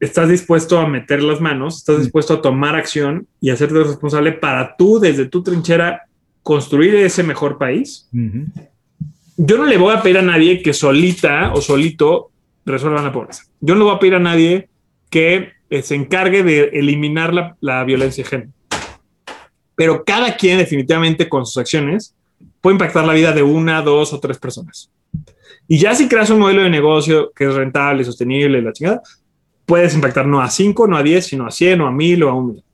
estás 0.00 0.30
dispuesto 0.30 0.78
a 0.78 0.88
meter 0.88 1.22
las 1.22 1.38
manos, 1.38 1.76
estás 1.76 1.98
mm. 1.98 2.00
dispuesto 2.00 2.32
a 2.32 2.40
tomar 2.40 2.74
acción 2.76 3.26
y 3.42 3.50
hacerte 3.50 3.74
responsable 3.74 4.32
para 4.32 4.74
tú, 4.78 4.98
desde 4.98 5.26
tu 5.26 5.42
trinchera, 5.42 6.06
construir 6.42 6.94
ese 6.94 7.22
mejor 7.22 7.58
país. 7.58 8.08
Yo 9.36 9.58
no 9.58 9.66
le 9.66 9.76
voy 9.76 9.94
a 9.94 10.00
pedir 10.00 10.16
a 10.16 10.22
nadie 10.22 10.62
que 10.62 10.72
solita 10.72 11.52
o 11.52 11.60
solito 11.60 12.30
resuelva 12.64 13.02
la 13.02 13.12
pobreza. 13.12 13.42
Yo 13.60 13.74
no 13.74 13.80
le 13.80 13.84
voy 13.84 13.96
a 13.96 13.98
pedir 13.98 14.14
a 14.14 14.18
nadie 14.18 14.70
que 15.10 15.59
eh, 15.70 15.82
se 15.82 15.94
encargue 15.94 16.42
de 16.42 16.70
eliminar 16.72 17.32
la, 17.32 17.56
la 17.60 17.82
violencia 17.84 18.24
de 18.24 18.30
género. 18.30 18.50
Pero 19.74 20.04
cada 20.04 20.36
quien 20.36 20.58
definitivamente 20.58 21.28
con 21.28 21.46
sus 21.46 21.56
acciones 21.56 22.14
puede 22.60 22.74
impactar 22.74 23.06
la 23.06 23.14
vida 23.14 23.32
de 23.32 23.42
una, 23.42 23.80
dos 23.80 24.12
o 24.12 24.20
tres 24.20 24.38
personas. 24.38 24.90
Y 25.66 25.78
ya 25.78 25.94
si 25.94 26.08
creas 26.08 26.30
un 26.30 26.40
modelo 26.40 26.62
de 26.62 26.70
negocio 26.70 27.32
que 27.34 27.44
es 27.44 27.54
rentable, 27.54 28.04
sostenible, 28.04 28.60
la 28.60 28.72
chingada, 28.72 29.00
puedes 29.64 29.94
impactar 29.94 30.26
no 30.26 30.40
a 30.40 30.50
5, 30.50 30.88
no 30.88 30.96
a 30.96 31.02
10, 31.02 31.24
sino 31.24 31.46
a 31.46 31.50
100 31.52 31.80
o 31.80 31.86
a 31.86 31.92
1000 31.92 32.22
o 32.24 32.30
a 32.30 32.42
1000. 32.42 32.64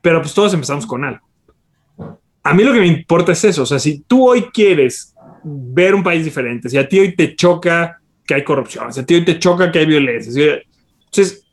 Pero 0.00 0.22
pues 0.22 0.32
todos 0.32 0.54
empezamos 0.54 0.86
con 0.86 1.04
algo. 1.04 1.26
A 2.44 2.54
mí 2.54 2.62
lo 2.62 2.72
que 2.72 2.78
me 2.78 2.86
importa 2.86 3.32
es 3.32 3.42
eso. 3.42 3.64
O 3.64 3.66
sea, 3.66 3.80
si 3.80 4.02
tú 4.02 4.28
hoy 4.28 4.42
quieres 4.42 5.14
ver 5.42 5.96
un 5.96 6.04
país 6.04 6.24
diferente, 6.24 6.68
si 6.68 6.78
a 6.78 6.88
ti 6.88 7.00
hoy 7.00 7.16
te 7.16 7.34
choca 7.34 8.00
que 8.24 8.34
hay 8.34 8.44
corrupción, 8.44 8.92
si 8.92 9.00
a 9.00 9.04
ti 9.04 9.16
hoy 9.16 9.24
te 9.24 9.40
choca 9.40 9.72
que 9.72 9.80
hay 9.80 9.86
violencia, 9.86 10.62
entonces, 11.06 11.45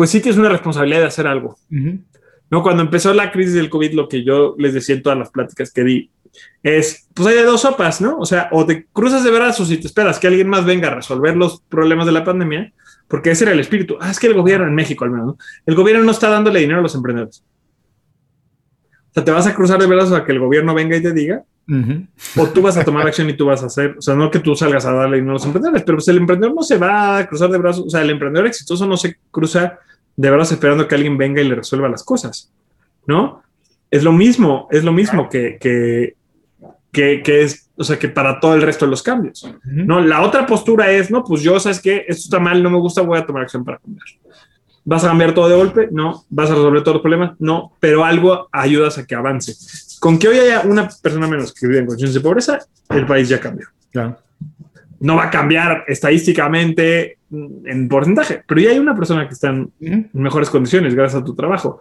pues 0.00 0.08
sí 0.08 0.20
tienes 0.22 0.38
una 0.38 0.48
responsabilidad 0.48 1.00
de 1.00 1.08
hacer 1.08 1.26
algo. 1.26 1.58
¿no? 1.68 2.62
Cuando 2.62 2.82
empezó 2.82 3.12
la 3.12 3.30
crisis 3.30 3.52
del 3.52 3.68
COVID, 3.68 3.92
lo 3.92 4.08
que 4.08 4.24
yo 4.24 4.54
les 4.56 4.72
decía 4.72 4.94
en 4.94 5.02
todas 5.02 5.18
las 5.18 5.28
pláticas 5.28 5.70
que 5.70 5.84
di 5.84 6.10
es, 6.62 7.06
pues 7.12 7.28
hay 7.28 7.34
de 7.34 7.42
dos 7.42 7.60
sopas, 7.60 8.00
¿no? 8.00 8.16
O 8.16 8.24
sea, 8.24 8.48
o 8.50 8.64
te 8.64 8.86
cruzas 8.86 9.24
de 9.24 9.30
brazos 9.30 9.70
y 9.70 9.76
te 9.76 9.86
esperas 9.86 10.18
que 10.18 10.26
alguien 10.26 10.48
más 10.48 10.64
venga 10.64 10.88
a 10.88 10.94
resolver 10.94 11.36
los 11.36 11.60
problemas 11.68 12.06
de 12.06 12.12
la 12.12 12.24
pandemia, 12.24 12.72
porque 13.08 13.32
ese 13.32 13.44
era 13.44 13.52
el 13.52 13.60
espíritu. 13.60 13.98
Ah, 14.00 14.10
es 14.10 14.18
que 14.18 14.28
el 14.28 14.32
gobierno 14.32 14.66
en 14.66 14.74
México 14.74 15.04
al 15.04 15.10
menos, 15.10 15.26
¿no? 15.26 15.38
el 15.66 15.74
gobierno 15.74 16.02
no 16.02 16.12
está 16.12 16.30
dándole 16.30 16.60
dinero 16.60 16.78
a 16.78 16.82
los 16.82 16.94
emprendedores. 16.94 17.44
O 19.10 19.12
sea, 19.12 19.22
te 19.22 19.32
vas 19.32 19.46
a 19.48 19.54
cruzar 19.54 19.78
de 19.78 19.86
brazos 19.86 20.14
a 20.14 20.24
que 20.24 20.32
el 20.32 20.38
gobierno 20.38 20.72
venga 20.72 20.96
y 20.96 21.02
te 21.02 21.12
diga, 21.12 21.44
o 22.36 22.46
tú 22.48 22.62
vas 22.62 22.78
a 22.78 22.84
tomar 22.84 23.06
acción 23.06 23.28
y 23.28 23.34
tú 23.34 23.44
vas 23.44 23.62
a 23.62 23.66
hacer, 23.66 23.96
o 23.98 24.00
sea, 24.00 24.14
no 24.14 24.30
que 24.30 24.40
tú 24.40 24.56
salgas 24.56 24.86
a 24.86 24.92
darle 24.92 25.16
dinero 25.18 25.32
a 25.32 25.34
los 25.34 25.44
emprendedores, 25.44 25.82
pero 25.84 25.98
pues 25.98 26.08
el 26.08 26.16
emprendedor 26.16 26.54
no 26.54 26.62
se 26.62 26.78
va 26.78 27.18
a 27.18 27.26
cruzar 27.26 27.50
de 27.50 27.58
brazos, 27.58 27.84
o 27.86 27.90
sea, 27.90 28.00
el 28.00 28.10
emprendedor 28.10 28.48
exitoso 28.48 28.86
no 28.86 28.96
se 28.96 29.18
cruza 29.30 29.78
de 30.20 30.30
brazos 30.30 30.52
esperando 30.52 30.86
que 30.86 30.94
alguien 30.94 31.16
venga 31.16 31.40
y 31.40 31.48
le 31.48 31.54
resuelva 31.54 31.88
las 31.88 32.04
cosas, 32.04 32.52
¿no? 33.06 33.42
Es 33.90 34.04
lo 34.04 34.12
mismo, 34.12 34.68
es 34.70 34.84
lo 34.84 34.92
mismo 34.92 35.30
que, 35.30 35.56
que, 35.58 36.14
que, 36.92 37.42
es, 37.42 37.70
o 37.74 37.82
sea, 37.82 37.98
que 37.98 38.10
para 38.10 38.38
todo 38.38 38.54
el 38.54 38.60
resto 38.60 38.84
de 38.84 38.90
los 38.90 39.02
cambios. 39.02 39.50
No, 39.64 39.98
la 39.98 40.20
otra 40.20 40.44
postura 40.44 40.90
es, 40.90 41.10
no, 41.10 41.24
pues 41.24 41.40
yo, 41.40 41.58
sabes 41.58 41.80
que 41.80 42.04
esto 42.06 42.24
está 42.24 42.38
mal, 42.38 42.62
no 42.62 42.68
me 42.68 42.76
gusta, 42.76 43.00
voy 43.00 43.18
a 43.18 43.24
tomar 43.24 43.44
acción 43.44 43.64
para 43.64 43.78
cambiar. 43.78 44.04
¿Vas 44.84 45.04
a 45.04 45.08
cambiar 45.08 45.32
todo 45.32 45.48
de 45.48 45.56
golpe? 45.56 45.88
No. 45.90 46.24
¿Vas 46.28 46.50
a 46.50 46.54
resolver 46.54 46.82
todos 46.82 46.96
los 46.96 47.02
problemas? 47.02 47.36
No, 47.38 47.72
pero 47.80 48.04
algo 48.04 48.48
ayudas 48.52 48.98
a 48.98 49.06
que 49.06 49.14
avance. 49.14 49.54
Con 50.00 50.18
que 50.18 50.28
hoy 50.28 50.38
haya 50.38 50.60
una 50.60 50.88
persona 51.02 51.28
menos 51.28 51.54
que 51.54 51.66
vive 51.66 51.80
en 51.80 51.86
condiciones 51.86 52.14
de 52.14 52.20
pobreza, 52.20 52.58
el 52.90 53.06
país 53.06 53.26
ya 53.28 53.40
cambió. 53.40 53.68
No 55.00 55.16
va 55.16 55.24
a 55.24 55.30
cambiar 55.30 55.84
estadísticamente 55.88 57.18
en 57.30 57.88
porcentaje, 57.88 58.42
pero 58.46 58.60
ya 58.60 58.70
hay 58.70 58.78
una 58.78 58.94
persona 58.94 59.26
que 59.26 59.34
está 59.34 59.48
en 59.48 60.10
mejores 60.12 60.50
condiciones 60.50 60.94
gracias 60.94 61.22
a 61.22 61.24
tu 61.24 61.34
trabajo. 61.34 61.80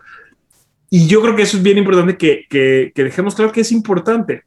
Y 0.90 1.08
yo 1.08 1.22
creo 1.22 1.36
que 1.36 1.44
eso 1.44 1.58
es 1.58 1.64
bien 1.64 1.78
importante 1.78 2.18
que, 2.18 2.46
que, 2.50 2.92
que 2.96 3.04
dejemos 3.04 3.36
claro 3.36 3.52
que 3.52 3.62
es 3.62 3.72
importante 3.72 4.44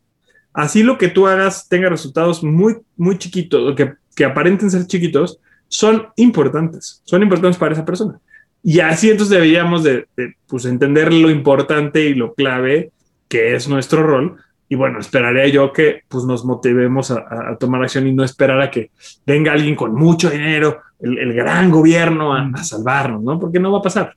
así 0.52 0.82
lo 0.82 0.98
que 0.98 1.08
tú 1.08 1.26
hagas 1.26 1.68
tenga 1.68 1.88
resultados 1.88 2.42
muy, 2.42 2.78
muy 2.96 3.18
chiquitos, 3.18 3.74
que, 3.74 3.94
que 4.14 4.24
aparenten 4.24 4.70
ser 4.70 4.86
chiquitos, 4.86 5.38
son 5.68 6.08
importantes, 6.16 7.00
son 7.04 7.22
importantes 7.22 7.58
para 7.58 7.74
esa 7.74 7.84
persona. 7.84 8.18
Y 8.62 8.80
así 8.80 9.10
entonces 9.10 9.34
deberíamos 9.34 9.82
de, 9.82 10.06
pues, 10.46 10.66
entender 10.66 11.12
lo 11.12 11.30
importante 11.30 12.04
y 12.04 12.14
lo 12.14 12.34
clave 12.34 12.90
que 13.28 13.54
es 13.54 13.66
nuestro 13.68 14.02
rol. 14.02 14.36
Y 14.72 14.74
bueno, 14.74 15.00
esperaría 15.00 15.48
yo 15.48 15.70
que 15.70 16.00
pues, 16.08 16.24
nos 16.24 16.46
motivemos 16.46 17.10
a, 17.10 17.58
tomar 17.60 17.82
acción 17.82 18.06
y 18.06 18.14
no 18.14 18.24
esperar 18.24 18.58
a 18.58 18.70
que 18.70 18.90
venga 19.26 19.52
alguien 19.52 19.76
con 19.76 19.94
mucho 19.94 20.30
dinero, 20.30 20.80
el, 20.98 21.34
gran 21.34 21.70
gobierno 21.70 22.32
a, 22.32 22.50
a, 22.54 22.64
salvarnos, 22.64 23.22
¿no? 23.22 23.38
Porque 23.38 23.60
no 23.60 23.70
va 23.70 23.80
a 23.80 23.82
pasar. 23.82 24.16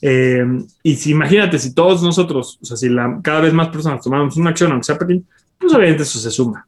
Eh, 0.00 0.46
y 0.84 0.94
si 0.94 1.10
imagínate, 1.10 1.58
si 1.58 1.74
todos 1.74 2.04
nosotros, 2.04 2.60
o 2.62 2.64
sea, 2.64 2.76
si 2.76 2.88
la, 2.88 3.18
cada 3.20 3.40
vez 3.40 3.52
más 3.52 3.66
personas 3.66 4.00
tomamos 4.00 4.36
una 4.36 4.50
acción, 4.50 4.70
aunque 4.70 4.84
sea 4.84 4.96
pequeña, 4.96 5.22
pues 5.58 5.74
obviamente 5.74 6.04
eso 6.04 6.20
se 6.20 6.30
suma. 6.30 6.64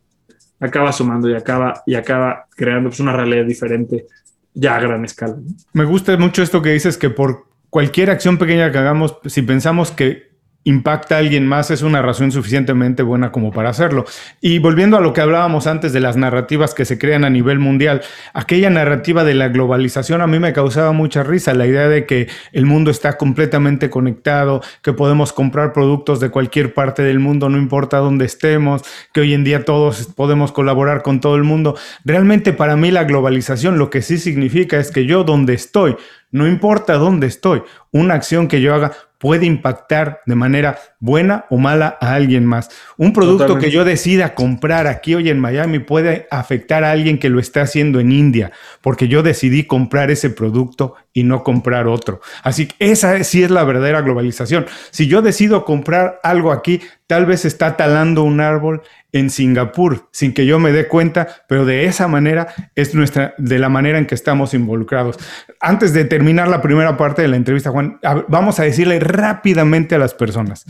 Acaba 0.58 0.92
sumando 0.92 1.30
y 1.30 1.34
acaba, 1.34 1.80
y 1.86 1.94
acaba 1.94 2.46
creando 2.56 2.88
pues, 2.90 2.98
una 2.98 3.12
realidad 3.12 3.44
diferente 3.44 4.06
ya 4.52 4.74
a 4.74 4.80
gran 4.80 5.04
escala. 5.04 5.36
Me 5.74 5.84
gusta 5.84 6.16
mucho 6.16 6.42
esto 6.42 6.60
que 6.60 6.72
dices 6.72 6.98
que 6.98 7.08
por 7.08 7.46
cualquier 7.70 8.10
acción 8.10 8.36
pequeña 8.36 8.72
que 8.72 8.78
hagamos, 8.78 9.16
si 9.26 9.42
pensamos 9.42 9.92
que 9.92 10.31
impacta 10.64 11.16
a 11.16 11.18
alguien 11.18 11.46
más 11.46 11.70
es 11.70 11.82
una 11.82 12.02
razón 12.02 12.30
suficientemente 12.30 13.02
buena 13.02 13.32
como 13.32 13.50
para 13.50 13.70
hacerlo. 13.70 14.04
Y 14.40 14.58
volviendo 14.58 14.96
a 14.96 15.00
lo 15.00 15.12
que 15.12 15.20
hablábamos 15.20 15.66
antes 15.66 15.92
de 15.92 16.00
las 16.00 16.16
narrativas 16.16 16.74
que 16.74 16.84
se 16.84 16.98
crean 16.98 17.24
a 17.24 17.30
nivel 17.30 17.58
mundial, 17.58 18.02
aquella 18.32 18.70
narrativa 18.70 19.24
de 19.24 19.34
la 19.34 19.48
globalización 19.48 20.20
a 20.20 20.26
mí 20.26 20.38
me 20.38 20.52
causaba 20.52 20.92
mucha 20.92 21.22
risa, 21.22 21.54
la 21.54 21.66
idea 21.66 21.88
de 21.88 22.06
que 22.06 22.28
el 22.52 22.66
mundo 22.66 22.90
está 22.90 23.16
completamente 23.16 23.90
conectado, 23.90 24.62
que 24.82 24.92
podemos 24.92 25.32
comprar 25.32 25.72
productos 25.72 26.20
de 26.20 26.30
cualquier 26.30 26.74
parte 26.74 27.02
del 27.02 27.18
mundo, 27.18 27.48
no 27.48 27.58
importa 27.58 27.98
dónde 27.98 28.24
estemos, 28.24 28.82
que 29.12 29.20
hoy 29.20 29.34
en 29.34 29.44
día 29.44 29.64
todos 29.64 30.08
podemos 30.14 30.52
colaborar 30.52 31.02
con 31.02 31.20
todo 31.20 31.36
el 31.36 31.44
mundo. 31.44 31.76
Realmente 32.04 32.52
para 32.52 32.76
mí 32.76 32.90
la 32.90 33.04
globalización 33.04 33.78
lo 33.78 33.90
que 33.90 34.02
sí 34.02 34.18
significa 34.18 34.78
es 34.78 34.90
que 34.90 35.06
yo 35.06 35.24
donde 35.24 35.54
estoy, 35.54 35.96
no 36.32 36.48
importa 36.48 36.94
dónde 36.94 37.28
estoy, 37.28 37.62
una 37.92 38.14
acción 38.14 38.48
que 38.48 38.60
yo 38.60 38.74
haga 38.74 38.92
puede 39.22 39.46
impactar 39.46 40.20
de 40.26 40.34
manera 40.34 40.80
buena 40.98 41.44
o 41.48 41.56
mala 41.56 41.96
a 42.00 42.14
alguien 42.14 42.44
más. 42.44 42.70
Un 42.96 43.12
producto 43.12 43.56
que 43.56 43.70
yo 43.70 43.84
decida 43.84 44.34
comprar 44.34 44.88
aquí 44.88 45.14
hoy 45.14 45.30
en 45.30 45.38
Miami 45.38 45.78
puede 45.78 46.26
afectar 46.32 46.82
a 46.82 46.90
alguien 46.90 47.18
que 47.18 47.28
lo 47.28 47.38
está 47.38 47.62
haciendo 47.62 48.00
en 48.00 48.10
India, 48.10 48.50
porque 48.80 49.06
yo 49.06 49.22
decidí 49.22 49.62
comprar 49.62 50.10
ese 50.10 50.28
producto 50.28 50.96
y 51.12 51.22
no 51.22 51.44
comprar 51.44 51.86
otro. 51.86 52.20
Así 52.42 52.66
que 52.66 52.74
esa 52.90 53.22
sí 53.22 53.44
es 53.44 53.52
la 53.52 53.62
verdadera 53.62 54.00
globalización. 54.00 54.66
Si 54.90 55.06
yo 55.06 55.22
decido 55.22 55.64
comprar 55.64 56.18
algo 56.24 56.50
aquí, 56.50 56.80
tal 57.12 57.26
vez 57.26 57.44
está 57.44 57.76
talando 57.76 58.22
un 58.22 58.40
árbol 58.40 58.80
en 59.12 59.28
Singapur 59.28 60.08
sin 60.12 60.32
que 60.32 60.46
yo 60.46 60.58
me 60.58 60.72
dé 60.72 60.88
cuenta, 60.88 61.28
pero 61.46 61.66
de 61.66 61.84
esa 61.84 62.08
manera 62.08 62.54
es 62.74 62.94
nuestra, 62.94 63.34
de 63.36 63.58
la 63.58 63.68
manera 63.68 63.98
en 63.98 64.06
que 64.06 64.14
estamos 64.14 64.54
involucrados. 64.54 65.18
Antes 65.60 65.92
de 65.92 66.06
terminar 66.06 66.48
la 66.48 66.62
primera 66.62 66.96
parte 66.96 67.20
de 67.20 67.28
la 67.28 67.36
entrevista, 67.36 67.68
Juan, 67.68 68.00
vamos 68.28 68.60
a 68.60 68.62
decirle 68.62 68.98
rápidamente 68.98 69.94
a 69.94 69.98
las 69.98 70.14
personas 70.14 70.64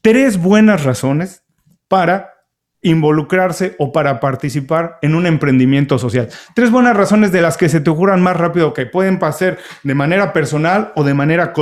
tres 0.00 0.36
buenas 0.36 0.84
razones 0.84 1.42
para 1.88 2.39
involucrarse 2.82 3.74
o 3.78 3.92
para 3.92 4.20
participar 4.20 4.98
en 5.02 5.14
un 5.14 5.26
emprendimiento 5.26 5.98
social. 5.98 6.28
Tres 6.54 6.70
buenas 6.70 6.96
razones 6.96 7.32
de 7.32 7.42
las 7.42 7.56
que 7.56 7.68
se 7.68 7.80
te 7.80 7.90
ocurran 7.90 8.22
más 8.22 8.36
rápido 8.36 8.72
que 8.72 8.86
pueden 8.86 9.18
pasar 9.18 9.58
de 9.82 9.94
manera 9.94 10.32
personal 10.32 10.92
o 10.96 11.04
de 11.04 11.14
manera 11.14 11.52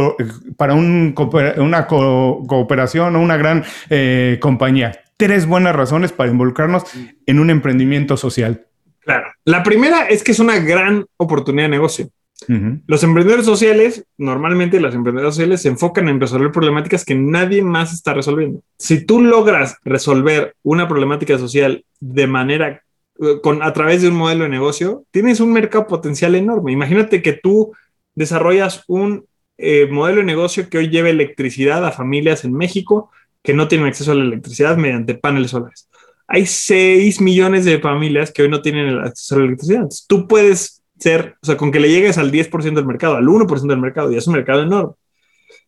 para 0.57 0.75
un, 0.75 1.14
una 1.57 1.87
cooperación 1.87 3.16
o 3.16 3.21
una 3.21 3.37
gran 3.37 3.64
eh, 3.91 4.39
compañía. 4.41 4.93
Tres 5.16 5.47
buenas 5.47 5.75
razones 5.75 6.12
para 6.12 6.31
involucrarnos 6.31 6.85
en 7.27 7.41
un 7.41 7.51
emprendimiento 7.51 8.16
social. 8.16 8.66
Claro. 9.01 9.27
La 9.45 9.62
primera 9.62 10.07
es 10.07 10.23
que 10.23 10.33
es 10.33 10.39
una 10.39 10.59
gran 10.61 11.07
oportunidad 11.16 11.64
de 11.64 11.71
negocio. 11.71 12.11
Los 12.47 13.03
emprendedores 13.03 13.45
sociales, 13.45 14.05
normalmente 14.16 14.80
las 14.80 14.95
emprendedoras 14.95 15.34
sociales 15.34 15.61
se 15.61 15.68
enfocan 15.68 16.09
en 16.09 16.20
resolver 16.20 16.53
problemáticas 16.53 17.05
que 17.05 17.14
nadie 17.14 17.62
más 17.62 17.93
está 17.93 18.14
resolviendo. 18.14 18.62
Si 18.78 19.05
tú 19.05 19.20
logras 19.20 19.76
resolver 19.84 20.55
una 20.62 20.89
problemática 20.89 21.36
social 21.36 21.84
de 22.01 22.26
manera 22.26 22.82
eh, 23.20 23.41
con 23.43 23.62
a 23.62 23.72
través 23.72 24.03
de 24.03 24.09
un 24.09 24.14
modelo 24.14 24.45
de 24.45 24.51
negocio, 24.51 25.05
tienes 25.11 25.41
un 25.41 25.53
mercado 25.53 25.86
potencial 25.86 26.36
enorme. 26.36 26.72
Imagínate 26.72 27.20
que 27.22 27.32
tú 27.32 27.72
desarrollas 28.14 28.84
un 28.86 29.26
eh, 29.59 29.86
modelo 29.91 30.18
de 30.18 30.24
negocio 30.24 30.68
que 30.70 30.78
hoy 30.78 30.89
lleve 30.89 31.11
electricidad 31.11 31.84
a 31.84 31.93
familias 31.93 32.45
en 32.45 32.53
México 32.53 33.11
que 33.43 33.55
no 33.55 33.66
tienen 33.66 33.89
acceso 33.89 34.12
a 34.12 34.14
la 34.14 34.24
electricidad 34.24 34.76
mediante 34.76 35.14
paneles 35.14 35.51
solares. 35.51 35.89
Hay 36.28 36.47
6 36.47 37.20
millones 37.20 37.64
de 37.64 37.80
familias 37.80 38.30
que 38.30 38.43
hoy 38.43 38.49
no 38.49 38.62
tienen 38.62 38.99
acceso 38.99 39.34
a 39.34 39.39
la 39.39 39.45
electricidad. 39.47 39.89
tú 40.07 40.28
puedes 40.28 40.78
ser, 40.99 41.36
o 41.42 41.46
sea, 41.46 41.57
con 41.57 41.70
que 41.70 41.80
le 41.80 41.90
llegues 41.90 42.18
al 42.18 42.30
10% 42.30 42.74
del 42.74 42.86
mercado, 42.86 43.16
al 43.16 43.26
1% 43.26 43.66
del 43.66 43.80
mercado, 43.80 44.12
y 44.12 44.16
es 44.16 44.26
un 44.26 44.34
mercado 44.34 44.62
enorme. 44.62 44.94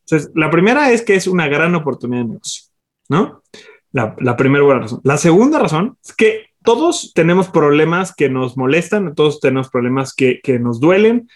Entonces, 0.00 0.30
la 0.34 0.50
primera 0.50 0.90
es 0.90 1.02
que 1.02 1.14
es 1.14 1.26
una 1.26 1.48
gran 1.48 1.74
oportunidad 1.74 2.22
de 2.22 2.28
negocio, 2.28 2.64
¿no? 3.08 3.42
La, 3.92 4.16
la 4.18 4.36
primera 4.36 4.64
buena 4.64 4.82
razón. 4.82 5.00
La 5.04 5.16
segunda 5.16 5.58
razón 5.58 5.96
es 6.04 6.14
que 6.14 6.46
todos 6.62 7.12
tenemos 7.14 7.48
problemas 7.48 8.14
que 8.14 8.28
nos 8.28 8.56
molestan, 8.56 9.14
todos 9.14 9.40
tenemos 9.40 9.70
problemas 9.70 10.14
que, 10.14 10.40
que 10.42 10.58
nos 10.58 10.80
duelen. 10.80 11.28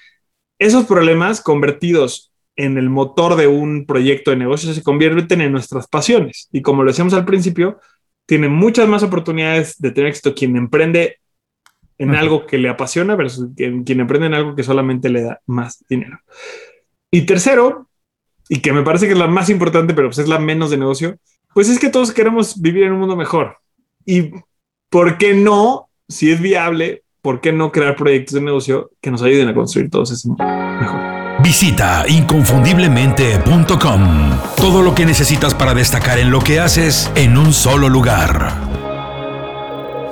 Esos 0.58 0.84
problemas 0.86 1.40
convertidos 1.40 2.32
en 2.56 2.78
el 2.78 2.90
motor 2.90 3.36
de 3.36 3.46
un 3.46 3.86
proyecto 3.86 4.30
de 4.30 4.36
negocio 4.36 4.72
se 4.72 4.82
convierten 4.82 5.40
en 5.40 5.52
nuestras 5.52 5.88
pasiones. 5.88 6.48
Y 6.52 6.62
como 6.62 6.82
lo 6.82 6.90
decíamos 6.90 7.14
al 7.14 7.24
principio, 7.24 7.78
tiene 8.26 8.48
muchas 8.48 8.88
más 8.88 9.02
oportunidades 9.02 9.76
de 9.78 9.90
tener 9.90 10.10
éxito 10.10 10.34
quien 10.34 10.56
emprende 10.56 11.18
en 11.98 12.14
algo 12.14 12.46
que 12.46 12.58
le 12.58 12.68
apasiona 12.68 13.14
versus 13.14 13.48
quien, 13.56 13.84
quien 13.84 14.00
emprende 14.00 14.26
en 14.26 14.34
algo 14.34 14.54
que 14.54 14.62
solamente 14.62 15.08
le 15.08 15.22
da 15.22 15.40
más 15.46 15.84
dinero. 15.88 16.18
Y 17.10 17.22
tercero, 17.22 17.88
y 18.48 18.60
que 18.60 18.72
me 18.72 18.82
parece 18.82 19.06
que 19.06 19.12
es 19.12 19.18
la 19.18 19.28
más 19.28 19.50
importante, 19.50 19.94
pero 19.94 20.08
pues 20.08 20.18
es 20.18 20.28
la 20.28 20.38
menos 20.38 20.70
de 20.70 20.78
negocio, 20.78 21.16
pues 21.52 21.68
es 21.68 21.78
que 21.78 21.90
todos 21.90 22.12
queremos 22.12 22.60
vivir 22.60 22.84
en 22.84 22.92
un 22.92 23.00
mundo 23.00 23.16
mejor. 23.16 23.58
Y 24.04 24.30
¿por 24.90 25.18
qué 25.18 25.34
no, 25.34 25.88
si 26.08 26.30
es 26.30 26.40
viable, 26.40 27.02
por 27.22 27.40
qué 27.40 27.52
no 27.52 27.72
crear 27.72 27.96
proyectos 27.96 28.34
de 28.34 28.40
negocio 28.40 28.90
que 29.00 29.10
nos 29.10 29.22
ayuden 29.22 29.48
a 29.48 29.54
construir 29.54 29.90
todos 29.90 30.10
ese 30.10 30.28
mundo 30.28 30.44
mejor? 30.44 31.00
Visita 31.42 32.04
inconfundiblemente.com. 32.08 34.38
Todo 34.56 34.82
lo 34.82 34.94
que 34.94 35.06
necesitas 35.06 35.54
para 35.54 35.74
destacar 35.74 36.18
en 36.18 36.30
lo 36.30 36.40
que 36.40 36.60
haces 36.60 37.10
en 37.16 37.36
un 37.36 37.52
solo 37.52 37.88
lugar. 37.88 38.83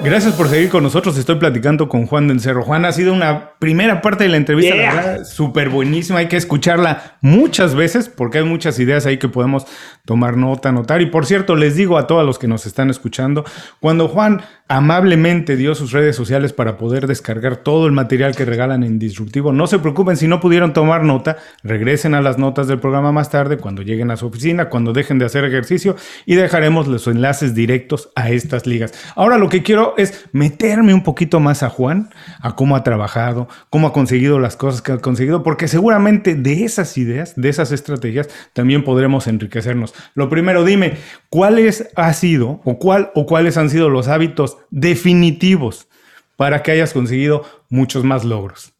Gracias 0.04 0.34
por 0.34 0.48
seguir 0.48 0.68
con 0.68 0.82
nosotros. 0.82 1.16
Estoy 1.16 1.36
platicando 1.36 1.88
con 1.88 2.06
Juan 2.06 2.26
del 2.26 2.40
Cerro. 2.40 2.64
Juan, 2.64 2.84
ha 2.84 2.90
sido 2.90 3.12
una 3.12 3.52
primera 3.60 4.02
parte 4.02 4.24
de 4.24 4.30
la 4.30 4.36
entrevista, 4.36 4.74
la 4.74 4.94
verdad, 4.94 5.24
súper 5.24 5.68
buenísima. 5.68 6.18
Hay 6.18 6.26
que 6.26 6.36
escucharla 6.36 7.18
muchas 7.20 7.76
veces 7.76 8.08
porque 8.08 8.38
hay 8.38 8.44
muchas 8.44 8.80
ideas 8.80 9.06
ahí 9.06 9.18
que 9.18 9.28
podemos 9.28 9.64
tomar 10.04 10.36
nota, 10.36 10.70
anotar. 10.70 11.00
Y 11.02 11.06
por 11.06 11.24
cierto, 11.24 11.54
les 11.54 11.76
digo 11.76 11.98
a 11.98 12.08
todos 12.08 12.26
los 12.26 12.40
que 12.40 12.48
nos 12.48 12.66
están 12.66 12.90
escuchando, 12.90 13.44
cuando 13.78 14.08
Juan 14.08 14.42
amablemente 14.72 15.54
dio 15.56 15.74
sus 15.74 15.92
redes 15.92 16.16
sociales 16.16 16.54
para 16.54 16.78
poder 16.78 17.06
descargar 17.06 17.58
todo 17.58 17.84
el 17.86 17.92
material 17.92 18.34
que 18.34 18.46
regalan 18.46 18.82
en 18.82 18.98
Disruptivo, 18.98 19.52
no 19.52 19.66
se 19.66 19.78
preocupen 19.78 20.16
si 20.16 20.26
no 20.26 20.40
pudieron 20.40 20.72
tomar 20.72 21.04
nota, 21.04 21.36
regresen 21.62 22.14
a 22.14 22.22
las 22.22 22.38
notas 22.38 22.68
del 22.68 22.80
programa 22.80 23.12
más 23.12 23.28
tarde, 23.28 23.58
cuando 23.58 23.82
lleguen 23.82 24.10
a 24.10 24.16
su 24.16 24.28
oficina, 24.28 24.70
cuando 24.70 24.94
dejen 24.94 25.18
de 25.18 25.26
hacer 25.26 25.44
ejercicio 25.44 25.94
y 26.24 26.36
dejaremos 26.36 26.88
los 26.88 27.06
enlaces 27.06 27.54
directos 27.54 28.08
a 28.14 28.30
estas 28.30 28.66
ligas. 28.66 28.94
Ahora 29.14 29.36
lo 29.36 29.50
que 29.50 29.62
quiero 29.62 29.92
es 29.98 30.24
meterme 30.32 30.94
un 30.94 31.02
poquito 31.02 31.38
más 31.38 31.62
a 31.62 31.68
Juan, 31.68 32.08
a 32.40 32.56
cómo 32.56 32.74
ha 32.74 32.82
trabajado, 32.82 33.48
cómo 33.68 33.88
ha 33.88 33.92
conseguido 33.92 34.38
las 34.38 34.56
cosas 34.56 34.80
que 34.80 34.92
ha 34.92 34.98
conseguido, 34.98 35.42
porque 35.42 35.68
seguramente 35.68 36.34
de 36.34 36.64
esas 36.64 36.96
ideas, 36.96 37.34
de 37.36 37.50
esas 37.50 37.72
estrategias, 37.72 38.30
también 38.54 38.84
podremos 38.84 39.26
enriquecernos. 39.26 39.92
Lo 40.14 40.30
primero, 40.30 40.64
dime, 40.64 40.94
¿cuáles 41.32 41.88
ha 41.96 42.12
sido 42.12 42.60
o 42.62 42.78
cuál 42.78 43.10
o 43.14 43.24
cuáles 43.24 43.56
han 43.56 43.70
sido 43.70 43.88
los 43.88 44.06
hábitos 44.06 44.58
definitivos 44.68 45.88
para 46.36 46.62
que 46.62 46.72
hayas 46.72 46.92
conseguido 46.92 47.42
muchos 47.70 48.04
más 48.04 48.22
logros? 48.22 48.74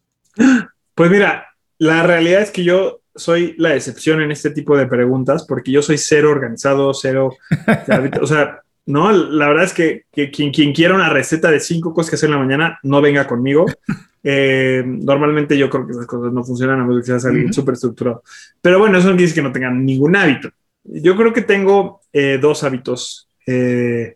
Pues 0.93 1.09
mira, 1.09 1.47
la 1.79 2.03
realidad 2.03 2.43
es 2.43 2.51
que 2.51 2.63
yo 2.63 3.01
soy 3.15 3.55
la 3.57 3.73
excepción 3.73 4.21
en 4.21 4.31
este 4.31 4.51
tipo 4.51 4.77
de 4.77 4.85
preguntas 4.85 5.47
porque 5.47 5.71
yo 5.71 5.81
soy 5.81 5.97
cero 5.97 6.29
organizado, 6.29 6.93
cero, 6.93 7.31
o 8.21 8.27
sea, 8.27 8.61
no, 8.85 9.11
la 9.11 9.47
verdad 9.47 9.63
es 9.63 9.73
que, 9.73 10.03
quien, 10.11 10.51
quien, 10.51 10.73
quiera 10.73 10.93
una 10.93 11.09
receta 11.09 11.49
de 11.49 11.59
cinco 11.59 11.91
cosas 11.91 12.11
que 12.11 12.15
hacer 12.17 12.29
en 12.29 12.35
la 12.35 12.41
mañana, 12.43 12.79
no 12.83 13.01
venga 13.01 13.27
conmigo. 13.27 13.65
Eh, 14.25 14.81
normalmente 14.85 15.57
yo 15.57 15.69
creo 15.69 15.85
que 15.85 15.91
esas 15.91 16.05
cosas 16.05 16.31
no 16.31 16.45
funcionan 16.45 16.79
a 16.79 16.85
menos 16.85 17.01
que 17.01 17.07
seas 17.07 17.25
alguien 17.25 17.51
súper 17.51 17.73
estructurado. 17.73 18.23
Pero 18.61 18.79
bueno, 18.79 18.97
eso 18.97 19.09
no 19.09 19.17
dice 19.17 19.35
que 19.35 19.41
no 19.41 19.51
tengan 19.51 19.85
ningún 19.85 20.15
hábito. 20.15 20.49
Yo 20.85 21.17
creo 21.17 21.33
que 21.33 21.41
tengo 21.41 21.99
eh, 22.13 22.37
dos 22.41 22.63
hábitos 22.63 23.27
eh, 23.47 24.15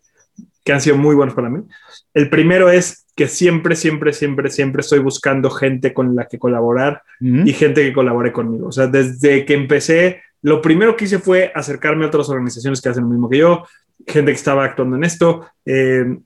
que 0.64 0.74
han 0.74 0.82
sido 0.82 0.98
muy 0.98 1.16
buenos 1.16 1.36
para 1.36 1.50
mí. 1.50 1.64
El 2.14 2.30
primero 2.30 2.70
es 2.70 3.06
que 3.16 3.28
siempre, 3.28 3.76
siempre, 3.76 4.14
siempre, 4.14 4.52
siempre 4.52 4.82
estoy 4.82 5.00
buscando 5.00 5.50
gente 5.50 5.94
con 5.94 6.16
la 6.16 6.28
que 6.28 6.38
colaborar 6.38 7.02
y 7.20 7.52
gente 7.54 7.82
que 7.82 7.92
colabore 7.92 8.32
conmigo. 8.32 8.68
O 8.68 8.72
sea, 8.72 8.86
desde 8.86 9.44
que 9.44 9.56
empecé, 9.56 10.22
lo 10.44 10.62
primero 10.62 10.96
que 10.96 11.06
hice 11.06 11.18
fue 11.18 11.52
acercarme 11.56 12.06
a 12.06 12.10
otras 12.10 12.30
organizaciones 12.30 12.80
que 12.80 12.90
hacen 12.90 13.04
lo 13.04 13.10
mismo 13.10 13.28
que 13.28 13.40
yo, 13.40 13.64
gente 14.06 14.32
que 14.32 14.38
estaba 14.38 14.66
actuando 14.66 14.98
en 14.98 15.04
esto 15.04 15.48
eh, 15.66 16.18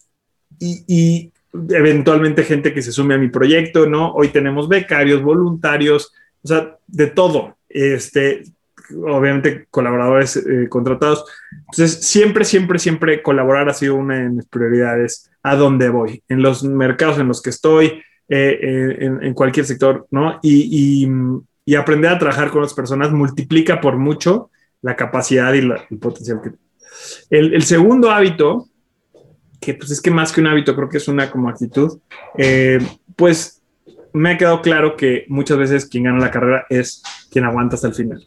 y, 0.60 1.32
eventualmente 1.54 2.46
gente 2.46 2.74
que 2.74 2.82
se 2.82 2.94
sume 2.94 3.14
a 3.14 3.18
mi 3.18 3.28
proyecto, 3.28 3.86
¿no? 3.86 4.14
Hoy 4.14 4.30
tenemos 4.30 4.70
becarios, 4.70 5.22
voluntarios, 5.22 6.14
o 6.42 6.48
sea, 6.48 6.78
de 6.88 7.08
todo. 7.08 7.58
Este, 7.68 8.44
obviamente 8.96 9.68
colaboradores 9.70 10.38
eh, 10.38 10.68
contratados. 10.70 11.26
Entonces, 11.52 12.06
siempre, 12.06 12.46
siempre, 12.46 12.80
siempre 12.80 13.22
colaborar 13.22 13.70
ha 13.70 13.74
sido 13.74 13.96
una 13.96 14.20
de 14.20 14.30
mis 14.30 14.46
prioridades 14.46 15.30
a 15.44 15.56
donde 15.56 15.90
voy, 15.90 16.24
en 16.28 16.42
los 16.42 16.64
mercados 16.64 17.18
en 17.20 17.28
los 17.28 17.42
que 17.42 17.50
estoy, 17.50 18.02
eh, 18.30 18.98
en, 19.00 19.34
cualquier 19.34 19.66
sector, 19.66 20.08
¿no? 20.12 20.40
Y, 20.42 21.06
y, 21.66 21.76
aprender 21.76 22.12
a 22.12 22.20
trabajar 22.20 22.50
con 22.50 22.62
las 22.62 22.74
personas 22.74 23.12
multiplica 23.12 23.80
por 23.80 23.98
mucho 23.98 24.52
la 24.82 24.98
capacidad 24.98 25.54
y 25.54 25.60
el 25.60 26.00
potencial 26.00 26.42
que 26.42 26.52
el, 27.30 27.64
segundo 27.64 28.12
hábito, 28.12 28.68
que 29.60 29.74
pues 29.74 29.92
es 29.92 30.02
que 30.02 30.12
más 30.12 30.32
que 30.32 30.42
un 30.42 30.48
hábito, 30.48 30.76
creo 30.76 30.90
que 30.90 30.98
es 30.98 31.08
una 31.08 31.30
como 31.32 31.50
actitud, 31.50 32.00
eh, 32.38 32.80
pues 33.16 33.62
me 34.14 34.32
ha 34.32 34.38
quedado 34.38 34.62
claro 34.62 34.96
que 34.96 35.26
muchas 35.28 35.58
veces 35.58 35.86
quien 35.86 36.06
gana 36.06 36.20
la 36.20 36.32
carrera 36.32 36.66
es 36.70 37.04
quien 37.32 37.46
aguanta 37.46 37.76
hasta 37.76 37.88
el 37.88 37.96
final. 37.96 38.24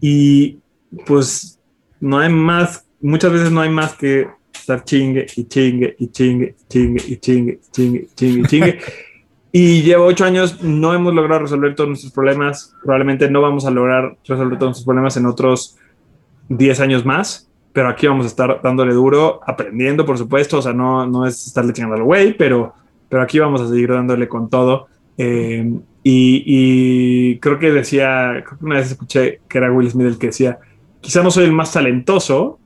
Y 0.00 0.58
pues 1.06 1.58
no 2.00 2.18
hay 2.18 2.32
más, 2.32 2.86
muchas 3.00 3.32
veces 3.32 3.50
no 3.50 3.62
hay 3.62 3.70
más 3.70 3.94
que 3.94 4.28
estar 4.54 4.84
chingue 4.84 5.26
y 5.36 5.44
chingue 5.44 5.96
y 5.98 6.08
chingue, 6.08 6.54
chingue 6.68 7.02
y 7.08 7.16
chingue, 7.16 7.60
chingue, 7.72 8.08
chingue, 8.14 8.48
chingue. 8.48 8.78
y 9.52 9.82
llevo 9.82 10.04
ocho 10.04 10.24
años, 10.24 10.62
no 10.62 10.94
hemos 10.94 11.14
logrado 11.14 11.42
resolver 11.42 11.74
todos 11.74 11.88
nuestros 11.88 12.12
problemas. 12.12 12.74
Probablemente 12.82 13.30
no 13.30 13.40
vamos 13.40 13.64
a 13.64 13.70
lograr 13.70 14.16
resolver 14.24 14.58
todos 14.58 14.70
nuestros 14.70 14.84
problemas 14.84 15.16
en 15.16 15.26
otros 15.26 15.76
diez 16.48 16.78
años 16.78 17.04
más 17.04 17.46
pero 17.76 17.90
aquí 17.90 18.06
vamos 18.06 18.24
a 18.24 18.28
estar 18.28 18.62
dándole 18.62 18.94
duro, 18.94 19.40
aprendiendo, 19.46 20.06
por 20.06 20.16
supuesto, 20.16 20.56
o 20.56 20.62
sea, 20.62 20.72
no, 20.72 21.06
no 21.06 21.26
es 21.26 21.46
estarle 21.46 21.74
chingando 21.74 21.96
al 21.96 22.04
güey, 22.04 22.34
pero, 22.34 22.72
pero 23.06 23.22
aquí 23.22 23.38
vamos 23.38 23.60
a 23.60 23.68
seguir 23.68 23.90
dándole 23.92 24.28
con 24.28 24.48
todo. 24.48 24.86
Eh, 25.18 25.78
y, 26.08 27.38
creo 27.40 27.58
que 27.58 27.72
decía, 27.72 28.44
creo 28.44 28.58
que 28.58 28.64
una 28.64 28.76
vez 28.76 28.92
escuché 28.92 29.40
que 29.48 29.58
era 29.58 29.72
Will 29.72 29.90
Smith 29.90 30.06
el 30.06 30.18
que 30.18 30.28
decía, 30.28 30.58
quizá 31.00 31.22
no 31.22 31.32
soy 31.32 31.46
el 31.46 31.52
más 31.52 31.72
talentoso, 31.72 32.60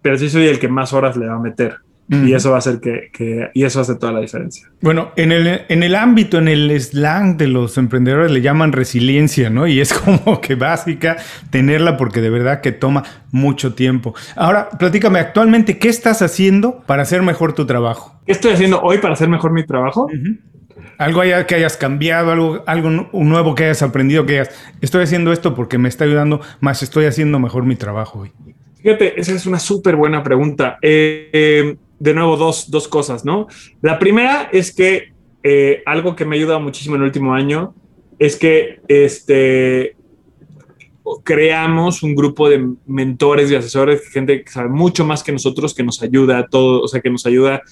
pero 0.00 0.16
sí 0.16 0.30
soy 0.30 0.46
el 0.46 0.58
que 0.58 0.68
más 0.68 0.94
horas 0.94 1.16
le 1.18 1.26
va 1.26 1.34
a 1.34 1.38
meter. 1.38 1.76
Y 2.08 2.34
eso 2.34 2.50
va 2.50 2.56
a 2.56 2.58
hacer 2.58 2.80
que, 2.80 3.50
y 3.54 3.64
eso 3.64 3.80
hace 3.80 3.94
toda 3.94 4.12
la 4.12 4.20
diferencia. 4.20 4.68
Bueno, 4.82 5.12
en 5.16 5.32
el, 5.32 5.62
en 5.68 5.82
el 5.82 5.94
ámbito, 5.94 6.36
en 6.36 6.48
el 6.48 6.78
slang 6.78 7.38
de 7.38 7.46
los 7.46 7.78
emprendedores 7.78 8.30
le 8.30 8.42
llaman 8.42 8.72
resiliencia, 8.72 9.48
¿no? 9.48 9.66
Y 9.66 9.80
es 9.80 9.94
como 9.98 10.40
que 10.42 10.54
básica 10.54 11.16
tenerla 11.48 11.96
porque 11.96 12.20
de 12.20 12.28
verdad 12.28 12.60
que 12.60 12.72
toma 12.72 13.04
mucho 13.30 13.74
tiempo. 13.74 14.14
Ahora, 14.36 14.68
platícame, 14.78 15.20
actualmente, 15.20 15.78
¿qué 15.78 15.88
estás 15.88 16.20
haciendo 16.20 16.82
para 16.84 17.02
hacer 17.02 17.22
mejor 17.22 17.54
tu 17.54 17.64
trabajo? 17.64 18.20
¿Qué 18.26 18.32
estoy 18.32 18.52
haciendo 18.52 18.82
hoy 18.82 18.98
para 18.98 19.14
hacer 19.14 19.30
mejor 19.30 19.52
mi 19.52 19.64
trabajo? 19.64 20.06
Algo 21.02 21.20
que 21.46 21.54
hayas 21.54 21.76
cambiado, 21.76 22.30
algo, 22.30 22.62
algo 22.66 22.90
nuevo 23.12 23.54
que 23.54 23.64
hayas 23.64 23.82
aprendido, 23.82 24.24
que 24.24 24.40
hayas, 24.40 24.50
estoy 24.80 25.02
haciendo 25.02 25.32
esto 25.32 25.54
porque 25.54 25.78
me 25.78 25.88
está 25.88 26.04
ayudando, 26.04 26.40
más 26.60 26.82
estoy 26.82 27.06
haciendo 27.06 27.38
mejor 27.38 27.64
mi 27.64 27.76
trabajo 27.76 28.20
hoy. 28.20 28.32
Fíjate, 28.82 29.20
esa 29.20 29.32
es 29.32 29.46
una 29.46 29.58
súper 29.58 29.96
buena 29.96 30.22
pregunta. 30.22 30.78
Eh, 30.82 31.76
de 31.98 32.14
nuevo 32.14 32.36
dos, 32.36 32.70
dos 32.70 32.88
cosas, 32.88 33.24
¿no? 33.24 33.46
La 33.80 33.98
primera 33.98 34.48
es 34.52 34.74
que 34.74 35.12
eh, 35.42 35.82
algo 35.86 36.14
que 36.14 36.24
me 36.24 36.36
ha 36.36 36.38
ayudado 36.38 36.60
muchísimo 36.60 36.96
en 36.96 37.02
el 37.02 37.06
último 37.06 37.34
año 37.34 37.74
es 38.18 38.36
que 38.36 38.80
este, 38.88 39.96
creamos 41.24 42.02
un 42.02 42.14
grupo 42.14 42.48
de 42.48 42.74
mentores 42.86 43.50
y 43.50 43.56
asesores, 43.56 44.08
gente 44.08 44.44
que 44.44 44.50
sabe 44.50 44.68
mucho 44.68 45.04
más 45.04 45.22
que 45.22 45.32
nosotros, 45.32 45.74
que 45.74 45.82
nos 45.82 46.02
ayuda 46.02 46.38
a 46.38 46.46
todo, 46.46 46.82
o 46.82 46.88
sea, 46.88 47.00
que 47.00 47.10
nos 47.10 47.26
ayuda 47.26 47.62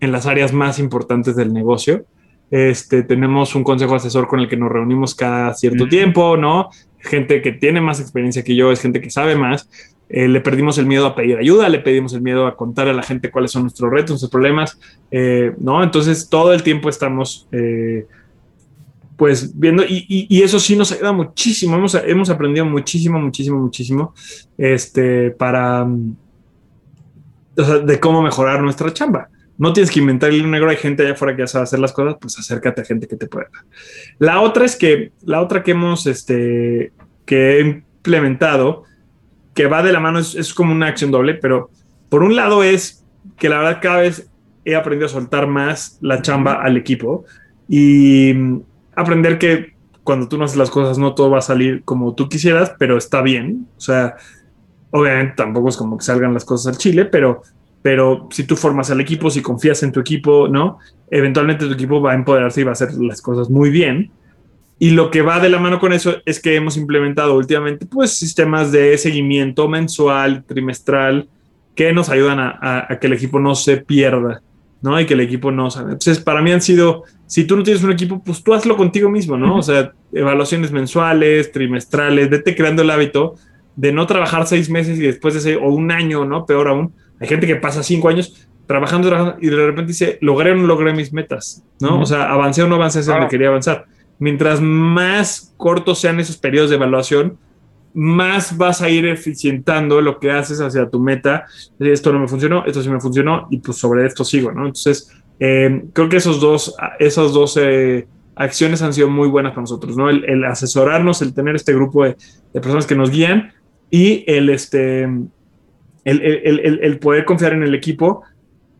en 0.00 0.12
las 0.12 0.26
áreas 0.26 0.52
más 0.52 0.78
importantes 0.78 1.36
del 1.36 1.52
negocio. 1.52 2.04
Este, 2.50 3.02
tenemos 3.02 3.54
un 3.54 3.64
consejo 3.64 3.94
asesor 3.94 4.28
con 4.28 4.40
el 4.40 4.48
que 4.48 4.56
nos 4.56 4.70
reunimos 4.70 5.14
cada 5.14 5.54
cierto 5.54 5.88
tiempo, 5.88 6.36
¿no? 6.36 6.70
Gente 6.98 7.42
que 7.42 7.52
tiene 7.52 7.80
más 7.80 8.00
experiencia 8.00 8.44
que 8.44 8.54
yo, 8.54 8.70
es 8.70 8.80
gente 8.80 9.00
que 9.00 9.10
sabe 9.10 9.36
más. 9.36 9.68
Eh, 10.08 10.28
le 10.28 10.40
perdimos 10.40 10.76
el 10.78 10.86
miedo 10.86 11.06
a 11.06 11.14
pedir 11.14 11.38
ayuda, 11.38 11.68
le 11.68 11.78
pedimos 11.78 12.12
el 12.12 12.20
miedo 12.20 12.46
a 12.46 12.56
contar 12.56 12.88
a 12.88 12.92
la 12.92 13.02
gente 13.02 13.30
cuáles 13.30 13.50
son 13.50 13.62
nuestros 13.62 13.90
retos, 13.90 14.10
nuestros 14.10 14.30
problemas, 14.30 14.78
eh, 15.10 15.54
¿no? 15.58 15.82
Entonces 15.82 16.28
todo 16.28 16.52
el 16.52 16.62
tiempo 16.62 16.90
estamos, 16.90 17.48
eh, 17.52 18.06
pues, 19.16 19.58
viendo, 19.58 19.82
y, 19.88 20.42
eso 20.42 20.60
sí 20.60 20.76
nos 20.76 20.92
ayuda 20.92 21.12
muchísimo, 21.12 21.76
hemos, 21.76 21.94
hemos 21.94 22.28
aprendido 22.28 22.66
muchísimo, 22.66 23.18
muchísimo, 23.18 23.58
muchísimo, 23.58 24.14
este, 24.58 25.30
para, 25.30 25.86
de 27.84 28.00
cómo 28.00 28.22
mejorar 28.22 28.62
nuestra 28.62 28.92
chamba. 28.92 29.30
No 29.56 29.72
tienes 29.72 29.90
que 29.90 30.00
inventar 30.00 30.30
el 30.30 30.50
negro, 30.50 30.70
hay 30.70 30.76
gente 30.76 31.02
allá 31.02 31.12
afuera 31.12 31.36
que 31.36 31.42
ya 31.42 31.46
sabe 31.46 31.64
hacer 31.64 31.78
las 31.78 31.92
cosas, 31.92 32.16
pues 32.20 32.38
acércate 32.38 32.82
a 32.82 32.84
gente 32.84 33.06
que 33.06 33.16
te 33.16 33.26
pueda. 33.26 33.48
La 34.18 34.40
otra 34.40 34.64
es 34.64 34.76
que, 34.76 35.12
la 35.24 35.40
otra 35.40 35.62
que 35.62 35.72
hemos, 35.72 36.06
este, 36.06 36.92
que 37.24 37.58
he 37.58 37.60
implementado, 37.60 38.84
que 39.54 39.66
va 39.66 39.82
de 39.82 39.92
la 39.92 40.00
mano, 40.00 40.18
es, 40.18 40.52
como 40.54 40.72
una 40.72 40.88
acción 40.88 41.10
doble, 41.10 41.34
pero 41.34 41.70
por 42.08 42.22
un 42.22 42.36
lado 42.36 42.62
es 42.62 43.04
que 43.38 43.48
la 43.48 43.58
verdad 43.58 43.78
cada 43.80 43.98
vez 43.98 44.28
he 44.64 44.74
aprendido 44.74 45.06
a 45.06 45.10
soltar 45.10 45.46
más 45.46 45.98
la 46.00 46.20
chamba 46.22 46.62
al 46.62 46.76
equipo 46.76 47.24
y 47.68 48.34
aprender 48.94 49.38
que 49.38 49.74
cuando 50.02 50.28
tú 50.28 50.36
no 50.36 50.44
haces 50.44 50.56
las 50.56 50.70
cosas 50.70 50.98
no 50.98 51.14
todo 51.14 51.30
va 51.30 51.38
a 51.38 51.42
salir 51.42 51.82
como 51.84 52.14
tú 52.14 52.28
quisieras, 52.28 52.74
pero 52.78 52.96
está 52.96 53.22
bien. 53.22 53.66
O 53.76 53.80
sea, 53.80 54.16
obviamente 54.90 55.34
tampoco 55.36 55.70
es 55.70 55.76
como 55.76 55.96
que 55.96 56.04
salgan 56.04 56.34
las 56.34 56.44
cosas 56.44 56.74
al 56.74 56.78
chile, 56.78 57.04
pero, 57.04 57.42
pero 57.84 58.28
si 58.30 58.44
tú 58.44 58.56
formas 58.56 58.90
al 58.90 59.02
equipo, 59.02 59.28
si 59.28 59.42
confías 59.42 59.82
en 59.82 59.92
tu 59.92 60.00
equipo, 60.00 60.48
¿no? 60.48 60.78
Eventualmente 61.10 61.66
tu 61.66 61.72
equipo 61.74 62.00
va 62.00 62.12
a 62.12 62.14
empoderarse 62.14 62.62
y 62.62 62.64
va 62.64 62.70
a 62.70 62.72
hacer 62.72 62.94
las 62.94 63.20
cosas 63.20 63.50
muy 63.50 63.68
bien. 63.68 64.10
Y 64.78 64.92
lo 64.92 65.10
que 65.10 65.20
va 65.20 65.38
de 65.38 65.50
la 65.50 65.58
mano 65.58 65.78
con 65.78 65.92
eso 65.92 66.14
es 66.24 66.40
que 66.40 66.54
hemos 66.54 66.78
implementado 66.78 67.36
últimamente 67.36 67.84
pues 67.84 68.16
sistemas 68.16 68.72
de 68.72 68.96
seguimiento 68.96 69.68
mensual, 69.68 70.44
trimestral, 70.44 71.28
que 71.74 71.92
nos 71.92 72.08
ayudan 72.08 72.38
a, 72.40 72.88
que 72.98 73.06
el 73.06 73.12
equipo 73.12 73.38
no 73.38 73.54
se 73.54 73.76
pierda, 73.76 74.40
¿no? 74.80 74.98
Y 74.98 75.04
que 75.04 75.12
el 75.12 75.20
equipo 75.20 75.50
no 75.50 75.70
salga. 75.70 75.92
Entonces, 75.92 76.20
para 76.20 76.40
mí 76.40 76.52
han 76.52 76.62
sido, 76.62 77.04
si 77.26 77.44
tú 77.44 77.54
no 77.54 77.64
tienes 77.64 77.84
un 77.84 77.92
equipo, 77.92 78.22
pues 78.24 78.42
tú 78.42 78.54
hazlo 78.54 78.78
contigo 78.78 79.10
mismo, 79.10 79.36
¿no? 79.36 79.58
O 79.58 79.62
sea, 79.62 79.92
evaluaciones 80.10 80.72
mensuales, 80.72 81.52
trimestrales, 81.52 82.30
vete 82.30 82.56
creando 82.56 82.80
el 82.80 82.90
hábito 82.90 83.34
de 83.76 83.92
no 83.92 84.06
trabajar 84.06 84.46
seis 84.46 84.70
meses 84.70 84.98
y 84.98 85.02
después 85.02 85.34
de 85.34 85.40
ese, 85.40 85.56
o 85.56 85.68
un 85.68 85.90
año, 85.90 86.24
¿no? 86.24 86.46
Peor 86.46 86.68
aún. 86.68 86.94
Hay 87.20 87.28
gente 87.28 87.46
que 87.46 87.56
pasa 87.56 87.82
cinco 87.82 88.08
años 88.08 88.48
trabajando, 88.66 89.08
trabajando, 89.08 89.38
y 89.40 89.48
de 89.48 89.56
repente 89.56 89.88
dice, 89.88 90.18
logré 90.20 90.52
o 90.52 90.56
no 90.56 90.66
logré 90.66 90.92
mis 90.92 91.12
metas, 91.12 91.62
¿no? 91.80 92.00
O 92.00 92.06
sea, 92.06 92.30
avancé 92.32 92.62
o 92.62 92.66
no 92.66 92.76
avancé 92.76 93.00
hacia 93.00 93.12
donde 93.14 93.28
quería 93.28 93.48
avanzar. 93.48 93.86
Mientras 94.18 94.60
más 94.60 95.54
cortos 95.56 96.00
sean 96.00 96.18
esos 96.20 96.36
periodos 96.36 96.70
de 96.70 96.76
evaluación, 96.76 97.38
más 97.92 98.56
vas 98.56 98.82
a 98.82 98.88
ir 98.88 99.06
eficientando 99.06 100.00
lo 100.00 100.18
que 100.18 100.32
haces 100.32 100.60
hacia 100.60 100.88
tu 100.88 100.98
meta. 100.98 101.46
Esto 101.78 102.12
no 102.12 102.18
me 102.18 102.28
funcionó, 102.28 102.64
esto 102.66 102.82
sí 102.82 102.88
me 102.88 103.00
funcionó, 103.00 103.46
y 103.50 103.58
pues 103.58 103.78
sobre 103.78 104.06
esto 104.06 104.24
sigo, 104.24 104.50
¿no? 104.50 104.66
Entonces, 104.66 105.10
eh, 105.38 105.84
creo 105.92 106.08
que 106.08 106.16
esos 106.16 106.40
dos, 106.40 106.74
esos 106.98 107.32
dos 107.32 107.56
eh, 107.60 108.06
acciones 108.36 108.82
han 108.82 108.92
sido 108.92 109.08
muy 109.08 109.28
buenas 109.28 109.52
para 109.52 109.62
nosotros, 109.62 109.96
¿no? 109.96 110.10
El, 110.10 110.44
asesorarnos, 110.44 111.22
el 111.22 111.34
tener 111.34 111.54
este 111.54 111.72
grupo 111.72 112.04
de, 112.04 112.16
personas 112.52 112.86
que 112.86 112.94
nos 112.94 113.10
guían 113.10 113.52
y 113.90 114.24
el, 114.26 114.50
este, 114.50 115.08
el, 116.04 116.80
el 116.82 116.98
poder 116.98 117.24
confiar 117.24 117.52
en 117.52 117.62
el 117.62 117.74
equipo, 117.74 118.22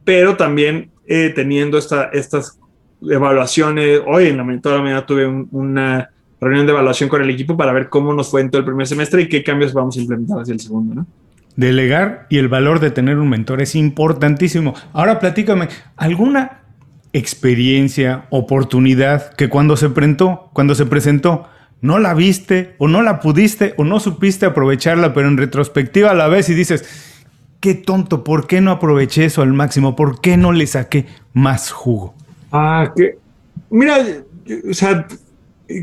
pero 0.04 0.36
también 0.36 0.90
eh, 1.06 1.32
teniendo 1.34 1.76
esta, 1.76 2.04
estas 2.12 2.58
evaluaciones. 3.02 4.00
Hoy 4.06 4.28
en 4.28 4.38
la, 4.38 4.60
toda 4.60 4.76
la 4.76 4.82
mañana 4.82 5.06
tuve 5.06 5.26
una 5.26 6.10
reunión 6.40 6.66
de 6.66 6.72
evaluación 6.72 7.08
con 7.08 7.22
el 7.22 7.30
equipo 7.30 7.56
para 7.56 7.72
ver 7.72 7.88
cómo 7.88 8.14
nos 8.14 8.30
fue 8.30 8.40
en 8.40 8.50
todo 8.50 8.60
el 8.60 8.64
primer 8.64 8.86
semestre 8.86 9.22
y 9.22 9.28
qué 9.28 9.42
cambios 9.42 9.72
vamos 9.72 9.96
a 9.96 10.00
implementar 10.00 10.40
hacia 10.40 10.52
el 10.52 10.60
segundo, 10.60 10.94
¿no? 10.94 11.06
Delegar 11.56 12.26
y 12.30 12.38
el 12.38 12.48
valor 12.48 12.80
de 12.80 12.90
tener 12.90 13.18
un 13.18 13.28
mentor 13.28 13.62
es 13.62 13.74
importantísimo. 13.76 14.74
Ahora 14.92 15.20
platícame, 15.20 15.68
¿alguna 15.96 16.62
experiencia, 17.12 18.26
oportunidad 18.30 19.34
que 19.34 19.48
cuando 19.48 19.76
se 19.76 19.90
presentó, 19.90 20.50
cuando 20.52 20.74
se 20.74 20.84
presentó, 20.84 21.48
no 21.80 21.98
la 21.98 22.14
viste 22.14 22.74
o 22.78 22.88
no 22.88 23.02
la 23.02 23.20
pudiste 23.20 23.74
o 23.76 23.84
no 23.84 24.00
supiste 24.00 24.46
aprovecharla, 24.46 25.14
pero 25.14 25.28
en 25.28 25.36
retrospectiva 25.36 26.12
la 26.14 26.28
vez 26.28 26.48
y 26.48 26.54
dices, 26.54 27.13
qué 27.64 27.72
tonto, 27.74 28.24
¿por 28.24 28.46
qué 28.46 28.60
no 28.60 28.72
aproveché 28.72 29.24
eso 29.24 29.40
al 29.40 29.54
máximo? 29.54 29.96
¿Por 29.96 30.20
qué 30.20 30.36
no 30.36 30.52
le 30.52 30.66
saqué 30.66 31.06
más 31.32 31.70
jugo? 31.70 32.14
Ah, 32.52 32.92
que 32.94 33.16
mira, 33.70 33.96
o 34.70 34.74
sea, 34.74 35.06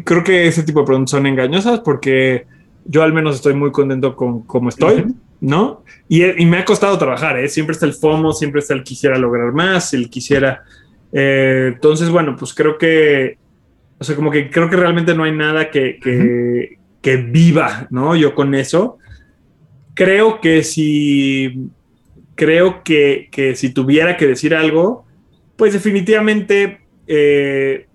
creo 0.04 0.24
que 0.24 0.46
ese 0.46 0.62
tipo 0.62 0.82
de 0.82 0.86
preguntas 0.86 1.10
son 1.10 1.26
engañosas 1.26 1.80
porque 1.80 2.46
yo 2.86 3.02
al 3.02 3.14
menos 3.14 3.38
estoy 3.38 3.56
muy 3.56 3.72
contento 3.72 4.16
con 4.16 4.44
cómo 4.44 4.70
estoy, 4.70 5.08
¿no? 5.40 5.84
Y, 6.08 6.24
y, 6.24 6.46
me 6.46 6.60
ha 6.60 6.66
costado 6.66 6.96
trabajar, 7.00 7.40
¿eh? 7.40 7.50
Siempre 7.50 7.74
está 7.74 7.88
el 7.88 7.94
FOMO, 7.94 8.32
siempre 8.32 8.60
está 8.60 8.76
el 8.76 8.84
quisiera 8.84 9.18
lograr 9.18 9.52
más, 9.52 9.96
el 9.96 10.08
quisiera 10.08 10.62
eh, 11.12 11.72
entonces, 11.74 12.10
bueno, 12.10 12.36
pues 12.38 12.54
creo 12.54 12.78
que, 12.78 13.38
o 14.00 14.04
sea, 14.04 14.16
como 14.16 14.32
que 14.32 14.50
creo 14.50 14.70
que 14.70 14.78
realmente 14.78 15.14
no 15.14 15.24
hay 15.24 15.36
nada 15.36 15.70
que, 15.70 16.00
que, 17.02 17.18
viva, 17.18 17.88
¿no? 17.90 18.16
Yo 18.16 18.34
con 18.36 18.56
eso. 18.56 18.98
Creo 19.94 20.40
que 20.42 20.64
si, 20.64 21.70
creo 22.36 22.84
que, 22.84 23.30
que 23.32 23.56
si 23.56 23.74
tuviera 23.74 24.18
que 24.18 24.28
decir 24.28 24.56
algo, 24.56 25.06
pues 25.56 25.74
definitivamente 25.74 26.82
eh, 27.08 27.88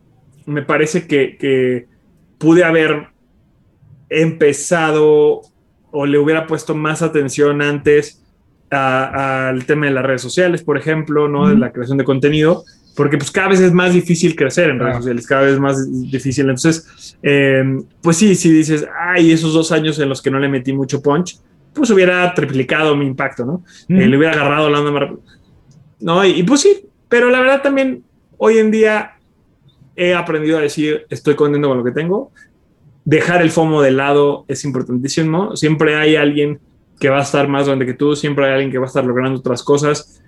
me 0.47 0.63
parece 0.63 1.07
que, 1.07 1.37
que 1.37 1.87
pude 2.39 2.65
haber 2.65 3.09
empezado 4.09 5.43
o 5.91 6.07
le 6.07 6.19
hubiera 6.19 6.47
puesto 6.47 6.75
más 6.75 7.03
atención 7.03 7.63
antes 7.63 8.23
al 8.71 9.65
tema 9.65 9.87
de 9.87 9.93
las 9.93 10.05
redes 10.05 10.23
sociales, 10.23 10.63
por 10.63 10.77
ejemplo, 10.77 11.29
¿no? 11.29 11.49
De 11.49 11.57
la 11.57 11.73
creación 11.73 11.99
de 11.99 12.05
contenido 12.05 12.65
porque 12.97 13.19
pues 13.19 13.31
cada 13.31 13.49
vez 13.49 13.61
es 13.61 13.73
más 13.73 13.93
difícil 13.93 14.35
crecer 14.35 14.71
en 14.71 14.81
redes 14.81 14.97
sociales, 14.97 15.27
cada 15.27 15.43
vez 15.43 15.61
más 15.61 16.11
difícil. 16.11 16.49
Entonces, 16.49 17.17
em, 17.23 17.85
pues 18.01 18.17
sí, 18.17 18.35
si 18.35 18.51
dices, 18.51 18.87
ay, 18.99 19.31
esos 19.31 19.53
dos 19.53 19.71
años 19.71 19.99
en 19.99 20.09
los 20.09 20.23
que 20.23 20.31
no 20.31 20.39
le 20.39 20.49
metí 20.49 20.73
mucho 20.73 21.03
punch, 21.03 21.39
pues 21.77 21.91
hubiera 21.91 22.33
triplicado 22.35 22.97
mi 22.97 23.07
impacto, 23.07 23.45
¿no? 23.45 23.65
Eh, 23.89 24.07
le 24.07 24.17
hubiera 24.17 24.35
agarrado 24.35 24.71
la 24.71 24.81
onda 24.81 25.17
No, 26.01 26.25
y, 26.25 26.43
pues 26.43 26.61
sí, 26.61 26.89
pero 27.09 27.31
la 27.31 27.41
verdad 27.41 27.63
también 27.63 28.03
hoy 28.39 28.59
en 28.59 28.71
día 28.71 29.13
he 29.95 30.15
aprendido 30.15 30.59
a 30.59 30.63
decir, 30.63 31.07
estoy 31.11 31.35
contento 31.35 31.69
con 31.69 31.79
lo 31.79 31.85
que 31.85 31.93
tengo. 31.93 32.33
Dejar 33.05 33.43
el 33.43 33.51
FOMO 33.51 33.83
de 33.83 33.93
lado 33.93 34.45
es 34.49 34.65
importantísimo. 34.65 35.55
Siempre 35.57 35.95
hay 35.95 36.17
alguien 36.17 36.59
que 36.99 37.09
va 37.09 37.19
a 37.19 37.23
estar 37.23 37.47
más 37.47 37.67
grande 37.67 37.87
que 37.87 37.95
tú, 37.95 38.17
siempre 38.17 38.47
hay 38.47 38.53
alguien 38.53 38.73
que 38.73 38.79
va 38.79 38.87
a 38.87 38.89
estar 38.89 39.05
logrando 39.05 39.39
otras 39.39 39.63
cosas 39.63 40.23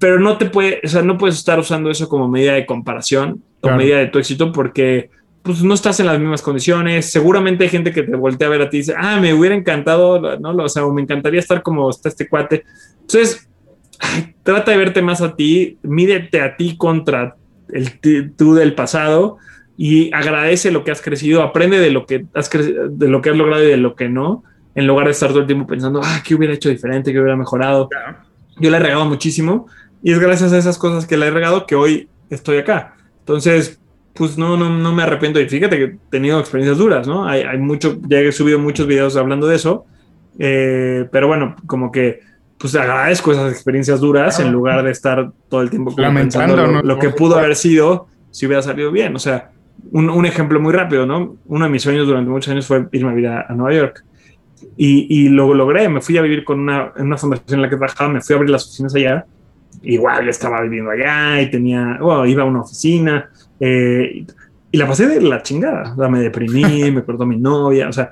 pero 0.00 0.18
no 0.18 0.38
te 0.38 0.46
puede, 0.46 0.80
o 0.82 0.88
sea, 0.88 1.02
no 1.02 1.18
puedes 1.18 1.36
estar 1.36 1.58
usando 1.58 1.90
eso 1.90 2.08
como 2.08 2.26
medida 2.26 2.54
de 2.54 2.64
comparación 2.64 3.44
o 3.60 3.70
medida 3.72 3.98
de 3.98 4.06
tu 4.06 4.18
éxito 4.18 4.50
porque 4.50 5.10
pues 5.42 5.62
no 5.62 5.74
estás 5.74 6.00
en 6.00 6.06
las 6.06 6.18
mismas 6.18 6.42
condiciones. 6.42 7.10
Seguramente 7.10 7.64
hay 7.64 7.70
gente 7.70 7.92
que 7.92 8.02
te 8.02 8.16
voltea 8.16 8.48
a 8.48 8.50
ver 8.50 8.62
a 8.62 8.70
ti 8.70 8.78
y 8.78 8.80
dice, 8.80 8.94
ah, 8.96 9.18
me 9.20 9.32
hubiera 9.32 9.54
encantado, 9.54 10.38
¿no? 10.38 10.50
O 10.50 10.68
sea, 10.68 10.86
me 10.86 11.02
encantaría 11.02 11.40
estar 11.40 11.62
como 11.62 11.88
está 11.88 12.08
este 12.08 12.28
cuate. 12.28 12.64
Entonces, 13.00 13.48
trata 14.42 14.70
de 14.70 14.76
verte 14.76 15.02
más 15.02 15.20
a 15.22 15.34
ti, 15.36 15.78
mídete 15.82 16.40
a 16.40 16.56
ti 16.56 16.76
contra 16.76 17.36
el 17.72 18.00
tú 18.36 18.54
del 18.54 18.74
pasado 18.74 19.38
y 19.76 20.12
agradece 20.12 20.70
lo 20.70 20.84
que 20.84 20.90
has 20.90 21.00
crecido, 21.00 21.42
aprende 21.42 21.78
de 21.78 21.90
lo 21.90 22.04
que 22.04 22.26
has 22.34 22.50
de 22.50 23.08
lo 23.08 23.22
que 23.22 23.30
has 23.30 23.36
logrado 23.36 23.64
y 23.64 23.68
de 23.68 23.76
lo 23.76 23.94
que 23.94 24.08
no, 24.08 24.42
en 24.74 24.86
lugar 24.86 25.06
de 25.06 25.12
estar 25.12 25.30
todo 25.30 25.40
el 25.40 25.46
tiempo 25.46 25.66
pensando, 25.66 26.00
ah, 26.02 26.22
¿qué 26.24 26.34
hubiera 26.34 26.52
hecho 26.52 26.68
diferente? 26.68 27.12
¿Qué 27.12 27.18
hubiera 27.18 27.36
mejorado? 27.36 27.88
Yo 28.58 28.70
le 28.70 28.76
he 28.76 28.80
regado 28.80 29.06
muchísimo 29.06 29.68
y 30.02 30.12
es 30.12 30.18
gracias 30.18 30.52
a 30.52 30.58
esas 30.58 30.76
cosas 30.76 31.06
que 31.06 31.16
le 31.16 31.26
he 31.26 31.30
regado 31.30 31.66
que 31.66 31.76
hoy 31.76 32.08
estoy 32.28 32.58
acá. 32.58 32.94
Entonces, 33.20 33.79
pues 34.14 34.36
no, 34.36 34.56
no, 34.56 34.70
no 34.70 34.92
me 34.92 35.02
arrepiento. 35.02 35.40
Y 35.40 35.48
fíjate 35.48 35.76
que 35.78 35.84
he 35.84 35.98
tenido 36.10 36.38
experiencias 36.40 36.78
duras, 36.78 37.06
¿no? 37.06 37.26
Hay, 37.26 37.42
hay 37.42 37.58
mucho, 37.58 37.98
ya 38.08 38.18
he 38.18 38.32
subido 38.32 38.58
muchos 38.58 38.86
videos 38.86 39.16
hablando 39.16 39.46
de 39.46 39.56
eso. 39.56 39.86
Eh, 40.38 41.06
pero 41.10 41.26
bueno, 41.26 41.56
como 41.66 41.90
que 41.92 42.20
pues 42.58 42.74
agradezco 42.74 43.32
esas 43.32 43.52
experiencias 43.52 44.00
duras 44.00 44.38
en 44.38 44.52
lugar 44.52 44.84
de 44.84 44.90
estar 44.90 45.30
todo 45.48 45.62
el 45.62 45.70
tiempo 45.70 45.94
lamentando 45.96 46.82
lo, 46.82 46.98
que 46.98 47.08
pudo 47.08 47.38
haber 47.38 47.56
sido 47.56 48.06
si 48.30 48.46
hubiera 48.46 48.62
salido 48.62 48.92
bien. 48.92 49.16
O 49.16 49.18
sea, 49.18 49.50
un, 49.92 50.10
un, 50.10 50.26
ejemplo 50.26 50.60
muy 50.60 50.72
rápido, 50.74 51.06
¿no? 51.06 51.36
Uno 51.46 51.64
de 51.64 51.70
mis 51.70 51.82
sueños 51.82 52.06
durante 52.06 52.30
muchos 52.30 52.50
años 52.50 52.66
fue 52.66 52.86
irme 52.92 53.10
a 53.10 53.14
vivir 53.14 53.28
a, 53.28 53.46
Nueva 53.54 53.74
York. 53.74 54.04
Y, 54.76 55.06
y, 55.08 55.28
lo 55.30 55.54
logré. 55.54 55.88
Me 55.88 56.02
fui 56.02 56.18
a 56.18 56.22
vivir 56.22 56.44
con 56.44 56.60
una, 56.60 56.92
en 56.96 57.06
una 57.06 57.16
fundación 57.16 57.58
en 57.58 57.62
la 57.62 57.70
que 57.70 57.76
trabajaba, 57.76 58.10
me 58.10 58.20
fui 58.20 58.34
a 58.34 58.36
abrir 58.36 58.50
las 58.50 58.66
oficinas 58.66 58.94
allá 58.94 59.24
igual 59.82 60.28
estaba 60.28 60.60
viviendo 60.62 60.90
allá 60.90 61.40
y 61.40 61.50
tenía, 61.50 61.98
bueno, 62.00 62.26
iba 62.26 62.42
a 62.42 62.46
una 62.46 62.60
oficina 62.62 63.30
eh, 63.60 64.24
y 64.72 64.76
la 64.78 64.86
pasé 64.86 65.06
de 65.06 65.20
la 65.20 65.42
chingada. 65.42 65.92
O 65.92 65.96
sea, 65.96 66.08
me 66.08 66.20
deprimí, 66.20 66.90
me 66.92 67.04
cortó 67.04 67.26
mi 67.26 67.36
novia, 67.36 67.88
o 67.88 67.92
sea, 67.92 68.10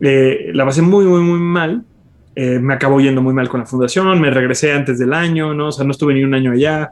eh, 0.00 0.50
la 0.52 0.64
pasé 0.64 0.82
muy, 0.82 1.04
muy, 1.04 1.20
muy 1.20 1.38
mal. 1.38 1.84
Eh, 2.34 2.58
me 2.58 2.74
acabó 2.74 3.00
yendo 3.00 3.22
muy 3.22 3.34
mal 3.34 3.48
con 3.48 3.60
la 3.60 3.66
fundación, 3.66 4.20
me 4.20 4.30
regresé 4.30 4.72
antes 4.72 4.98
del 4.98 5.12
año, 5.12 5.52
¿no? 5.52 5.68
O 5.68 5.72
sea, 5.72 5.84
no 5.84 5.90
estuve 5.90 6.14
ni 6.14 6.24
un 6.24 6.34
año 6.34 6.52
allá. 6.52 6.90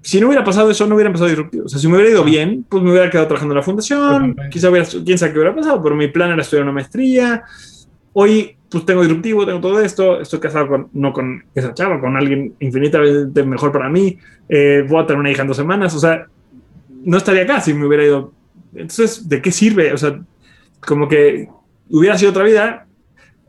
Si 0.00 0.20
no 0.20 0.28
hubiera 0.28 0.44
pasado 0.44 0.70
eso, 0.70 0.86
no 0.86 0.94
hubiera 0.94 1.08
empezado 1.08 1.28
disruptivo. 1.28 1.64
O 1.64 1.68
sea, 1.68 1.78
si 1.78 1.88
me 1.88 1.94
hubiera 1.94 2.10
ido 2.10 2.24
bien, 2.24 2.64
pues 2.68 2.82
me 2.82 2.90
hubiera 2.90 3.10
quedado 3.10 3.26
trabajando 3.26 3.54
en 3.54 3.56
la 3.56 3.62
fundación, 3.62 4.36
quizá 4.50 4.70
hubiera, 4.70 4.86
quién 5.04 5.18
sabe 5.18 5.32
qué 5.32 5.38
hubiera 5.38 5.54
pasado, 5.54 5.82
pero 5.82 5.96
mi 5.96 6.08
plan 6.08 6.30
era 6.30 6.42
estudiar 6.42 6.64
una 6.64 6.72
maestría. 6.72 7.42
Hoy 8.12 8.56
pues 8.70 8.84
tengo 8.84 9.02
disruptivo, 9.02 9.46
tengo 9.46 9.60
todo 9.60 9.80
esto, 9.80 10.20
estoy 10.20 10.40
casado 10.40 10.68
con, 10.68 10.88
no 10.92 11.12
con 11.12 11.44
esa 11.54 11.72
chava, 11.72 12.00
con 12.00 12.16
alguien 12.16 12.54
infinitamente 12.60 13.42
mejor 13.42 13.72
para 13.72 13.88
mí, 13.88 14.18
eh, 14.48 14.84
voy 14.86 15.02
a 15.02 15.06
tener 15.06 15.20
una 15.20 15.30
hija 15.30 15.42
en 15.42 15.48
dos 15.48 15.56
semanas, 15.56 15.94
o 15.94 15.98
sea, 15.98 16.26
no 17.08 17.16
estaría 17.16 17.44
acá 17.44 17.60
si 17.62 17.72
me 17.72 17.86
hubiera 17.86 18.04
ido. 18.04 18.32
Entonces, 18.74 19.26
¿de 19.26 19.40
qué 19.40 19.50
sirve? 19.50 19.94
O 19.94 19.96
sea, 19.96 20.20
como 20.80 21.08
que 21.08 21.48
hubiera 21.88 22.18
sido 22.18 22.32
otra 22.32 22.44
vida, 22.44 22.86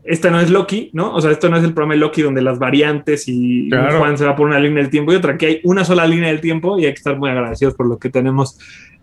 esta 0.02 0.30
no 0.30 0.40
es 0.40 0.48
Loki, 0.48 0.88
¿no? 0.94 1.14
O 1.14 1.20
sea, 1.20 1.30
esto 1.30 1.50
no 1.50 1.58
es 1.58 1.64
el 1.64 1.74
programa 1.74 1.92
de 1.92 2.00
Loki 2.00 2.22
donde 2.22 2.40
las 2.40 2.58
variantes 2.58 3.28
y 3.28 3.68
Juan 3.70 4.16
se 4.16 4.24
va 4.24 4.34
por 4.34 4.46
una 4.46 4.58
línea 4.58 4.82
del 4.82 4.90
tiempo 4.90 5.12
y 5.12 5.16
otra, 5.16 5.36
que 5.36 5.46
hay 5.46 5.60
una 5.64 5.84
sola 5.84 6.06
línea 6.06 6.28
del 6.28 6.40
tiempo 6.40 6.78
y 6.78 6.86
hay 6.86 6.92
que 6.92 6.98
estar 6.98 7.18
muy 7.18 7.28
agradecidos 7.28 7.74
por 7.74 7.86
lo 7.86 7.98
que 7.98 8.08
tenemos 8.08 8.58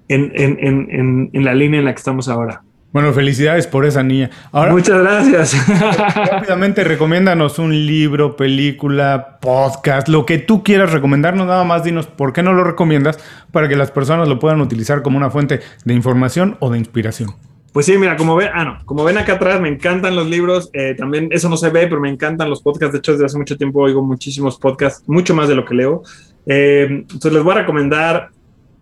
en, 0.08 0.32
en, 0.34 0.58
en, 0.60 1.30
en 1.32 1.46
la 1.46 1.54
línea 1.54 1.80
en 1.80 1.86
la 1.86 1.94
que 1.94 2.00
estamos 2.00 2.28
ahora. 2.28 2.64
Bueno, 2.98 3.14
felicidades 3.14 3.68
por 3.68 3.86
esa 3.86 4.02
niña. 4.02 4.32
Muchas 4.72 5.00
gracias. 5.00 5.56
Rápidamente, 6.32 6.84
recomiéndanos 6.84 7.60
un 7.60 7.86
libro, 7.86 8.36
película, 8.36 9.38
podcast, 9.40 10.08
lo 10.08 10.26
que 10.26 10.40
tú 10.40 10.64
quieras 10.64 10.92
recomendarnos. 10.92 11.46
Nada 11.46 11.64
más 11.64 11.84
dinos 11.84 12.08
por 12.08 12.34
qué 12.34 12.42
no 12.42 12.54
lo 12.54 12.64
recomiendas 12.64 13.20
para 13.52 13.70
que 13.70 13.76
las 13.76 13.92
personas 13.92 14.28
lo 14.28 14.40
puedan 14.40 14.62
utilizar 14.62 15.04
como 15.04 15.16
una 15.16 15.30
fuente 15.30 15.60
de 15.86 15.94
información 15.94 16.58
o 16.60 16.72
de 16.72 16.80
inspiración. 16.80 17.36
Pues 17.72 17.86
sí, 17.86 18.00
mira, 18.00 18.18
como 18.18 18.36
ven, 18.36 18.50
ah, 18.52 18.64
no, 18.64 18.80
como 18.86 19.04
ven 19.04 19.20
acá 19.20 19.34
atrás, 19.34 19.62
me 19.62 19.70
encantan 19.70 20.16
los 20.16 20.26
libros. 20.26 20.72
Eh, 20.74 20.96
también 20.98 21.28
eso 21.30 21.50
no 21.50 21.58
se 21.58 21.70
ve, 21.70 21.86
pero 21.86 22.02
me 22.02 22.10
encantan 22.10 22.50
los 22.50 22.64
podcasts. 22.64 22.94
De 22.94 22.98
hecho, 22.98 23.12
desde 23.12 23.26
hace 23.26 23.38
mucho 23.38 23.58
tiempo 23.58 23.82
oigo 23.82 24.02
muchísimos 24.02 24.58
podcasts, 24.58 25.08
mucho 25.08 25.36
más 25.36 25.48
de 25.48 25.54
lo 25.54 25.66
que 25.66 25.76
leo. 25.76 26.02
Eh, 26.48 26.88
entonces 26.90 27.32
les 27.32 27.44
voy 27.44 27.52
a 27.52 27.60
recomendar 27.60 28.32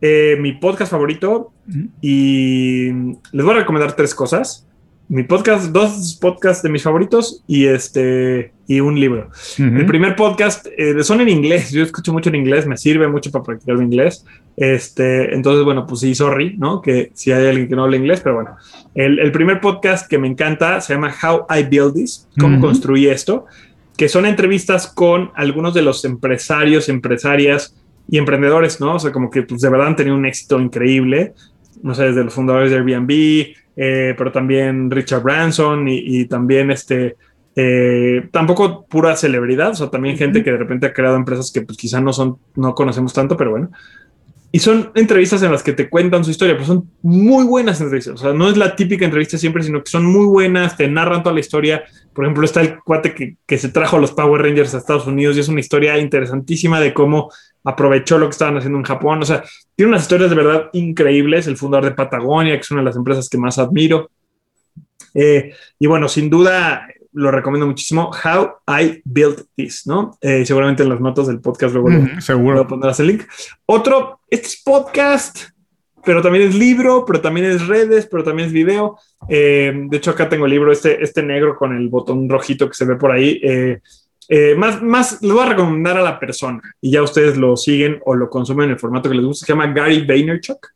eh, 0.02 0.38
mi 0.39 0.54
podcast 0.54 0.91
favorito 0.91 1.52
y 2.02 2.91
les 3.32 3.46
voy 3.46 3.52
a 3.52 3.60
recomendar 3.60 3.93
tres 3.96 4.14
cosas. 4.14 4.68
Mi 5.08 5.22
podcast, 5.22 5.72
dos 5.72 6.18
podcasts 6.20 6.64
de 6.64 6.70
mis 6.70 6.82
favoritos 6.82 7.43
y 7.46 7.66
este 7.68 8.54
y 8.68 8.80
un 8.80 9.00
libro. 9.00 9.30
El 9.60 9.86
primer 9.86 10.16
podcast 10.16 10.66
eh, 10.76 11.04
son 11.04 11.22
en 11.22 11.30
inglés. 11.30 11.72
Yo 11.72 11.84
escucho 11.84 12.12
mucho 12.12 12.30
en 12.30 12.36
inglés, 12.36 12.66
me 12.66 12.76
sirve 12.76 13.08
mucho 13.08 13.30
para 13.30 13.43
practicar 13.43 13.78
mi 13.78 13.86
inglés. 13.86 14.26
Este, 14.58 15.36
entonces, 15.36 15.64
bueno, 15.64 15.86
pues 15.86 16.02
sí, 16.02 16.16
sorry, 16.16 16.56
¿no? 16.58 16.82
Que 16.82 17.12
si 17.14 17.32
hay 17.32 17.46
alguien 17.46 17.68
que 17.68 17.76
no 17.76 17.84
habla 17.84 17.98
inglés, 17.98 18.22
pero 18.22 18.36
bueno. 18.36 18.56
El, 18.96 19.20
el 19.20 19.32
primer 19.32 19.62
podcast 19.62 20.10
que 20.10 20.18
me 20.18 20.28
encanta 20.28 20.82
se 20.82 20.96
llama 20.96 21.14
How 21.22 21.46
I 21.56 21.64
Build 21.64 21.93
This, 21.93 22.28
cómo 22.39 22.60
construí 22.60 23.06
esto. 23.08 23.46
que 23.98 24.10
son 24.10 24.26
entrevistas 24.26 24.88
con 24.88 25.30
algunos 25.36 25.76
de 25.76 25.84
los 25.84 26.04
empresarios, 26.04 26.89
empresarias 26.89 27.76
y 28.08 28.18
emprendedores, 28.18 28.80
¿no? 28.80 28.95
O 28.95 28.99
sea, 28.99 29.12
como 29.12 29.30
que 29.30 29.43
pues, 29.43 29.62
de 29.62 29.70
verdad 29.70 29.88
han 29.88 29.95
tenido 29.95 30.16
un 30.16 30.26
éxito 30.26 30.60
increíble, 30.60 31.34
no 31.82 31.93
sé, 31.93 32.06
desde 32.06 32.24
los 32.24 32.34
fundadores 32.34 32.72
de 32.72 32.78
Airbnb, 32.78 33.56
eh, 33.78 34.16
pero 34.18 34.32
también 34.32 34.89
Richard 34.89 35.24
Branson 35.24 35.88
y, 35.88 36.26
también 36.26 36.72
este, 36.72 37.16
eh, 37.56 38.28
tampoco 38.32 38.86
pura 38.86 39.16
celebridad, 39.16 39.72
o 39.72 39.76
sea, 39.76 39.89
también 39.89 40.18
gente 40.18 40.43
que 40.43 40.51
de 40.51 40.58
repente 40.58 40.88
ha 40.88 40.93
creado 40.93 41.16
empresas 41.16 41.51
que 41.51 41.62
pues 41.62 41.78
quizá 41.78 41.99
no 41.99 42.14
son, 42.14 42.38
no 42.56 42.74
conocemos 42.74 43.14
tanto, 43.14 43.36
pero 43.36 43.51
bueno. 43.51 43.72
Y 44.51 44.60
son 44.60 44.91
entrevistas 44.95 45.43
en 45.43 45.51
las 45.51 45.64
que 45.64 45.74
te 45.74 45.89
cuentan 45.89 46.24
su 46.24 46.32
historia, 46.32 46.53
pero 46.53 46.66
son 46.66 46.89
muy 47.01 47.43
buenas 47.43 47.82
entrevistas. 47.82 48.14
O 48.14 48.18
sea, 48.18 48.32
no 48.32 48.47
es 48.47 48.56
la 48.56 48.74
típica 48.74 49.03
entrevista 49.03 49.38
siempre, 49.38 49.62
sino 49.64 49.84
que 49.84 49.91
son 49.91 50.06
muy 50.06 50.26
buenas, 50.26 50.78
te 50.78 50.88
narran 50.88 51.24
toda 51.24 51.34
la 51.34 51.41
historia. 51.41 51.84
Por 52.14 52.24
ejemplo, 52.24 52.45
está 52.45 52.62
el 52.62 52.80
cuate 52.80 53.14
que, 53.14 53.36
que 53.45 53.58
se 53.58 53.68
trajo 53.68 53.97
a 53.97 53.99
los 53.99 54.14
Power 54.14 54.43
Rangers 54.43 54.74
a 54.74 54.78
Estados 54.78 55.08
Unidos 55.08 55.36
y 55.36 55.41
es 55.41 55.49
una 55.49 55.60
historia 55.60 55.97
interesantísima 55.97 56.80
de 56.80 56.93
cómo 56.93 57.32
aprovechó 57.66 58.18
lo 58.18 58.28
que 58.28 58.32
estaban 58.32 58.57
haciendo 58.57 58.78
en 58.78 58.86
Japón. 58.86 59.22
O 59.22 59.26
sea, 59.26 59.43
tiene 59.76 59.89
unas 59.89 60.03
historias 60.03 60.30
de 60.30 60.36
verdad 60.36 60.70
increíbles. 60.74 61.47
El 61.47 61.57
fundador 61.57 61.86
de 61.86 61.95
Patagonia, 61.95 62.53
que 62.53 62.61
es 62.61 62.72
una 62.72 62.82
de 62.82 62.86
las 62.86 62.95
empresas 62.95 63.28
que 63.28 63.38
más 63.38 63.57
admiro. 63.57 64.09
Eh, 65.13 65.53
y 65.80 65.88
bueno, 65.88 66.07
sin 66.07 66.30
duda, 66.30 66.88
lo 67.13 67.32
recomiendo 67.32 67.66
muchísimo. 67.66 68.11
How 68.11 68.51
I 68.68 69.01
Built 69.03 69.47
This, 69.55 69.88
¿no? 69.88 70.18
Eh, 70.22 70.45
seguramente 70.45 70.84
en 70.84 70.89
las 70.89 71.01
notas 71.01 71.28
del 71.28 71.41
podcast 71.41 71.74
luego 71.74 71.89
seguro. 72.20 72.68
pondrás 72.68 72.99
el 72.99 73.07
link. 73.07 73.24
Otro, 73.66 74.20
este 74.30 74.47
es 74.47 74.61
podcast, 74.61 75.39
pero 76.03 76.22
también 76.22 76.47
es 76.47 76.53
libro, 76.53 77.03
pero 77.03 77.20
también 77.20 77.47
es 77.47 77.66
redes, 77.66 78.05
pero 78.05 78.24
también 78.24 78.47
es 78.47 78.53
video. 78.53 78.99
Eh, 79.28 79.74
de 79.89 79.97
hecho, 79.97 80.11
acá 80.11 80.30
tengo 80.30 80.45
el 80.45 80.51
libro, 80.51 80.72
este, 80.72 81.03
este 81.03 81.24
negro 81.24 81.55
con 81.55 81.76
el 81.76 81.89
botón 81.89 82.30
rojito 82.30 82.68
que 82.68 82.76
se 82.76 82.86
ve 82.86 82.95
por 82.95 83.11
ahí. 83.11 83.41
Eh, 84.30 84.56
más, 84.56 84.82
más 84.82 85.22
les 85.22 85.32
voy 85.32 85.44
a 85.44 85.50
recomendar 85.50 85.98
a 85.98 86.02
la 86.02 86.20
persona 86.20 86.62
y 86.82 86.92
ya 86.92 87.04
ustedes 87.04 87.38
lo 87.38 87.56
siguen 87.56 88.00
o 88.06 88.16
lo 88.16 88.30
consumen 88.30 88.66
en 88.66 88.72
el 88.72 88.80
formato 88.80 89.10
que 89.10 89.16
les 89.16 89.26
gusta. 89.26 89.46
Se 89.46 89.54
llama 89.54 89.68
Gary 89.68 90.06
Vaynerchuk, 90.06 90.68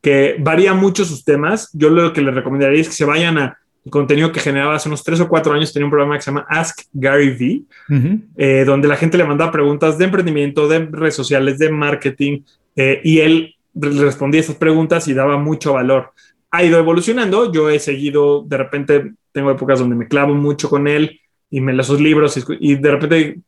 que 0.00 0.36
varía 0.40 0.74
mucho 0.74 1.04
sus 1.04 1.24
temas. 1.24 1.70
Yo 1.72 1.90
lo 1.90 2.12
que 2.12 2.22
les 2.22 2.34
recomendaría 2.34 2.80
es 2.80 2.88
que 2.88 2.94
se 2.94 3.04
vayan 3.04 3.38
a 3.38 3.60
el 3.84 3.90
contenido 3.90 4.30
que 4.30 4.40
generaba 4.40 4.74
hace 4.74 4.88
unos 4.88 5.02
tres 5.02 5.20
o 5.20 5.28
cuatro 5.28 5.54
años, 5.54 5.72
tenía 5.72 5.86
un 5.86 5.90
programa 5.90 6.16
que 6.16 6.22
se 6.22 6.30
llama 6.30 6.46
Ask 6.48 6.82
Gary 6.92 7.30
V, 7.30 8.22
eh, 8.36 8.64
donde 8.66 8.88
la 8.88 8.96
gente 8.96 9.16
le 9.16 9.24
mandaba 9.24 9.50
preguntas 9.50 9.96
de 9.96 10.04
emprendimiento, 10.04 10.68
de 10.68 10.86
redes 10.86 11.14
sociales, 11.14 11.58
de 11.58 11.70
marketing, 11.70 12.40
eh, 12.76 13.00
y 13.02 13.20
él 13.20 13.54
respondía 13.74 14.40
esas 14.40 14.56
preguntas 14.56 15.08
y 15.08 15.14
daba 15.14 15.38
mucho 15.38 15.74
valor. 15.74 16.12
Ha 16.50 16.62
ido 16.62 16.78
evolucionando, 16.78 17.52
yo 17.52 17.70
he 17.70 17.78
seguido, 17.78 18.44
de 18.46 18.56
repente 18.56 19.12
tengo 19.32 19.50
épocas 19.50 19.78
donde 19.78 19.96
me 19.96 20.08
clavo 20.08 20.34
mucho 20.34 20.68
con 20.68 20.86
él 20.86 21.19
y 21.50 21.60
me 21.60 21.72
leo 21.72 21.82
sus 21.82 22.00
libros 22.00 22.38
y, 22.60 22.74
de 22.76 22.90
repente 22.90 23.40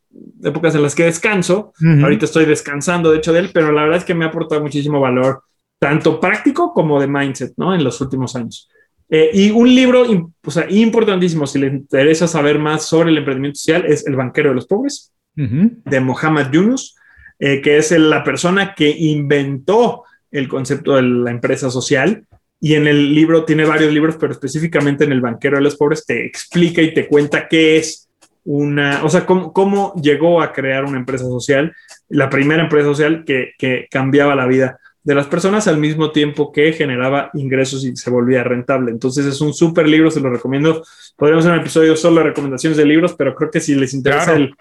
épocas 0.43 0.75
en 0.75 0.83
las 0.83 0.95
que 0.95 1.05
descanso, 1.05 1.73
ahorita 2.03 2.25
estoy 2.25 2.45
descansando 2.45 3.11
de 3.11 3.19
hecho 3.19 3.33
de 3.33 3.39
él, 3.39 3.51
pero 3.55 3.73
la 3.73 3.83
verdad 3.83 3.99
es 3.99 4.05
que 4.05 4.15
me 4.15 4.25
ha 4.25 4.29
aportado 4.29 4.61
muchísimo 4.61 5.01
valor, 5.01 5.45
tanto 5.79 6.21
práctico 6.21 6.75
como 6.75 7.01
de 7.01 7.07
mindset, 7.07 7.55
¿no? 7.57 7.75
En 7.75 7.85
los 7.85 8.01
últimos 8.01 8.37
años. 8.37 8.69
Eh, 9.09 9.31
y 9.35 9.51
un 9.51 9.75
libro 9.75 10.05
o 10.45 10.51
sea, 10.51 10.67
importantísimo, 10.71 11.47
si 11.47 11.59
le 11.59 11.67
interesa 11.67 12.27
saber 12.27 12.59
más 12.59 12.87
sobre 12.87 13.11
el 13.11 13.19
emprendimiento 13.19 13.59
social, 13.59 13.85
es 13.87 14.07
El 14.07 14.17
banquero 14.17 14.49
de 14.49 14.55
los 14.55 14.67
pobres, 14.67 15.13
de 15.35 16.01
Mohamed 16.01 16.51
Yunus, 16.51 16.97
eh, 17.39 17.61
que 17.61 17.77
es 17.77 17.91
la 17.93 18.23
persona 18.25 18.75
que 18.75 18.89
inventó 18.89 20.05
el 20.31 20.49
concepto 20.49 20.97
de 20.97 21.03
la 21.03 21.31
empresa 21.31 21.71
social. 21.71 22.25
Y 22.65 22.77
en 22.77 22.87
el 22.87 23.13
libro, 23.13 23.45
tiene 23.45 23.65
varios 23.65 23.93
libros, 23.93 24.17
pero 24.21 24.31
específicamente 24.31 25.03
en 25.03 25.11
El 25.11 25.21
banquero 25.21 25.57
de 25.57 25.65
los 25.65 25.77
pobres, 25.77 26.07
te 26.07 26.25
explica 26.25 26.81
y 26.81 26.95
te 26.95 27.09
cuenta 27.09 27.49
qué 27.49 27.77
es 27.77 28.09
una, 28.45 29.05
o 29.05 29.09
sea, 29.09 29.27
cómo, 29.27 29.53
cómo 29.53 29.93
llegó 30.01 30.41
a 30.41 30.53
crear 30.53 30.85
una 30.85 30.97
empresa 30.97 31.25
social, 31.25 31.75
la 32.09 32.31
primera 32.31 32.63
empresa 32.63 32.87
social 32.87 33.25
que, 33.27 33.51
que 33.59 33.89
cambiaba 33.91 34.37
la 34.37 34.47
vida 34.47 34.79
de 35.03 35.15
las 35.17 35.27
personas 35.27 35.67
al 35.67 35.79
mismo 35.79 36.13
tiempo 36.13 36.53
que 36.53 36.73
generaba 36.73 37.31
ingresos 37.35 37.85
y 37.85 37.97
se 37.97 38.11
volvía 38.11 38.45
rentable. 38.45 38.93
Entonces 38.93 39.27
es 39.27 39.41
un 39.41 39.53
súper 39.53 39.89
libro, 39.89 40.13
se 40.13 40.21
lo 40.21 40.31
recomiendo. 40.31 40.85
Podríamos 41.17 41.45
hacer 41.45 41.57
un 41.57 41.63
episodio 41.63 41.97
solo 41.97 42.19
de 42.19 42.29
recomendaciones 42.29 42.77
de 42.77 42.87
libros, 42.87 43.17
pero 43.19 43.35
creo 43.35 43.51
que 43.51 43.59
si 43.59 43.75
les 43.75 43.93
interesa 43.93 44.37
el, 44.37 44.55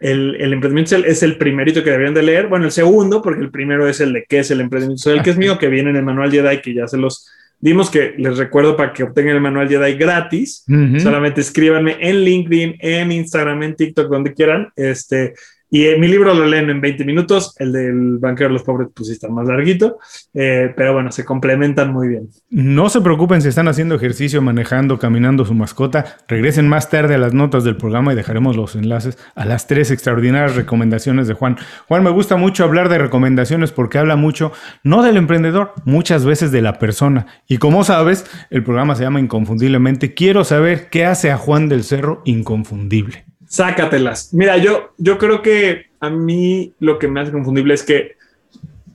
el, 0.00 0.52
emprendimiento 0.52 0.90
social 0.90 1.08
es 1.08 1.22
el 1.22 1.38
primerito 1.38 1.84
que 1.84 1.90
deberían 1.90 2.14
de 2.14 2.22
leer. 2.22 2.48
Bueno, 2.48 2.66
el 2.66 2.72
segundo, 2.72 3.22
porque 3.22 3.40
el 3.40 3.50
primero 3.50 3.88
es 3.88 4.00
el 4.00 4.12
de 4.12 4.24
qué 4.28 4.40
es 4.40 4.50
el 4.50 4.60
emprendimiento 4.60 5.02
social, 5.02 5.22
que 5.22 5.30
es 5.30 5.36
mío, 5.36 5.58
que 5.58 5.68
viene 5.68 5.90
en 5.90 5.96
el 5.96 6.04
manual 6.04 6.30
Jedi, 6.30 6.60
que 6.60 6.74
ya 6.74 6.88
se 6.88 6.96
los 6.96 7.30
dimos, 7.60 7.90
que 7.90 8.14
les 8.18 8.38
recuerdo 8.38 8.76
para 8.76 8.92
que 8.92 9.02
obtengan 9.02 9.36
el 9.36 9.40
manual 9.40 9.68
Jedi 9.68 9.94
gratis. 9.94 10.64
Solamente 10.98 11.40
escríbanme 11.40 11.96
en 12.00 12.20
LinkedIn, 12.22 12.76
en 12.80 13.12
Instagram, 13.12 13.62
en 13.62 13.76
TikTok, 13.76 14.10
donde 14.10 14.34
quieran. 14.34 14.68
Este, 14.76 15.34
y 15.70 15.86
mi 15.98 16.06
libro 16.06 16.32
lo 16.32 16.46
leen 16.46 16.70
en 16.70 16.80
20 16.80 17.04
minutos, 17.04 17.54
el 17.58 17.72
del 17.72 18.18
banquero 18.18 18.48
de 18.48 18.54
los 18.54 18.62
pobres 18.62 18.88
pues 18.94 19.08
está 19.10 19.28
más 19.28 19.46
larguito, 19.48 19.98
eh, 20.32 20.72
pero 20.76 20.92
bueno, 20.92 21.10
se 21.10 21.24
complementan 21.24 21.92
muy 21.92 22.08
bien. 22.08 22.28
No 22.50 22.88
se 22.88 23.00
preocupen 23.00 23.42
si 23.42 23.48
están 23.48 23.68
haciendo 23.68 23.94
ejercicio, 23.96 24.40
manejando, 24.42 24.98
caminando 24.98 25.44
su 25.44 25.54
mascota, 25.54 26.16
regresen 26.28 26.68
más 26.68 26.88
tarde 26.88 27.14
a 27.14 27.18
las 27.18 27.34
notas 27.34 27.64
del 27.64 27.76
programa 27.76 28.12
y 28.12 28.16
dejaremos 28.16 28.56
los 28.56 28.76
enlaces 28.76 29.18
a 29.34 29.44
las 29.44 29.66
tres 29.66 29.90
extraordinarias 29.90 30.54
recomendaciones 30.54 31.26
de 31.26 31.34
Juan. 31.34 31.56
Juan, 31.88 32.04
me 32.04 32.10
gusta 32.10 32.36
mucho 32.36 32.64
hablar 32.64 32.88
de 32.88 32.98
recomendaciones 32.98 33.72
porque 33.72 33.98
habla 33.98 34.16
mucho, 34.16 34.52
no 34.84 35.02
del 35.02 35.16
emprendedor, 35.16 35.72
muchas 35.84 36.24
veces 36.24 36.52
de 36.52 36.62
la 36.62 36.78
persona. 36.78 37.26
Y 37.48 37.58
como 37.58 37.84
sabes, 37.84 38.24
el 38.50 38.62
programa 38.62 38.94
se 38.94 39.02
llama 39.02 39.20
Inconfundiblemente. 39.20 40.14
Quiero 40.14 40.44
saber 40.44 40.88
qué 40.90 41.04
hace 41.04 41.30
a 41.30 41.38
Juan 41.38 41.68
del 41.68 41.84
Cerro 41.84 42.22
inconfundible. 42.24 43.26
Sácatelas. 43.48 44.34
Mira, 44.34 44.56
yo, 44.56 44.92
yo 44.98 45.18
creo 45.18 45.40
que 45.40 45.86
a 46.00 46.10
mí 46.10 46.74
lo 46.80 46.98
que 46.98 47.08
me 47.08 47.20
hace 47.20 47.32
confundible 47.32 47.74
es 47.74 47.82
que 47.82 48.16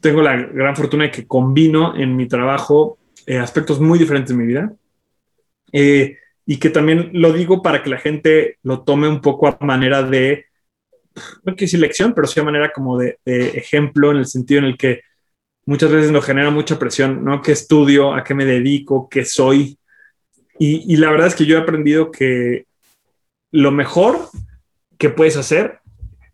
tengo 0.01 0.21
la 0.21 0.35
gran 0.35 0.75
fortuna 0.75 1.05
de 1.05 1.11
que 1.11 1.27
combino 1.27 1.95
en 1.95 2.15
mi 2.15 2.27
trabajo 2.27 2.97
eh, 3.25 3.37
aspectos 3.37 3.79
muy 3.79 3.99
diferentes 3.99 4.35
de 4.35 4.41
mi 4.41 4.47
vida. 4.47 4.73
Eh, 5.71 6.17
y 6.45 6.57
que 6.57 6.69
también 6.69 7.11
lo 7.13 7.31
digo 7.31 7.61
para 7.61 7.81
que 7.81 7.89
la 7.89 7.97
gente 7.97 8.57
lo 8.63 8.81
tome 8.81 9.07
un 9.07 9.21
poco 9.21 9.47
a 9.47 9.57
manera 9.61 10.03
de, 10.03 10.47
no 11.15 11.55
quiero 11.55 11.57
decir 11.57 11.79
lección, 11.79 12.13
pero 12.13 12.27
sí 12.27 12.39
a 12.39 12.43
manera 12.43 12.73
como 12.73 12.97
de, 12.97 13.19
ejemplo 13.25 14.11
en 14.11 14.17
el 14.17 14.25
sentido 14.25 14.59
en 14.59 14.65
el 14.65 14.77
que 14.77 15.01
muchas 15.65 15.91
veces 15.91 16.11
nos 16.11 16.25
genera 16.25 16.49
mucha 16.49 16.77
presión, 16.79 17.23
¿no? 17.23 17.41
¿Qué 17.41 17.53
estudio? 17.53 18.13
¿A 18.13 18.23
qué 18.23 18.33
me 18.33 18.45
dedico? 18.45 19.07
¿Qué 19.07 19.23
soy? 19.23 19.77
Y 20.63 20.95
la 20.97 21.09
verdad 21.09 21.27
es 21.27 21.35
que 21.35 21.45
yo 21.45 21.57
he 21.57 21.61
aprendido 21.61 22.11
que 22.11 22.65
lo 23.51 23.71
mejor 23.71 24.17
que 24.97 25.09
puedes 25.09 25.37
hacer 25.37 25.79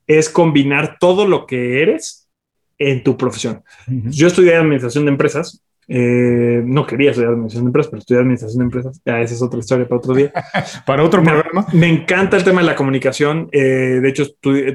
es 0.08 0.30
combinar 0.30 0.98
todo 1.00 1.28
lo 1.28 1.46
que 1.46 1.82
eres 1.82 2.28
en 2.78 3.04
tu 3.04 3.18
profesión. 3.18 3.64
Yo 3.88 4.28
estudié 4.28 4.56
administración 4.56 5.06
de 5.06 5.12
empresas. 5.12 5.64
Eh, 5.90 6.62
no 6.66 6.86
quería 6.86 7.12
estudiar 7.12 7.32
administración 7.32 7.64
de 7.64 7.70
empresas, 7.70 7.90
pero 7.90 8.00
estudié 8.00 8.22
administración 8.22 8.60
de 8.60 8.66
empresas. 8.66 9.02
Ya, 9.06 9.22
esa 9.22 9.34
es 9.34 9.42
otra 9.42 9.60
historia 9.60 9.88
para 9.88 9.98
otro 9.98 10.14
día. 10.14 10.32
para 10.86 11.04
otro 11.04 11.24
programa. 11.24 11.66
Me 11.74 11.88
encanta 11.88 12.38
el 12.38 12.44
tema 12.44 12.62
de 12.62 12.68
la 12.68 12.76
comunicación. 12.76 13.50
Eh, 13.52 14.00
de 14.02 14.10
hecho, 14.10 14.26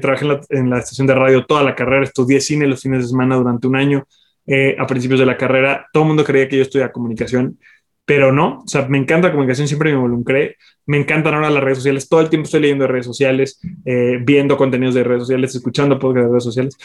trabajé 0.01 0.25
en 0.49 0.69
la, 0.69 0.79
estación 0.79 1.07
de 1.07 1.15
radio 1.15 1.45
toda 1.45 1.63
la 1.63 1.75
carrera. 1.75 2.03
Estudié 2.03 2.41
cine 2.41 2.67
los 2.67 2.81
fines 2.81 3.03
de 3.03 3.09
semana 3.09 3.35
durante 3.35 3.67
un 3.67 3.75
año. 3.75 4.05
Eh, 4.45 4.75
a 4.77 4.85
principios 4.85 5.19
de 5.19 5.25
la 5.25 5.37
carrera, 5.37 5.87
todo 5.93 6.03
el 6.03 6.07
mundo 6.07 6.25
creía 6.25 6.49
que 6.49 6.57
yo 6.57 6.63
estudiaba 6.63 6.91
comunicación 6.91 7.57
pero 8.05 8.33
no, 8.33 8.59
o 8.59 8.67
sea, 8.67 8.85
me 8.87 8.97
encanta 8.97 9.27
la 9.27 9.33
comunicación, 9.33 9.67
siempre 9.67 9.91
me 9.91 9.95
involucré, 9.95 10.57
me 10.85 10.97
encantan 10.97 11.35
ahora 11.35 11.49
las 11.49 11.63
redes 11.63 11.77
sociales, 11.77 12.09
todo 12.09 12.19
el 12.19 12.29
tiempo 12.29 12.45
estoy 12.45 12.59
leyendo 12.59 12.83
de 12.83 12.89
redes 12.89 13.05
sociales, 13.05 13.61
eh, 13.85 14.19
viendo 14.21 14.57
contenidos 14.57 14.93
de 14.93 15.05
redes 15.05 15.21
sociales, 15.21 15.55
escuchando 15.55 15.97
podcasts 15.97 16.27
de 16.27 16.31
redes 16.31 16.43
sociales. 16.43 16.77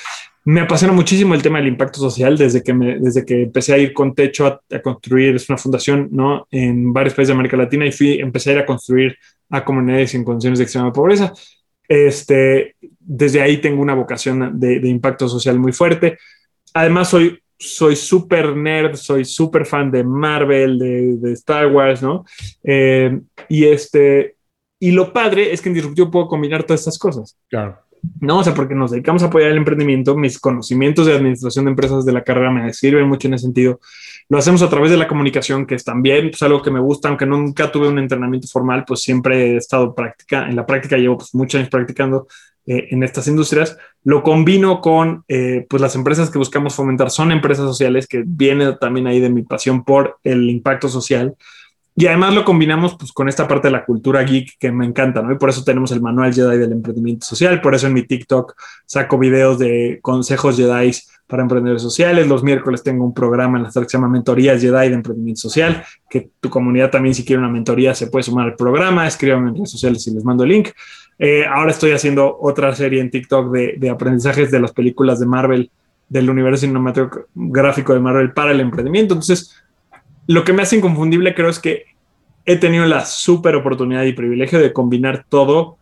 Me 0.45 0.61
apasiona 0.61 0.95
muchísimo 0.95 1.35
el 1.35 1.43
tema 1.43 1.59
del 1.59 1.69
impacto 1.69 1.99
social 1.99 2.39
desde 2.39 2.63
que, 2.63 2.73
me, 2.73 3.01
desde 3.01 3.25
que 3.25 3.43
empecé 3.43 3.75
a 3.75 3.79
ir 3.79 3.93
con 3.93 4.15
Techo 4.15 4.47
a, 4.47 4.61
construir, 4.81 5.35
es 5.35 5.49
una 5.49 5.59
fundación, 5.59 6.09
¿no? 6.13 6.47
En 6.53 6.93
varios 6.93 7.15
países 7.15 7.29
de 7.29 7.35
América 7.35 7.57
Latina 7.57 7.85
y 7.85 7.93
fui, 7.93 8.21
empecé 8.21 8.51
a 8.51 8.53
ir 8.55 8.59
a 8.61 8.67
construir 8.67 9.17
a 9.51 9.65
comunidades 9.65 10.15
en 10.15 10.25
condiciones 10.25 10.61
de 10.61 10.65
extrema 10.65 10.93
pobreza. 10.93 11.33
Este, 11.89 12.77
desde 13.01 13.41
ahí 13.41 13.57
tengo 13.57 13.83
una 13.83 13.95
vocación 13.95 14.61
de, 14.61 14.79
de 14.79 14.89
impacto 14.89 15.29
social 15.29 15.59
muy 15.59 15.73
fuerte. 15.73 16.19
Además, 16.75 17.09
soy 17.09 17.41
soy 17.59 17.97
súper 17.97 18.57
nerd, 18.57 18.95
soy 18.95 19.25
súper 19.25 19.67
fan 19.67 19.91
de 19.91 20.05
Marvel, 20.05 20.79
de, 20.79 21.33
Star 21.33 21.67
Wars, 21.67 22.03
¿no? 22.03 22.25
Eh, 22.63 23.21
y 23.49 23.65
este, 23.65 24.37
y 24.79 24.93
lo 24.93 25.13
padre 25.13 25.53
es 25.53 25.61
que 25.61 25.69
en 25.69 25.75
Disruptivo 25.75 26.11
puedo 26.11 26.29
combinar 26.29 26.63
todas 26.63 26.81
estas 26.81 26.99
cosas. 26.99 27.37
Claro. 27.49 27.79
No, 28.21 28.39
o 28.39 28.45
sea, 28.45 28.55
porque 28.55 28.75
nos 28.75 28.91
dedicamos 28.91 29.23
a 29.23 29.27
apoyar 29.27 29.51
el 29.51 29.57
emprendimiento, 29.57 30.17
mis 30.17 30.39
conocimientos 30.39 31.07
de 31.07 31.15
administración 31.15 31.65
de 31.65 31.71
empresas 31.73 32.05
de 32.05 32.13
la 32.13 32.25
carrera 32.25 32.51
me 32.51 32.73
sirven 32.73 33.09
mucho 33.09 33.29
en 33.29 33.35
ese 33.35 33.45
sentido. 33.45 33.81
Lo 34.29 34.39
hacemos 34.39 34.63
a 34.63 34.69
través 34.69 34.91
de 34.91 34.97
la 34.97 35.09
comunicación, 35.09 35.67
que 35.67 35.75
es 35.75 35.85
también 35.85 36.31
pues, 36.31 36.43
algo 36.43 36.61
que 36.63 36.71
me 36.71 36.81
gusta, 36.81 37.09
aunque 37.09 37.27
nunca 37.27 37.73
tuve 37.73 37.89
un 37.89 37.99
entrenamiento 37.99 38.47
formal, 38.49 38.85
pues 38.87 39.01
siempre 39.01 39.53
he 39.53 39.57
estado 39.57 39.95
práctica, 39.95 40.49
en 40.49 40.57
la 40.57 40.67
práctica 40.67 40.97
llevo 40.97 41.19
pues, 41.19 41.35
muchos 41.35 41.59
años 41.59 41.71
practicando 41.71 42.27
eh, 42.67 42.89
en 42.91 43.03
estas 43.03 43.27
industrias, 43.29 43.79
lo 44.05 44.23
combino 44.23 44.83
con 44.83 45.25
eh, 45.29 45.65
pues 45.71 45.81
las 45.81 45.95
empresas 45.95 46.29
que 46.29 46.37
buscamos 46.37 46.75
fomentar, 46.75 47.11
son 47.11 47.33
empresas 47.33 47.65
sociales, 47.65 48.07
que 48.07 48.23
viene 48.27 48.75
también 48.75 49.07
ahí 49.07 49.21
de 49.21 49.31
mi 49.31 49.43
pasión 49.43 49.85
por 49.85 50.19
el 50.23 50.51
impacto 50.51 50.89
social. 50.91 51.35
Y 52.01 52.07
además 52.07 52.33
lo 52.33 52.45
combinamos 52.45 52.95
pues, 52.97 53.11
con 53.11 53.29
esta 53.29 53.49
parte 53.49 53.67
de 53.67 53.73
la 53.73 53.85
cultura 53.85 54.23
geek 54.23 54.57
que 54.57 54.71
me 54.71 54.87
encanta, 54.87 55.21
¿no? 55.21 55.33
Y 55.33 55.37
por 55.37 55.51
eso 55.51 55.65
tenemos 55.65 55.91
el 55.91 56.01
manual 56.01 56.33
Jedi 56.33 56.57
del 56.57 56.71
emprendimiento 56.71 57.27
social. 57.27 57.61
Por 57.61 57.75
eso 57.75 57.89
en 57.89 57.95
mi 57.95 58.03
TikTok 58.03 58.55
saco 58.87 59.19
videos 59.19 59.59
de 59.59 59.99
consejos 60.01 60.57
Jedi 60.57 60.93
para 61.27 61.43
emprendedores 61.43 61.83
sociales. 61.83 62.29
Los 62.29 62.45
miércoles 62.45 62.85
tengo 62.85 63.05
un 63.05 63.13
programa 63.13 63.59
en 63.59 63.65
la 63.65 63.71
que 63.71 63.89
se 63.89 63.97
llama 63.97 64.09
Mentorías 64.09 64.63
Jedi 64.63 64.91
de 64.91 64.95
Emprendimiento 64.95 65.41
Social, 65.41 65.83
que 66.09 66.31
tu 66.39 66.49
comunidad 66.49 66.93
también 66.93 67.17
si 67.17 67.25
quiere 67.25 67.41
una 67.41 67.51
mentoría 67.51 67.93
se 67.97 68.07
puede 68.07 68.23
sumar 68.23 68.47
al 68.47 68.55
programa. 68.55 69.05
Escríbanme 69.09 69.49
en 69.49 69.57
redes 69.57 69.73
sociales 69.73 70.07
y 70.07 70.15
les 70.15 70.23
mando 70.23 70.45
el 70.45 70.51
link. 70.51 70.69
Eh, 71.19 71.47
ahora 71.53 71.73
estoy 71.73 71.91
haciendo 71.91 72.39
otra 72.41 72.73
serie 72.77 73.01
en 73.01 73.11
TikTok 73.11 73.51
de, 73.51 73.75
de 73.77 73.91
aprendizajes 73.91 74.53
de 74.53 74.61
las 74.61 74.71
películas 74.71 75.19
de 75.19 75.27
Marvel, 75.27 75.69
del 76.09 76.31
universo 76.31 76.61
cinematográfico 76.61 77.93
de 77.93 77.99
Marvel 77.99 78.33
para 78.33 78.53
el 78.53 78.61
emprendimiento. 78.61 79.15
Entonces, 79.15 79.53
lo 80.29 80.45
que 80.45 80.53
me 80.53 80.63
hace 80.63 80.77
inconfundible 80.77 81.35
creo 81.35 81.49
es 81.49 81.59
que 81.59 81.87
he 82.45 82.57
tenido 82.57 82.87
la 82.87 83.05
súper 83.05 83.57
oportunidad 83.57 84.05
y 84.05 84.13
privilegio 84.13 84.59
de 84.61 84.73
combinar 84.73 85.25
todos 85.29 85.75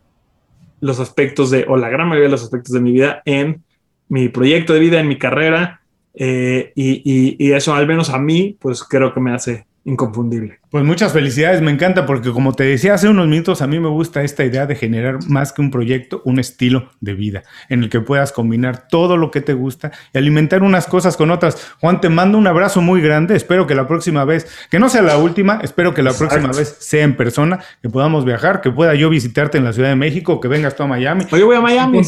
los 0.79 0.99
aspectos 0.99 1.51
de, 1.51 1.65
o 1.67 1.77
la 1.77 1.89
gran 1.89 2.07
mayoría 2.07 2.27
de 2.27 2.31
los 2.31 2.43
aspectos 2.43 2.73
de 2.73 2.79
mi 2.79 2.91
vida 2.91 3.21
en 3.25 3.63
mi 4.09 4.29
proyecto 4.29 4.73
de 4.73 4.79
vida, 4.79 4.99
en 4.99 5.07
mi 5.07 5.17
carrera, 5.17 5.81
eh, 6.13 6.71
y, 6.75 7.51
eso 7.51 7.73
al 7.73 7.87
menos 7.87 8.09
a 8.09 8.19
mí, 8.19 8.57
pues 8.59 8.83
creo 8.83 9.13
que 9.13 9.19
me 9.19 9.33
hace 9.33 9.65
inconfundible. 9.83 10.59
Pues 10.69 10.83
muchas 10.83 11.13
felicidades, 11.13 11.61
me 11.61 11.71
encanta 11.71 12.05
porque 12.05 12.33
como 12.33 12.51
te 12.51 12.65
decía 12.65 12.93
hace 12.93 13.07
unos 13.07 13.25
minutos, 13.27 13.61
a 13.61 13.67
mí 13.67 13.79
me 13.79 13.87
gusta 13.87 14.23
esta 14.23 14.43
idea 14.43 14.65
de 14.65 14.75
generar 14.75 15.19
más 15.29 15.53
que 15.53 15.61
un 15.61 15.71
proyecto, 15.71 16.21
un 16.25 16.39
estilo 16.39 16.89
de 16.99 17.13
vida 17.13 17.43
en 17.69 17.83
el 17.83 17.89
que 17.89 18.01
puedas 18.01 18.33
combinar 18.33 18.89
todo 18.89 19.15
lo 19.15 19.31
que 19.31 19.39
te 19.39 19.53
gusta 19.53 19.93
y 20.13 20.17
alimentar 20.17 20.63
unas 20.63 20.85
cosas 20.85 21.15
con 21.15 21.31
otras. 21.31 21.73
Juan, 21.79 22.01
te 22.01 22.09
mando 22.09 22.37
un 22.37 22.47
abrazo 22.47 22.81
muy 22.81 23.01
grande, 23.01 23.37
espero 23.37 23.65
que 23.65 23.75
la 23.75 23.87
próxima 23.87 24.25
vez, 24.25 24.45
que 24.69 24.77
no 24.77 24.89
sea 24.89 25.03
la 25.03 25.17
última, 25.17 25.61
espero 25.63 25.93
que 25.93 26.03
la 26.03 26.11
próxima 26.11 26.49
vez 26.49 26.75
sea 26.81 27.05
en 27.05 27.15
persona, 27.15 27.59
que 27.81 27.87
podamos 27.87 28.25
viajar, 28.25 28.59
que 28.59 28.69
pueda 28.69 28.93
yo 28.93 29.09
visitarte 29.09 29.57
en 29.57 29.63
la 29.63 29.71
Ciudad 29.71 29.87
de 29.87 29.95
México, 29.95 30.41
que 30.41 30.49
vengas 30.49 30.75
tú 30.75 30.83
a 30.83 30.87
Miami. 30.87 31.27
Yo 31.31 31.45
voy 31.45 31.55
a 31.55 31.61
Miami. 31.61 31.99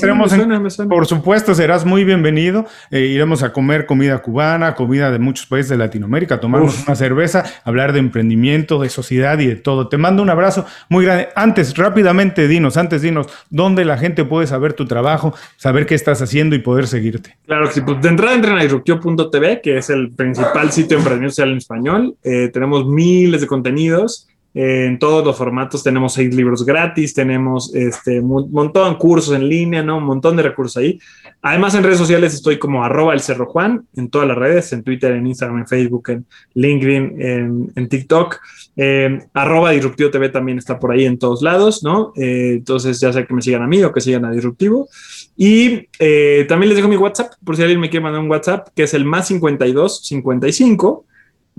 Por 0.89 1.05
supuesto, 1.05 1.55
serás 1.55 1.85
muy 1.85 2.03
bienvenido. 2.03 2.65
Eh, 2.91 3.05
iremos 3.05 3.41
a 3.41 3.53
comer 3.53 3.85
comida 3.85 4.17
cubana, 4.17 4.75
comida 4.75 5.11
de 5.11 5.19
muchos 5.19 5.45
países 5.45 5.69
de 5.69 5.77
Latinoamérica, 5.77 6.41
tomarnos 6.41 6.85
una 6.85 6.97
cerveza, 6.97 7.45
hablar 7.63 7.93
de 7.93 7.99
emprendimiento 7.99 8.48
de 8.49 8.89
sociedad 8.89 9.37
y 9.39 9.47
de 9.47 9.55
todo. 9.55 9.89
Te 9.89 9.97
mando 9.97 10.23
un 10.23 10.29
abrazo 10.29 10.65
muy 10.89 11.05
grande. 11.05 11.29
Antes, 11.35 11.75
rápidamente, 11.77 12.47
dinos, 12.47 12.77
antes 12.77 13.01
dinos, 13.01 13.27
¿dónde 13.49 13.85
la 13.85 13.97
gente 13.97 14.25
puede 14.25 14.47
saber 14.47 14.73
tu 14.73 14.85
trabajo, 14.85 15.33
saber 15.57 15.85
qué 15.85 15.95
estás 15.95 16.21
haciendo 16.21 16.55
y 16.55 16.59
poder 16.59 16.87
seguirte? 16.87 17.37
Claro 17.45 17.67
que 17.67 17.73
sí, 17.73 17.81
pues 17.81 18.01
de 18.01 18.09
entrada 18.09 18.35
entren 18.35 18.57
a 18.57 18.63
disruptio.tv, 18.63 19.61
que 19.61 19.77
es 19.77 19.89
el 19.89 20.11
principal 20.11 20.71
sitio 20.71 20.97
de 20.97 21.01
emprendimiento 21.01 21.35
social 21.35 21.51
en 21.51 21.57
español. 21.57 22.15
Eh, 22.23 22.49
tenemos 22.53 22.85
miles 22.87 23.41
de 23.41 23.47
contenidos 23.47 24.28
en 24.53 24.97
todos 24.97 25.23
los 25.23 25.37
formatos 25.37 25.83
tenemos 25.83 26.13
seis 26.13 26.33
libros 26.33 26.65
gratis, 26.65 27.13
tenemos 27.13 27.73
este 27.75 28.19
un 28.19 28.51
montón 28.51 28.93
de 28.93 28.97
cursos 28.97 29.35
en 29.35 29.47
línea, 29.47 29.83
¿no? 29.83 29.97
Un 29.97 30.05
montón 30.05 30.35
de 30.35 30.43
recursos 30.43 30.77
ahí. 30.77 30.99
Además, 31.41 31.75
en 31.75 31.83
redes 31.83 31.99
sociales 31.99 32.33
estoy 32.33 32.57
como 32.57 32.83
arroba 32.83 33.13
el 33.13 33.19
Cerro 33.19 33.45
Juan, 33.45 33.85
en 33.95 34.09
todas 34.09 34.27
las 34.27 34.37
redes, 34.37 34.73
en 34.73 34.83
Twitter, 34.83 35.11
en 35.11 35.27
Instagram, 35.27 35.59
en 35.59 35.67
Facebook, 35.67 36.09
en 36.09 36.25
LinkedIn, 36.55 37.71
en, 37.75 37.87
TikTok. 37.87 38.39
Eh, 38.75 39.19
arroba 39.33 39.71
Disruptivo 39.71 40.09
TV 40.09 40.29
también 40.29 40.57
está 40.57 40.79
por 40.79 40.91
ahí 40.91 41.05
en 41.05 41.19
todos 41.19 41.41
lados, 41.41 41.83
¿no? 41.83 42.11
Eh, 42.15 42.55
entonces 42.57 42.99
ya 42.99 43.13
sé 43.13 43.25
que 43.25 43.33
me 43.33 43.41
sigan 43.41 43.61
a 43.61 43.67
mí 43.67 43.83
o 43.83 43.93
que 43.93 44.01
sigan 44.01 44.25
a 44.25 44.31
Disruptivo. 44.31 44.89
Y 45.37 45.87
eh, 45.99 46.45
también 46.49 46.69
les 46.69 46.75
dejo 46.75 46.89
mi 46.89 46.97
WhatsApp, 46.97 47.33
por 47.45 47.55
si 47.55 47.61
alguien 47.61 47.79
me 47.79 47.89
quiere 47.89 48.03
mandar 48.03 48.21
un 48.21 48.29
WhatsApp, 48.29 48.69
que 48.75 48.83
es 48.83 48.93
el 48.93 49.05
más 49.05 49.27
52 49.27 50.05
55 50.05 51.05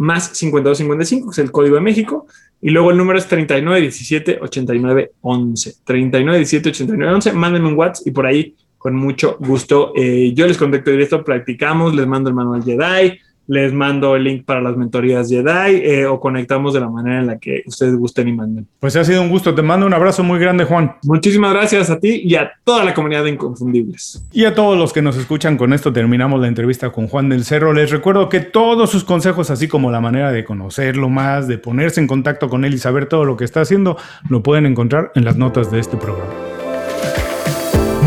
más 0.00 0.30
52 0.34 0.78
55, 0.78 1.26
que 1.26 1.30
es 1.32 1.38
el 1.38 1.52
código 1.52 1.74
de 1.74 1.82
México. 1.82 2.26
Y 2.62 2.70
luego 2.70 2.90
el 2.90 2.96
número 2.96 3.18
es 3.18 3.26
39 3.28 3.82
17 3.82 4.38
89 4.40 5.12
11. 5.20 5.74
39 5.84 6.38
17 6.38 6.68
89 6.70 7.14
11. 7.14 7.32
Mándenme 7.32 7.68
un 7.68 7.74
WhatsApp 7.74 8.06
y 8.06 8.10
por 8.10 8.24
ahí, 8.24 8.56
con 8.78 8.94
mucho 8.94 9.36
gusto, 9.40 9.92
eh, 9.94 10.32
yo 10.34 10.46
les 10.46 10.56
contacto 10.56 10.90
directo, 10.90 11.22
practicamos, 11.22 11.94
les 11.94 12.06
mando 12.06 12.30
el 12.30 12.34
manual 12.34 12.64
Jedi 12.64 13.18
les 13.50 13.72
mando 13.72 14.14
el 14.14 14.22
link 14.22 14.44
para 14.44 14.60
las 14.60 14.76
mentorías 14.76 15.28
Jedi 15.28 15.80
eh, 15.82 16.06
o 16.06 16.20
conectamos 16.20 16.72
de 16.72 16.78
la 16.78 16.88
manera 16.88 17.18
en 17.18 17.26
la 17.26 17.38
que 17.38 17.64
ustedes 17.66 17.96
gusten 17.96 18.28
y 18.28 18.32
manden. 18.32 18.68
Pues 18.78 18.94
ha 18.94 19.04
sido 19.04 19.22
un 19.22 19.28
gusto. 19.28 19.56
Te 19.56 19.62
mando 19.62 19.86
un 19.86 19.92
abrazo 19.92 20.22
muy 20.22 20.38
grande, 20.38 20.64
Juan. 20.64 20.94
Muchísimas 21.02 21.52
gracias 21.52 21.90
a 21.90 21.98
ti 21.98 22.22
y 22.24 22.36
a 22.36 22.52
toda 22.62 22.84
la 22.84 22.94
comunidad 22.94 23.24
de 23.24 23.30
Inconfundibles. 23.30 24.24
Y 24.32 24.44
a 24.44 24.54
todos 24.54 24.78
los 24.78 24.92
que 24.92 25.02
nos 25.02 25.16
escuchan, 25.16 25.56
con 25.56 25.72
esto 25.72 25.92
terminamos 25.92 26.40
la 26.40 26.46
entrevista 26.46 26.90
con 26.90 27.08
Juan 27.08 27.28
del 27.28 27.44
Cerro. 27.44 27.72
Les 27.72 27.90
recuerdo 27.90 28.28
que 28.28 28.38
todos 28.38 28.88
sus 28.88 29.02
consejos, 29.02 29.50
así 29.50 29.66
como 29.66 29.90
la 29.90 30.00
manera 30.00 30.30
de 30.30 30.44
conocerlo 30.44 31.08
más, 31.08 31.48
de 31.48 31.58
ponerse 31.58 32.00
en 32.00 32.06
contacto 32.06 32.48
con 32.48 32.64
él 32.64 32.74
y 32.74 32.78
saber 32.78 33.06
todo 33.06 33.24
lo 33.24 33.36
que 33.36 33.44
está 33.44 33.62
haciendo, 33.62 33.96
lo 34.28 34.44
pueden 34.44 34.64
encontrar 34.64 35.10
en 35.16 35.24
las 35.24 35.36
notas 35.36 35.72
de 35.72 35.80
este 35.80 35.96
programa. 35.96 36.49